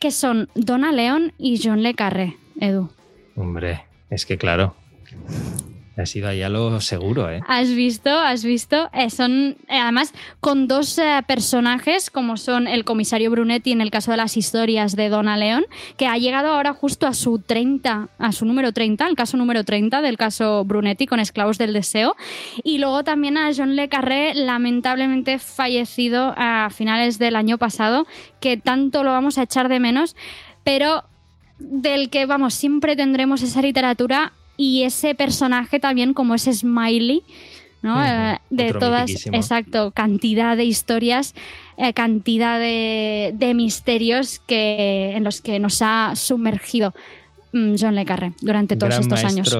que 0.00 0.10
son 0.10 0.48
Donna 0.54 0.90
Leon 0.90 1.32
y 1.36 1.60
John 1.62 1.82
Le 1.82 1.92
Carré, 1.92 2.36
Edu. 2.60 2.88
Hombre, 3.38 3.84
es 4.10 4.26
que 4.26 4.36
claro, 4.36 4.74
ha 5.96 6.06
sido 6.06 6.28
allá 6.28 6.48
lo 6.48 6.80
seguro, 6.80 7.30
¿eh? 7.30 7.40
Has 7.46 7.70
visto, 7.70 8.10
has 8.10 8.44
visto. 8.44 8.88
Eh, 8.92 9.10
son, 9.10 9.56
eh, 9.68 9.78
además, 9.78 10.12
con 10.40 10.68
dos 10.68 10.98
eh, 10.98 11.22
personajes, 11.26 12.10
como 12.10 12.36
son 12.36 12.68
el 12.68 12.84
comisario 12.84 13.30
Brunetti 13.30 13.72
en 13.72 13.80
el 13.80 13.90
caso 13.90 14.12
de 14.12 14.16
las 14.16 14.36
historias 14.36 14.94
de 14.94 15.08
Dona 15.08 15.36
León, 15.36 15.66
que 15.96 16.06
ha 16.06 16.16
llegado 16.16 16.48
ahora 16.48 16.72
justo 16.72 17.06
a 17.06 17.14
su 17.14 17.40
30, 17.40 18.08
a 18.18 18.32
su 18.32 18.44
número 18.44 18.72
30, 18.72 19.06
el 19.06 19.16
caso 19.16 19.36
número 19.36 19.64
30 19.64 20.00
del 20.02 20.16
caso 20.16 20.64
Brunetti 20.64 21.06
con 21.06 21.20
Esclavos 21.20 21.58
del 21.58 21.72
Deseo. 21.72 22.16
Y 22.62 22.78
luego 22.78 23.02
también 23.02 23.36
a 23.36 23.50
John 23.56 23.74
Le 23.74 23.88
Carré, 23.88 24.34
lamentablemente 24.34 25.38
fallecido 25.38 26.34
a 26.36 26.70
finales 26.70 27.18
del 27.18 27.34
año 27.34 27.58
pasado, 27.58 28.06
que 28.40 28.56
tanto 28.56 29.02
lo 29.02 29.10
vamos 29.10 29.38
a 29.38 29.42
echar 29.42 29.68
de 29.68 29.80
menos, 29.80 30.14
pero 30.62 31.04
del 31.58 32.10
que, 32.10 32.26
vamos, 32.26 32.54
siempre 32.54 32.96
tendremos 32.96 33.42
esa 33.42 33.62
literatura 33.62 34.32
y 34.56 34.82
ese 34.82 35.14
personaje 35.14 35.80
también 35.80 36.14
como 36.14 36.34
ese 36.34 36.52
Smiley, 36.52 37.22
¿no? 37.82 38.04
Eh, 38.04 38.38
de 38.50 38.72
todas, 38.72 39.26
exacto, 39.26 39.92
cantidad 39.92 40.56
de 40.56 40.64
historias, 40.64 41.34
eh, 41.76 41.92
cantidad 41.92 42.58
de, 42.58 43.52
misterios 43.54 44.40
que, 44.40 45.12
en 45.14 45.24
los 45.24 45.40
que 45.40 45.58
nos 45.58 45.80
ha 45.80 46.14
sumergido 46.16 46.94
mm, 47.52 47.76
John 47.78 47.94
Le 47.94 48.04
Carré 48.04 48.32
durante 48.40 48.76
todos 48.76 48.98
estos 48.98 49.24
años. 49.24 49.56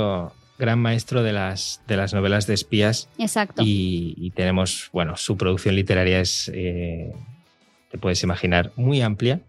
Gran 0.58 0.80
maestro 0.80 1.22
de 1.22 1.32
las, 1.32 1.80
de 1.86 1.96
las 1.96 2.12
novelas 2.12 2.48
de 2.48 2.54
espías. 2.54 3.08
Exacto. 3.18 3.62
Y, 3.64 4.32
tenemos, 4.34 4.90
bueno, 4.92 5.16
su 5.16 5.36
producción 5.36 5.76
literaria 5.76 6.20
es, 6.20 6.50
eh, 6.52 7.12
te 7.92 7.98
puedes 7.98 8.20
imaginar, 8.24 8.72
muy 8.74 9.00
amplia 9.00 9.40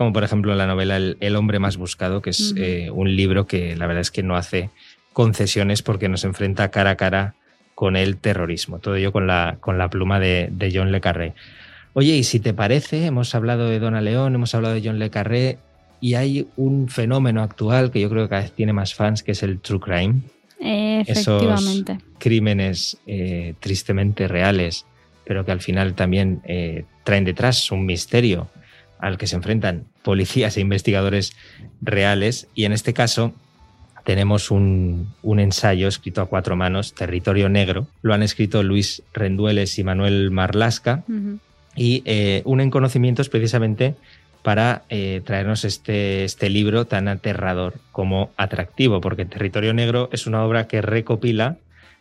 como 0.00 0.14
por 0.14 0.24
ejemplo 0.24 0.54
la 0.54 0.66
novela 0.66 0.96
El, 0.96 1.36
hombre 1.36 1.58
más 1.58 1.76
buscado, 1.76 2.22
que 2.22 2.30
es 2.30 2.54
un 2.90 3.14
libro 3.16 3.46
que 3.46 3.76
la 3.76 3.86
verdad 3.86 4.00
es 4.00 4.10
que 4.10 4.22
no 4.22 4.34
hace 4.34 4.70
concesiones 5.12 5.82
porque 5.82 6.08
nos 6.08 6.24
enfrenta 6.24 6.70
cara 6.70 6.92
a 6.92 6.96
cara 6.96 7.34
con 7.74 7.96
el 7.96 8.16
terrorismo. 8.16 8.78
Todo 8.78 8.96
ello 8.96 9.12
con 9.12 9.26
la, 9.26 9.58
con 9.60 9.76
la 9.76 9.90
pluma 9.90 10.18
de, 10.18 10.72
John 10.74 10.90
Le 10.90 11.02
Carré. 11.02 11.34
Oye, 11.92 12.16
y 12.16 12.24
si 12.24 12.40
te 12.40 12.54
parece, 12.54 13.04
hemos 13.04 13.34
hablado 13.34 13.68
de 13.68 13.78
Dona 13.78 14.00
León, 14.00 14.34
hemos 14.34 14.54
hablado 14.54 14.74
de 14.74 14.80
John 14.82 14.98
Le 14.98 15.10
Carré, 15.10 15.58
y 16.00 16.14
hay 16.14 16.46
un 16.56 16.88
fenómeno 16.88 17.42
actual 17.42 17.90
que 17.90 18.00
yo 18.00 18.08
creo 18.08 18.22
que 18.22 18.30
cada 18.30 18.40
vez 18.40 18.52
tiene 18.52 18.72
más 18.72 18.94
fans, 18.94 19.22
que 19.22 19.32
es 19.32 19.42
el 19.42 19.60
true 19.60 19.80
crime. 19.80 20.22
Efectivamente. 20.58 21.92
Esos 21.92 22.04
crímenes 22.18 22.96
eh, 23.06 23.52
tristemente 23.60 24.28
reales, 24.28 24.86
pero 25.26 25.44
que 25.44 25.52
al 25.52 25.60
final 25.60 25.92
también 25.92 26.40
eh, 26.46 26.84
traen 27.04 27.26
detrás 27.26 27.70
un 27.70 27.84
misterio 27.84 28.48
al 29.00 29.18
que 29.18 29.26
se 29.26 29.36
enfrentan 29.36 29.86
policías 30.02 30.56
e 30.56 30.60
investigadores 30.60 31.32
reales. 31.80 32.48
Y 32.54 32.64
en 32.64 32.72
este 32.72 32.94
caso, 32.94 33.32
tenemos 34.04 34.50
un, 34.50 35.14
ensayo 35.22 35.88
escrito 35.88 36.22
a 36.22 36.26
cuatro 36.26 36.56
manos, 36.56 36.94
Territorio 36.94 37.48
Negro. 37.48 37.86
Lo 38.02 38.14
han 38.14 38.22
escrito 38.22 38.62
Luis 38.62 39.02
Rendueles 39.12 39.78
y 39.78 39.84
Manuel 39.84 40.30
Marlasca. 40.30 41.04
Y 41.76 42.02
eh, 42.04 42.42
unen 42.44 42.70
conocimientos 42.70 43.28
precisamente 43.28 43.94
para 44.42 44.82
eh, 44.88 45.20
traernos 45.24 45.64
este, 45.64 46.24
este 46.24 46.48
libro 46.48 46.86
tan 46.86 47.08
aterrador 47.08 47.74
como 47.92 48.30
atractivo, 48.36 49.00
porque 49.00 49.26
Territorio 49.26 49.74
Negro 49.74 50.08
es 50.12 50.26
una 50.26 50.44
obra 50.44 50.66
que 50.66 50.80
recopila 50.80 51.58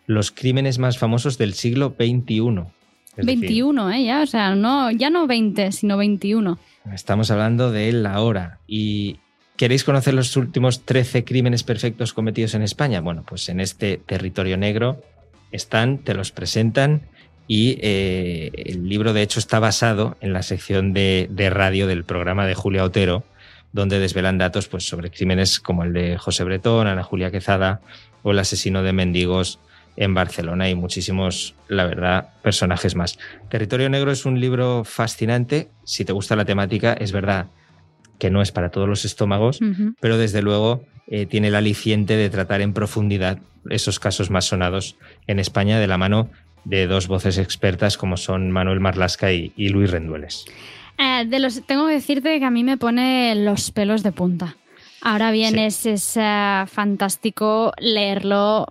los 0.07 0.31
crímenes 0.31 0.79
más 0.79 0.97
famosos 0.97 1.37
del 1.37 1.53
siglo 1.53 1.93
XXI. 1.97 2.63
21, 3.17 3.91
¿eh? 3.91 4.05
Ya, 4.05 4.21
o 4.21 4.25
sea, 4.25 4.55
no, 4.55 4.89
ya 4.91 5.09
no 5.09 5.27
20, 5.27 5.71
sino 5.71 5.97
21. 5.97 6.57
Estamos 6.93 7.31
hablando 7.31 7.71
de 7.71 7.91
la 7.91 8.21
hora. 8.21 8.59
Y 8.67 9.19
¿Queréis 9.59 9.83
conocer 9.83 10.13
los 10.13 10.37
últimos 10.37 10.85
13 10.85 11.25
crímenes 11.25 11.63
perfectos 11.63 12.13
cometidos 12.13 12.53
en 12.53 12.61
España? 12.61 13.01
Bueno, 13.01 13.25
pues 13.27 13.49
en 13.49 13.59
este 13.59 13.97
territorio 13.97 14.55
negro 14.55 15.03
están, 15.51 15.97
te 15.97 16.13
los 16.13 16.31
presentan 16.31 17.01
y 17.45 17.77
eh, 17.81 18.51
el 18.53 18.87
libro 18.87 19.11
de 19.11 19.21
hecho 19.21 19.37
está 19.37 19.59
basado 19.59 20.15
en 20.21 20.31
la 20.31 20.43
sección 20.43 20.93
de, 20.93 21.27
radio 21.51 21.87
del 21.87 22.05
programa 22.05 22.45
de 22.45 22.55
Julia 22.55 22.85
Otero, 22.85 23.25
donde 23.73 23.99
desvelan 23.99 24.37
datos 24.37 24.69
pues, 24.69 24.87
sobre 24.87 25.11
crímenes 25.11 25.59
como 25.59 25.83
el 25.83 25.91
de 25.91 26.17
José 26.17 26.45
Bretón, 26.45 26.87
Ana 26.87 27.03
Julia 27.03 27.29
Quezada 27.29 27.81
o 28.23 28.31
el 28.31 28.39
asesino 28.39 28.81
de 28.81 28.93
mendigos 28.93 29.59
en 29.99 30.13
Barcelona 30.13 30.69
y 30.69 30.75
muchísimos, 30.75 31.55
la 31.67 31.85
verdad, 31.85 32.29
personajes 32.41 32.95
más. 32.95 33.19
Territorio 33.49 33.89
Negro 33.89 34.11
es 34.11 34.25
un 34.25 34.39
libro 34.39 34.85
fascinante. 34.85 35.69
Si 35.83 36.05
te 36.05 36.13
gusta 36.13 36.37
la 36.37 36.45
temática, 36.45 36.93
es 36.93 37.11
verdad 37.11 37.47
que 38.17 38.31
no 38.31 38.41
es 38.41 38.53
para 38.53 38.69
todos 38.69 38.87
los 38.87 39.03
estómagos, 39.03 39.59
pero 39.99 40.17
desde 40.17 40.41
luego 40.41 40.83
eh, 41.07 41.25
tiene 41.25 41.49
el 41.49 41.55
aliciente 41.55 42.15
de 42.15 42.29
tratar 42.29 42.61
en 42.61 42.73
profundidad 42.73 43.39
esos 43.69 43.99
casos 43.99 44.29
más 44.29 44.45
sonados 44.45 44.95
en 45.27 45.37
España 45.37 45.79
de 45.79 45.87
la 45.87 45.97
mano 45.97 46.29
de 46.63 46.87
dos 46.87 47.07
voces 47.07 47.37
expertas 47.37 47.97
como 47.97 48.15
son 48.15 48.51
Manuel 48.51 48.79
Marlasca 48.79 49.33
y, 49.33 49.51
Luis 49.57 49.91
Rendueles. 49.91 50.45
Eh, 50.97 51.25
de 51.25 51.39
los, 51.39 51.65
tengo 51.65 51.87
que 51.87 51.93
decirte 51.93 52.39
que 52.39 52.45
a 52.45 52.51
mí 52.51 52.63
me 52.63 52.77
pone 52.77 53.35
los 53.35 53.71
pelos 53.71 54.03
de 54.03 54.13
punta. 54.13 54.55
Ahora 55.01 55.31
bien, 55.31 55.57
es, 55.57 55.85
eh, 55.85 56.63
fantástico 56.67 57.71
leerlo 57.77 58.65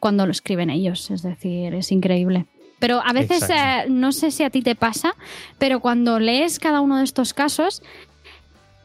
cuando 0.00 0.26
lo 0.26 0.32
escriben 0.32 0.70
ellos, 0.70 1.10
es 1.10 1.22
decir, 1.22 1.74
es 1.74 1.92
increíble. 1.92 2.46
Pero 2.78 3.02
a 3.04 3.12
veces, 3.12 3.42
no 3.88 4.10
sé 4.12 4.30
si 4.30 4.42
a 4.42 4.50
ti 4.50 4.62
te 4.62 4.74
pasa, 4.74 5.14
pero 5.58 5.80
cuando 5.80 6.18
lees 6.18 6.58
cada 6.58 6.80
uno 6.80 6.98
de 6.98 7.04
estos 7.04 7.34
casos, 7.34 7.82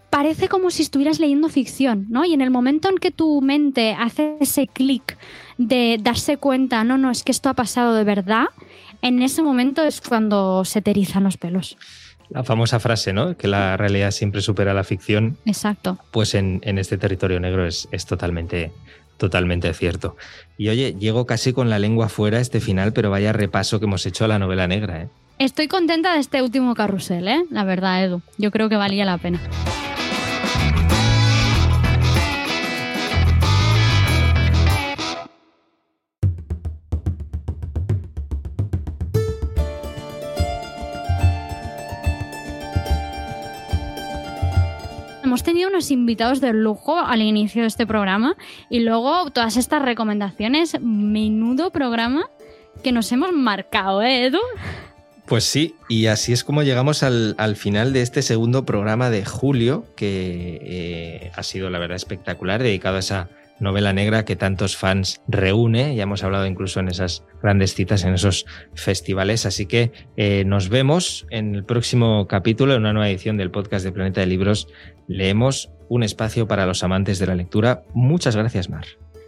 parece 0.09 0.47
como 0.47 0.69
si 0.69 0.81
estuvieras 0.81 1.19
leyendo 1.19 1.49
ficción, 1.49 2.05
¿no? 2.09 2.23
Y 2.25 2.33
en 2.33 2.41
el 2.41 2.49
momento 2.49 2.89
en 2.89 2.97
que 2.97 3.11
tu 3.11 3.41
mente 3.41 3.95
hace 3.97 4.38
ese 4.39 4.67
clic 4.67 5.17
de 5.57 5.97
darse 6.01 6.38
cuenta, 6.38 6.83
no, 6.83 6.97
no, 6.97 7.09
es 7.09 7.23
que 7.23 7.31
esto 7.31 7.49
ha 7.49 7.53
pasado 7.53 7.93
de 7.95 8.03
verdad, 8.03 8.45
en 9.01 9.21
ese 9.21 9.41
momento 9.43 9.83
es 9.83 10.01
cuando 10.01 10.65
se 10.65 10.81
te 10.81 10.91
erizan 10.91 11.23
los 11.23 11.38
pelos. 11.38 11.77
La 12.30 12.43
famosa 12.43 12.80
frase, 12.80 13.13
¿no? 13.13 13.38
Que 13.38 13.47
la 13.47 13.78
realidad 13.78 14.11
siempre 14.11 14.41
supera 14.41 14.73
la 14.73 14.84
ficción. 14.84 15.38
Exacto. 15.45 15.97
Pues 16.11 16.36
en, 16.36 16.61
este 16.63 16.97
territorio 16.97 17.39
negro 17.39 17.65
es, 17.65 17.88
es, 17.91 18.05
totalmente, 18.05 18.71
totalmente 19.17 19.73
cierto. 19.73 20.15
Y 20.57 20.69
oye, 20.69 20.95
llego 20.99 21.26
casi 21.26 21.53
con 21.53 21.69
la 21.69 21.80
lengua 21.80 22.09
fuera 22.09 22.39
este 22.39 22.59
final, 22.59 22.93
pero 22.93 23.09
vaya 23.09 23.34
repaso 23.34 23.80
que 23.80 23.86
hemos 23.86 24.05
hecho 24.05 24.26
a 24.26 24.28
la 24.28 24.39
novela 24.39 24.67
negra, 24.67 25.03
¿eh? 25.03 25.09
Estoy 25.38 25.67
contenta 25.67 26.13
de 26.13 26.19
este 26.19 26.41
último 26.41 26.76
carrusel, 26.76 27.28
¿eh? 27.28 27.43
La 27.49 27.65
verdad, 27.65 28.03
Edu. 28.03 28.21
Yo 28.38 28.51
creo 28.51 28.69
que 28.69 28.78
valía 28.78 29.03
la 29.03 29.17
pena. 29.17 29.39
Hemos 45.36 45.43
tenido 45.43 45.67
unos 45.67 45.91
invitados 45.91 46.39
de 46.39 46.53
lujo 46.53 46.97
al 46.97 47.21
inicio 47.21 47.63
de 47.63 47.67
este 47.67 47.86
programa 47.86 48.38
y 48.69 48.79
luego 48.79 49.31
todas 49.31 49.57
estas 49.57 49.81
recomendaciones. 49.81 50.79
Menudo 50.79 51.71
programa 51.71 52.29
que 52.81 52.93
nos 52.93 53.11
hemos 53.11 53.33
marcado, 53.33 54.01
¿eh, 54.01 54.27
Edu? 54.27 54.39
Pues 55.25 55.43
sí, 55.43 55.75
y 55.89 56.05
así 56.05 56.31
es 56.31 56.45
como 56.45 56.63
llegamos 56.63 57.03
al, 57.03 57.55
final 57.57 57.91
de 57.91 58.01
este 58.01 58.21
segundo 58.21 58.63
programa 58.63 59.09
de 59.09 59.25
julio, 59.25 59.86
que 59.97 60.61
eh, 60.63 61.31
ha 61.36 61.43
sido 61.43 61.69
la 61.69 61.79
verdad 61.79 61.97
espectacular, 61.97 62.63
dedicado 62.63 62.95
a 62.95 62.99
esa 62.99 63.27
novela 63.59 63.93
negra 63.93 64.25
que 64.25 64.35
tantos 64.35 64.77
fans 64.77 65.21
reúne. 65.27 65.95
Ya 65.95 66.03
hemos 66.03 66.23
hablado 66.23 66.45
incluso 66.45 66.79
en 66.79 66.87
esas 66.87 67.23
grandes 67.41 67.73
citas, 67.73 68.03
en 68.03 68.13
esos 68.13 68.45
festivales. 68.73 69.45
Así 69.45 69.65
que 69.65 69.91
eh, 70.17 70.43
nos 70.45 70.69
vemos 70.69 71.25
en 71.29 71.55
el 71.55 71.63
próximo 71.63 72.27
capítulo, 72.27 72.73
en 72.73 72.81
una 72.81 72.93
nueva 72.93 73.09
edición 73.09 73.37
del 73.37 73.51
podcast 73.51 73.85
de 73.85 73.91
Planeta 73.91 74.21
de 74.21 74.27
Libros. 74.27 74.67
Leemos 75.07 75.71
un 75.89 76.03
espacio 76.03 76.47
para 76.47 76.65
los 76.65 76.83
amantes 76.83 77.19
de 77.19 77.27
la 77.27 77.35
lectura. 77.35 77.83
Muchas 77.93 78.35
gracias, 78.35 78.69
Mar. 78.69 78.85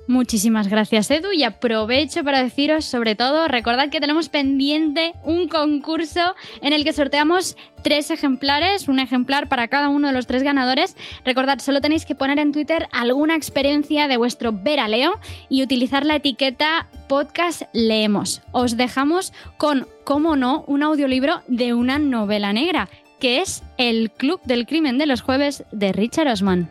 Muchísimas 0.07 0.69
gracias 0.69 1.11
Edu 1.11 1.33
y 1.33 1.43
aprovecho 1.43 2.23
para 2.23 2.41
deciros 2.41 2.85
sobre 2.85 3.15
todo, 3.15 3.49
recordad 3.49 3.89
que 3.89 3.99
tenemos 3.99 4.29
pendiente 4.29 5.13
un 5.23 5.49
concurso 5.49 6.33
en 6.61 6.71
el 6.71 6.85
que 6.85 6.93
sorteamos 6.93 7.57
tres 7.83 8.09
ejemplares, 8.09 8.87
un 8.87 8.99
ejemplar 8.99 9.49
para 9.49 9.67
cada 9.67 9.89
uno 9.89 10.07
de 10.07 10.13
los 10.13 10.25
tres 10.25 10.43
ganadores. 10.43 10.95
Recordad, 11.25 11.59
solo 11.59 11.81
tenéis 11.81 12.05
que 12.05 12.15
poner 12.15 12.39
en 12.39 12.53
Twitter 12.53 12.87
alguna 12.93 13.35
experiencia 13.35 14.07
de 14.07 14.15
vuestro 14.15 14.53
veraleo 14.53 15.19
y 15.49 15.61
utilizar 15.61 16.05
la 16.05 16.15
etiqueta 16.15 16.87
podcast 17.09 17.63
leemos. 17.73 18.41
Os 18.53 18.77
dejamos 18.77 19.33
con, 19.57 19.87
como 20.05 20.37
no, 20.37 20.63
un 20.67 20.83
audiolibro 20.83 21.41
de 21.47 21.73
una 21.73 21.99
novela 21.99 22.53
negra, 22.53 22.87
que 23.19 23.41
es 23.41 23.61
El 23.77 24.11
Club 24.11 24.39
del 24.45 24.65
Crimen 24.65 24.97
de 24.97 25.05
los 25.05 25.21
Jueves 25.21 25.65
de 25.73 25.91
Richard 25.91 26.29
Osman. 26.29 26.69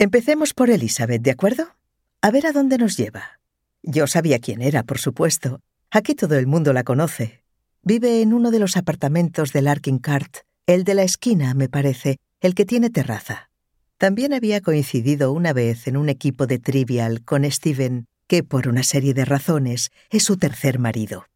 Empecemos 0.00 0.54
por 0.54 0.70
Elizabeth, 0.70 1.22
¿de 1.22 1.32
acuerdo? 1.32 1.74
A 2.22 2.30
ver 2.30 2.46
a 2.46 2.52
dónde 2.52 2.78
nos 2.78 2.96
lleva. 2.96 3.40
Yo 3.82 4.06
sabía 4.06 4.38
quién 4.38 4.62
era, 4.62 4.84
por 4.84 4.98
supuesto. 4.98 5.60
Aquí 5.90 6.14
todo 6.14 6.36
el 6.36 6.46
mundo 6.46 6.72
la 6.72 6.84
conoce. 6.84 7.42
Vive 7.82 8.22
en 8.22 8.32
uno 8.32 8.52
de 8.52 8.60
los 8.60 8.76
apartamentos 8.76 9.52
del 9.52 9.64
Larkin 9.64 9.98
Cart, 9.98 10.38
el 10.66 10.84
de 10.84 10.94
la 10.94 11.02
esquina, 11.02 11.52
me 11.54 11.68
parece, 11.68 12.18
el 12.40 12.54
que 12.54 12.64
tiene 12.64 12.90
terraza. 12.90 13.50
También 13.96 14.32
había 14.32 14.60
coincidido 14.60 15.32
una 15.32 15.52
vez 15.52 15.88
en 15.88 15.96
un 15.96 16.08
equipo 16.08 16.46
de 16.46 16.60
trivial 16.60 17.24
con 17.24 17.50
Steven, 17.50 18.06
que 18.28 18.44
por 18.44 18.68
una 18.68 18.84
serie 18.84 19.14
de 19.14 19.24
razones 19.24 19.90
es 20.10 20.22
su 20.22 20.36
tercer 20.36 20.78
marido. 20.78 21.26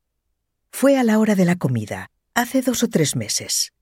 Fue 0.70 0.96
a 0.98 1.02
la 1.02 1.18
hora 1.18 1.34
de 1.34 1.46
la 1.46 1.56
comida, 1.56 2.12
hace 2.32 2.62
dos 2.62 2.84
o 2.84 2.88
tres 2.88 3.16
meses. 3.16 3.72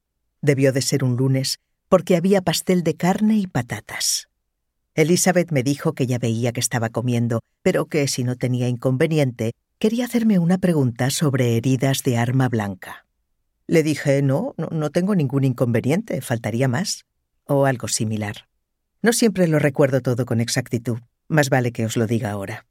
Debió 0.41 0.73
de 0.73 0.81
ser 0.81 1.05
un 1.05 1.17
lunes, 1.17 1.59
porque 1.91 2.17
había 2.17 2.41
pastel 2.41 2.83
de 2.83 2.95
carne 2.95 3.37
y 3.37 3.47
patatas. 3.47 4.30
Elizabeth 4.95 5.53
me 5.53 5.63
dijo 5.63 5.93
que 5.93 6.07
ya 6.07 6.19
veía 6.19 6.53
que 6.53 6.61
estaba 6.61 6.89
comiendo, 6.89 7.41
pero 7.63 7.87
que 7.87 8.09
si 8.09 8.25
no 8.25 8.37
tenía 8.37 8.69
inconveniente, 8.69 9.53
quería 9.79 10.05
hacerme 10.05 10.39
una 10.39 10.59
pregunta 10.59 11.11
sobre 11.11 11.57
heridas 11.57 12.03
de 12.03 12.19
arma 12.19 12.49
blanca. 12.49 13.07
Le 13.67 13.85
dije, 13.85 14.21
no, 14.21 14.55
no, 14.57 14.91
tengo 14.91 15.15
ningún 15.15 15.45
inconveniente, 15.45 16.21
faltaría 16.21 16.67
más. 16.67 17.05
O 17.45 17.67
algo 17.67 17.87
similar. 17.87 18.49
No 19.01 19.13
siempre 19.13 19.47
lo 19.47 19.59
recuerdo 19.59 20.01
todo 20.01 20.27
con 20.27 20.41
exactitud. 20.41 20.99
Más 21.29 21.51
vale 21.51 21.71
que 21.71 21.87
os 21.87 21.97
lo 21.97 22.07
diga 22.07 22.33
ahora. 22.33 22.67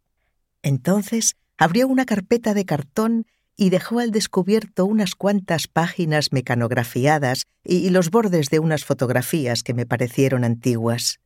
Entonces 0.62 1.38
abrió 1.58 1.88
una 1.88 2.06
carpeta 2.06 2.54
de 2.54 2.66
cartón 2.66 3.26
y 3.56 3.70
dejó 3.70 4.00
al 4.00 4.12
descubierto 4.12 4.86
unas 4.86 5.16
cuantas 5.16 5.68
páginas 5.68 6.32
mecanografiadas 6.32 7.46
y 7.64 7.90
los 7.90 8.10
bordes 8.10 8.50
de 8.50 8.60
unas 8.60 8.84
fotografías 8.84 9.64
que 9.64 9.74
me 9.74 9.86
parecieron 9.86 10.44
antiguas. 10.44 11.20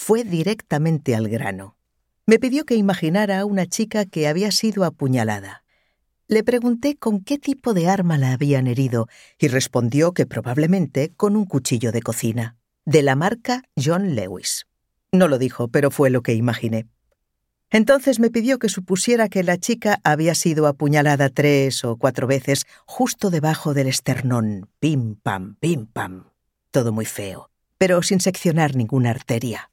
Fue 0.00 0.22
directamente 0.22 1.16
al 1.16 1.28
grano. 1.28 1.76
Me 2.24 2.38
pidió 2.38 2.64
que 2.64 2.76
imaginara 2.76 3.40
a 3.40 3.44
una 3.44 3.66
chica 3.66 4.06
que 4.06 4.28
había 4.28 4.52
sido 4.52 4.84
apuñalada. 4.84 5.64
Le 6.28 6.44
pregunté 6.44 6.96
con 6.96 7.20
qué 7.22 7.36
tipo 7.36 7.74
de 7.74 7.88
arma 7.88 8.16
la 8.16 8.32
habían 8.32 8.68
herido 8.68 9.08
y 9.38 9.48
respondió 9.48 10.12
que 10.12 10.24
probablemente 10.24 11.12
con 11.16 11.36
un 11.36 11.44
cuchillo 11.46 11.90
de 11.90 12.00
cocina, 12.00 12.56
de 12.86 13.02
la 13.02 13.16
marca 13.16 13.64
John 13.76 14.14
Lewis. 14.14 14.68
No 15.10 15.26
lo 15.26 15.36
dijo, 15.36 15.66
pero 15.66 15.90
fue 15.90 16.10
lo 16.10 16.22
que 16.22 16.32
imaginé. 16.32 16.86
Entonces 17.68 18.20
me 18.20 18.30
pidió 18.30 18.60
que 18.60 18.68
supusiera 18.68 19.28
que 19.28 19.42
la 19.42 19.58
chica 19.58 20.00
había 20.04 20.36
sido 20.36 20.68
apuñalada 20.68 21.28
tres 21.28 21.84
o 21.84 21.96
cuatro 21.96 22.28
veces 22.28 22.66
justo 22.86 23.30
debajo 23.30 23.74
del 23.74 23.88
esternón. 23.88 24.70
Pim 24.78 25.16
pam, 25.16 25.56
pim 25.56 25.86
pam. 25.86 26.30
Todo 26.70 26.92
muy 26.92 27.04
feo, 27.04 27.50
pero 27.78 28.00
sin 28.02 28.20
seccionar 28.20 28.76
ninguna 28.76 29.10
arteria. 29.10 29.70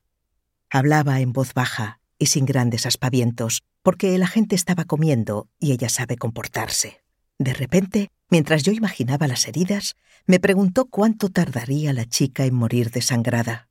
Hablaba 0.75 1.21
en 1.21 1.31
voz 1.31 1.53
baja 1.53 2.01
y 2.19 2.25
sin 2.25 2.43
grandes 2.45 2.85
aspavientos, 2.85 3.63
porque 3.81 4.17
la 4.17 4.27
gente 4.27 4.57
estaba 4.57 4.83
comiendo 4.83 5.47
y 5.57 5.71
ella 5.71 5.87
sabe 5.87 6.17
comportarse. 6.17 7.01
De 7.39 7.53
repente, 7.53 8.11
mientras 8.29 8.63
yo 8.63 8.73
imaginaba 8.73 9.25
las 9.29 9.47
heridas, 9.47 9.95
me 10.25 10.41
preguntó 10.41 10.83
cuánto 10.83 11.29
tardaría 11.29 11.93
la 11.93 12.03
chica 12.03 12.43
en 12.43 12.55
morir 12.55 12.91
desangrada. 12.91 13.69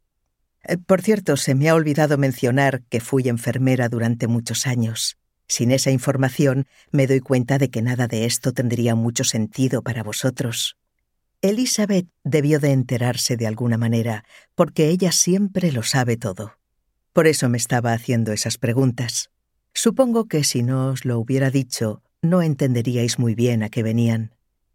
Eh, 0.62 0.78
por 0.78 1.02
cierto, 1.02 1.36
se 1.36 1.54
me 1.54 1.68
ha 1.68 1.74
olvidado 1.74 2.16
mencionar 2.16 2.80
que 2.84 3.00
fui 3.00 3.28
enfermera 3.28 3.90
durante 3.90 4.26
muchos 4.26 4.66
años. 4.66 5.18
Sin 5.46 5.72
esa 5.72 5.90
información, 5.90 6.66
me 6.90 7.06
doy 7.06 7.20
cuenta 7.20 7.58
de 7.58 7.68
que 7.68 7.82
nada 7.82 8.06
de 8.06 8.24
esto 8.24 8.52
tendría 8.54 8.94
mucho 8.94 9.24
sentido 9.24 9.82
para 9.82 10.02
vosotros. 10.02 10.78
Elizabeth 11.42 12.08
debió 12.22 12.60
de 12.60 12.72
enterarse 12.72 13.36
de 13.36 13.46
alguna 13.46 13.76
manera, 13.76 14.24
porque 14.54 14.88
ella 14.88 15.12
siempre 15.12 15.70
lo 15.70 15.82
sabe 15.82 16.16
todo. 16.16 16.54
Por 17.14 17.28
eso 17.28 17.48
me 17.48 17.58
estaba 17.58 17.92
haciendo 17.92 18.32
esas 18.32 18.58
preguntas. 18.58 19.30
Supongo 19.72 20.26
que 20.26 20.42
si 20.42 20.64
no 20.64 20.88
os 20.88 21.04
lo 21.04 21.16
hubiera 21.20 21.48
dicho, 21.48 22.02
no 22.22 22.42
entenderíais 22.42 23.20
muy 23.20 23.36
bien 23.36 23.62
a 23.62 23.68
qué 23.68 23.84
venían. 23.84 24.34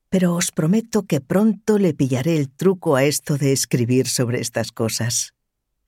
Pero 0.10 0.34
os 0.34 0.52
prometo 0.52 1.04
que 1.04 1.20
pronto 1.20 1.78
le 1.78 1.94
pillaré 1.94 2.38
el 2.38 2.50
truco 2.50 2.96
a 2.96 3.04
esto 3.04 3.38
de 3.38 3.52
escribir 3.52 4.08
sobre 4.08 4.40
estas 4.40 4.72
cosas. 4.72 5.34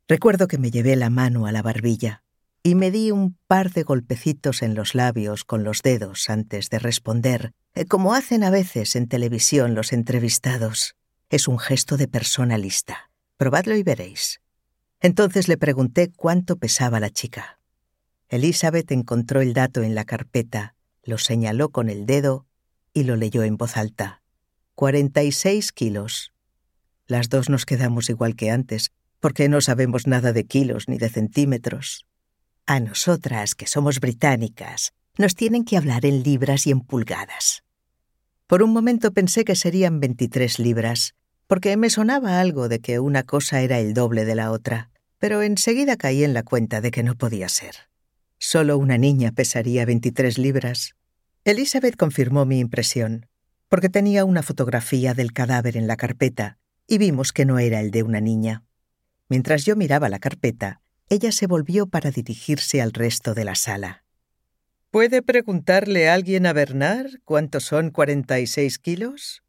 Recuerdo 0.10 0.50
que 0.50 0.58
me 0.58 0.72
llevé 0.72 0.98
la 0.98 1.10
mano 1.10 1.46
a 1.46 1.54
la 1.54 1.62
barbilla 1.62 2.22
y 2.64 2.76
me 2.76 2.92
di 2.92 3.12
un 3.12 3.38
par 3.48 3.72
de 3.72 3.84
golpecitos 3.84 4.62
en 4.62 4.76
los 4.76 4.94
labios 4.94 5.46
con 5.46 5.64
los 5.64 5.82
dedos 5.82 6.30
antes 6.30 6.70
de 6.70 6.80
responder, 6.80 7.54
eh, 7.76 7.86
como 7.86 8.14
hacen 8.14 8.44
a 8.44 8.50
veces 8.50 8.98
en 8.98 9.08
televisión 9.08 9.74
los 9.74 9.94
entrevistados. 9.94 10.98
Es 11.30 11.48
un 11.48 11.60
gesto 11.60 11.96
de 11.96 12.10
persona 12.10 12.58
lista. 12.58 13.10
Probadlo 13.38 13.78
y 13.78 13.84
veréis. 13.84 14.41
Entonces 15.02 15.48
le 15.48 15.58
pregunté 15.58 16.12
cuánto 16.16 16.58
pesaba 16.58 17.00
la 17.00 17.10
chica. 17.10 17.60
Elizabeth 18.30 18.92
encontró 18.92 19.42
el 19.42 19.54
dato 19.54 19.82
en 19.82 19.96
la 19.96 20.06
carpeta, 20.06 20.76
lo 21.04 21.18
señaló 21.18 21.70
con 21.70 21.90
el 21.90 22.06
dedo 22.06 22.46
y 22.94 23.04
lo 23.04 23.16
leyó 23.16 23.44
en 23.44 23.58
voz 23.58 23.78
alta. 23.78 24.22
Cuarenta 24.76 25.24
y 25.24 25.32
seis 25.32 25.72
kilos. 25.72 26.34
Las 27.08 27.30
dos 27.30 27.50
nos 27.50 27.66
quedamos 27.66 28.10
igual 28.10 28.36
que 28.36 28.52
antes, 28.52 28.92
porque 29.20 29.50
no 29.50 29.60
sabemos 29.60 30.08
nada 30.08 30.34
de 30.34 30.46
kilos 30.46 30.88
ni 30.88 30.98
de 30.98 31.10
centímetros. 31.10 32.06
A 32.68 32.80
nosotras, 32.80 33.56
que 33.56 33.66
somos 33.66 34.00
británicas, 34.00 34.94
nos 35.18 35.36
tienen 35.36 35.66
que 35.66 35.78
hablar 35.78 36.06
en 36.06 36.24
libras 36.24 36.68
y 36.68 36.72
en 36.72 36.82
pulgadas. 36.82 37.64
Por 38.46 38.62
un 38.62 38.72
momento 38.72 39.12
pensé 39.12 39.46
que 39.46 39.56
serían 39.56 40.00
veintitrés 40.00 40.60
libras, 40.60 41.16
porque 41.48 41.76
me 41.76 41.90
sonaba 41.90 42.40
algo 42.40 42.70
de 42.70 42.80
que 42.80 43.00
una 43.00 43.24
cosa 43.24 43.62
era 43.62 43.80
el 43.80 43.94
doble 43.94 44.26
de 44.26 44.36
la 44.36 44.52
otra, 44.52 44.91
pero 45.22 45.44
enseguida 45.44 45.98
caí 45.98 46.24
en 46.24 46.34
la 46.34 46.42
cuenta 46.42 46.82
de 46.82 46.90
que 46.90 47.04
no 47.04 47.16
podía 47.16 47.48
ser. 47.48 47.76
Solo 48.40 48.80
una 48.80 48.98
niña 48.98 49.32
pesaría 49.32 49.86
23 49.86 50.40
libras. 50.40 50.96
Elizabeth 51.46 51.96
confirmó 51.96 52.46
mi 52.46 52.58
impresión, 52.58 53.28
porque 53.70 53.88
tenía 53.88 54.26
una 54.26 54.42
fotografía 54.42 55.14
del 55.14 55.32
cadáver 55.32 55.78
en 55.78 55.86
la 55.86 55.96
carpeta 55.96 56.58
y 56.88 56.98
vimos 56.98 57.34
que 57.34 57.46
no 57.46 57.60
era 57.60 57.82
el 57.82 57.92
de 57.92 58.02
una 58.02 58.20
niña. 58.20 58.64
Mientras 59.30 59.64
yo 59.64 59.76
miraba 59.76 60.10
la 60.10 60.18
carpeta, 60.18 60.82
ella 61.08 61.32
se 61.32 61.46
volvió 61.46 61.86
para 61.86 62.10
dirigirse 62.10 62.82
al 62.82 62.92
resto 62.92 63.36
de 63.36 63.46
la 63.46 63.54
sala. 63.54 64.04
¿Puede 64.90 65.22
preguntarle 65.22 66.10
a 66.10 66.16
alguien 66.16 66.48
a 66.48 66.54
Bernard 66.54 67.20
cuántos 67.26 67.66
son 67.66 67.92
46 67.92 68.80
kilos? 68.80 69.44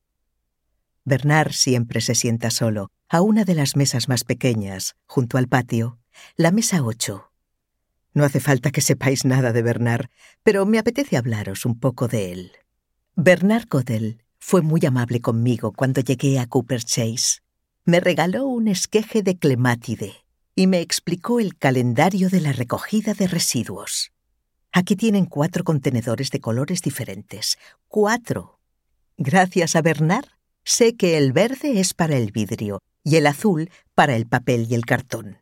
Bernard 1.07 1.53
siempre 1.53 2.03
se 2.03 2.15
sienta 2.15 2.51
solo, 2.51 2.91
a 3.13 3.21
una 3.21 3.45
de 3.45 3.55
las 3.55 3.77
mesas 3.77 4.09
más 4.09 4.25
pequeñas, 4.25 4.97
junto 5.05 5.37
al 5.37 5.47
patio, 5.47 5.99
la 6.35 6.51
mesa 6.51 6.83
8. 6.83 7.31
No 8.15 8.25
hace 8.25 8.41
falta 8.41 8.71
que 8.71 8.81
sepáis 8.81 9.27
nada 9.27 9.53
de 9.53 9.61
Bernard, 9.61 10.07
pero 10.43 10.65
me 10.65 10.79
apetece 10.79 11.19
hablaros 11.19 11.67
un 11.67 11.79
poco 11.79 12.09
de 12.09 12.33
él. 12.33 12.53
Bernard 13.15 13.67
Godel 13.69 14.23
fue 14.39 14.63
muy 14.63 14.87
amable 14.87 15.21
conmigo 15.21 15.73
cuando 15.73 16.01
llegué 16.01 16.39
a 16.39 16.47
Cooper 16.47 16.83
Chase. 16.83 17.43
Me 17.85 18.01
regaló 18.01 18.47
un 18.47 18.67
esqueje 18.67 19.23
de 19.23 19.37
clemátide 19.37 20.15
y 20.55 20.67
me 20.67 20.81
explicó 20.81 21.39
el 21.39 21.59
calendario 21.59 22.31
de 22.31 22.41
la 22.41 22.53
recogida 22.53 23.13
de 23.13 23.27
residuos. 23.27 24.13
Aquí 24.73 24.97
tienen 24.97 25.27
cuatro 25.27 25.65
contenedores 25.65 26.31
de 26.31 26.41
colores 26.41 26.81
diferentes. 26.81 27.59
Cuatro. 27.89 28.59
Gracias 29.19 29.77
a 29.77 29.83
Bernard, 29.83 30.29
sé 30.65 30.97
que 30.97 31.19
el 31.19 31.35
verde 31.35 31.79
es 31.79 31.93
para 31.93 32.17
el 32.17 32.33
vidrio 32.33 32.81
y 33.05 33.17
el 33.17 33.27
azul 33.27 33.71
para 33.95 34.17
el 34.17 34.27
papel 34.27 34.67
y 34.69 34.75
el 34.75 34.85
cartón. 34.85 35.39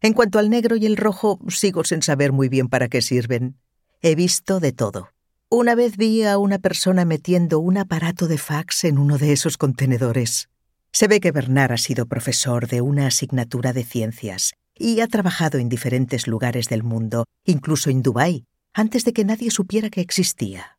En 0.00 0.12
cuanto 0.12 0.38
al 0.38 0.50
negro 0.50 0.76
y 0.76 0.86
el 0.86 0.96
rojo, 0.96 1.40
sigo 1.48 1.84
sin 1.84 2.02
saber 2.02 2.32
muy 2.32 2.48
bien 2.48 2.68
para 2.68 2.88
qué 2.88 3.02
sirven. 3.02 3.56
He 4.00 4.14
visto 4.14 4.60
de 4.60 4.72
todo. 4.72 5.10
Una 5.50 5.74
vez 5.74 5.96
vi 5.96 6.24
a 6.24 6.38
una 6.38 6.58
persona 6.58 7.04
metiendo 7.04 7.58
un 7.58 7.78
aparato 7.78 8.28
de 8.28 8.38
fax 8.38 8.84
en 8.84 8.98
uno 8.98 9.18
de 9.18 9.32
esos 9.32 9.56
contenedores. 9.56 10.48
Se 10.92 11.08
ve 11.08 11.20
que 11.20 11.32
Bernard 11.32 11.72
ha 11.72 11.78
sido 11.78 12.06
profesor 12.06 12.68
de 12.68 12.80
una 12.80 13.06
asignatura 13.06 13.72
de 13.72 13.84
ciencias 13.84 14.52
y 14.76 15.00
ha 15.00 15.08
trabajado 15.08 15.58
en 15.58 15.68
diferentes 15.68 16.26
lugares 16.26 16.68
del 16.68 16.82
mundo, 16.82 17.24
incluso 17.44 17.90
en 17.90 18.02
Dubái, 18.02 18.44
antes 18.72 19.04
de 19.04 19.12
que 19.12 19.24
nadie 19.24 19.50
supiera 19.50 19.90
que 19.90 20.00
existía. 20.00 20.78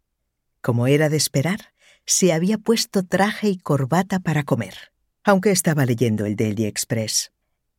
Como 0.61 0.87
era 0.87 1.09
de 1.09 1.17
esperar, 1.17 1.73
se 2.05 2.31
había 2.31 2.57
puesto 2.57 3.03
traje 3.03 3.49
y 3.49 3.57
corbata 3.57 4.19
para 4.19 4.43
comer, 4.43 4.93
aunque 5.23 5.51
estaba 5.51 5.85
leyendo 5.85 6.25
el 6.25 6.35
Daily 6.35 6.65
Express. 6.65 7.31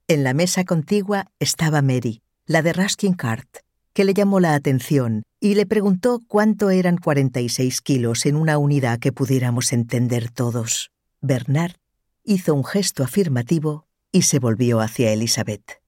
En 0.08 0.24
la 0.24 0.34
mesa 0.34 0.64
contigua 0.64 1.30
estaba 1.38 1.82
Mary, 1.82 2.22
la 2.46 2.62
de 2.62 2.72
Ruskin 2.72 3.14
Cart, 3.14 3.58
que 3.92 4.04
le 4.04 4.14
llamó 4.14 4.40
la 4.40 4.54
atención 4.54 5.22
y 5.40 5.54
le 5.54 5.66
preguntó 5.66 6.20
cuánto 6.26 6.70
eran 6.70 6.96
46 6.96 7.80
kilos 7.80 8.26
en 8.26 8.36
una 8.36 8.58
unidad 8.58 8.98
que 8.98 9.12
pudiéramos 9.12 9.72
entender 9.72 10.30
todos. 10.30 10.90
Bernard 11.20 11.76
hizo 12.24 12.54
un 12.54 12.64
gesto 12.64 13.02
afirmativo 13.02 13.86
y 14.12 14.22
se 14.22 14.38
volvió 14.38 14.80
hacia 14.80 15.12
Elizabeth. 15.12 15.80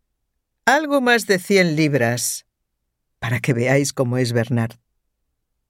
Algo 0.64 1.00
más 1.00 1.26
de 1.26 1.38
100 1.38 1.76
libras, 1.76 2.46
para 3.18 3.40
que 3.40 3.52
veáis 3.52 3.92
cómo 3.92 4.18
es 4.18 4.32
Bernard. 4.32 4.76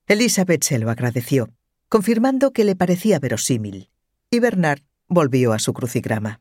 Elizabeth 0.06 0.64
se 0.64 0.78
lo 0.78 0.90
agradeció, 0.90 1.50
confirmando 1.88 2.52
que 2.52 2.64
le 2.64 2.76
parecía 2.76 3.18
verosímil, 3.18 3.90
y 4.30 4.38
Bernard 4.38 4.82
volvió 5.12 5.52
a 5.52 5.58
su 5.58 5.72
crucigrama. 5.72 6.40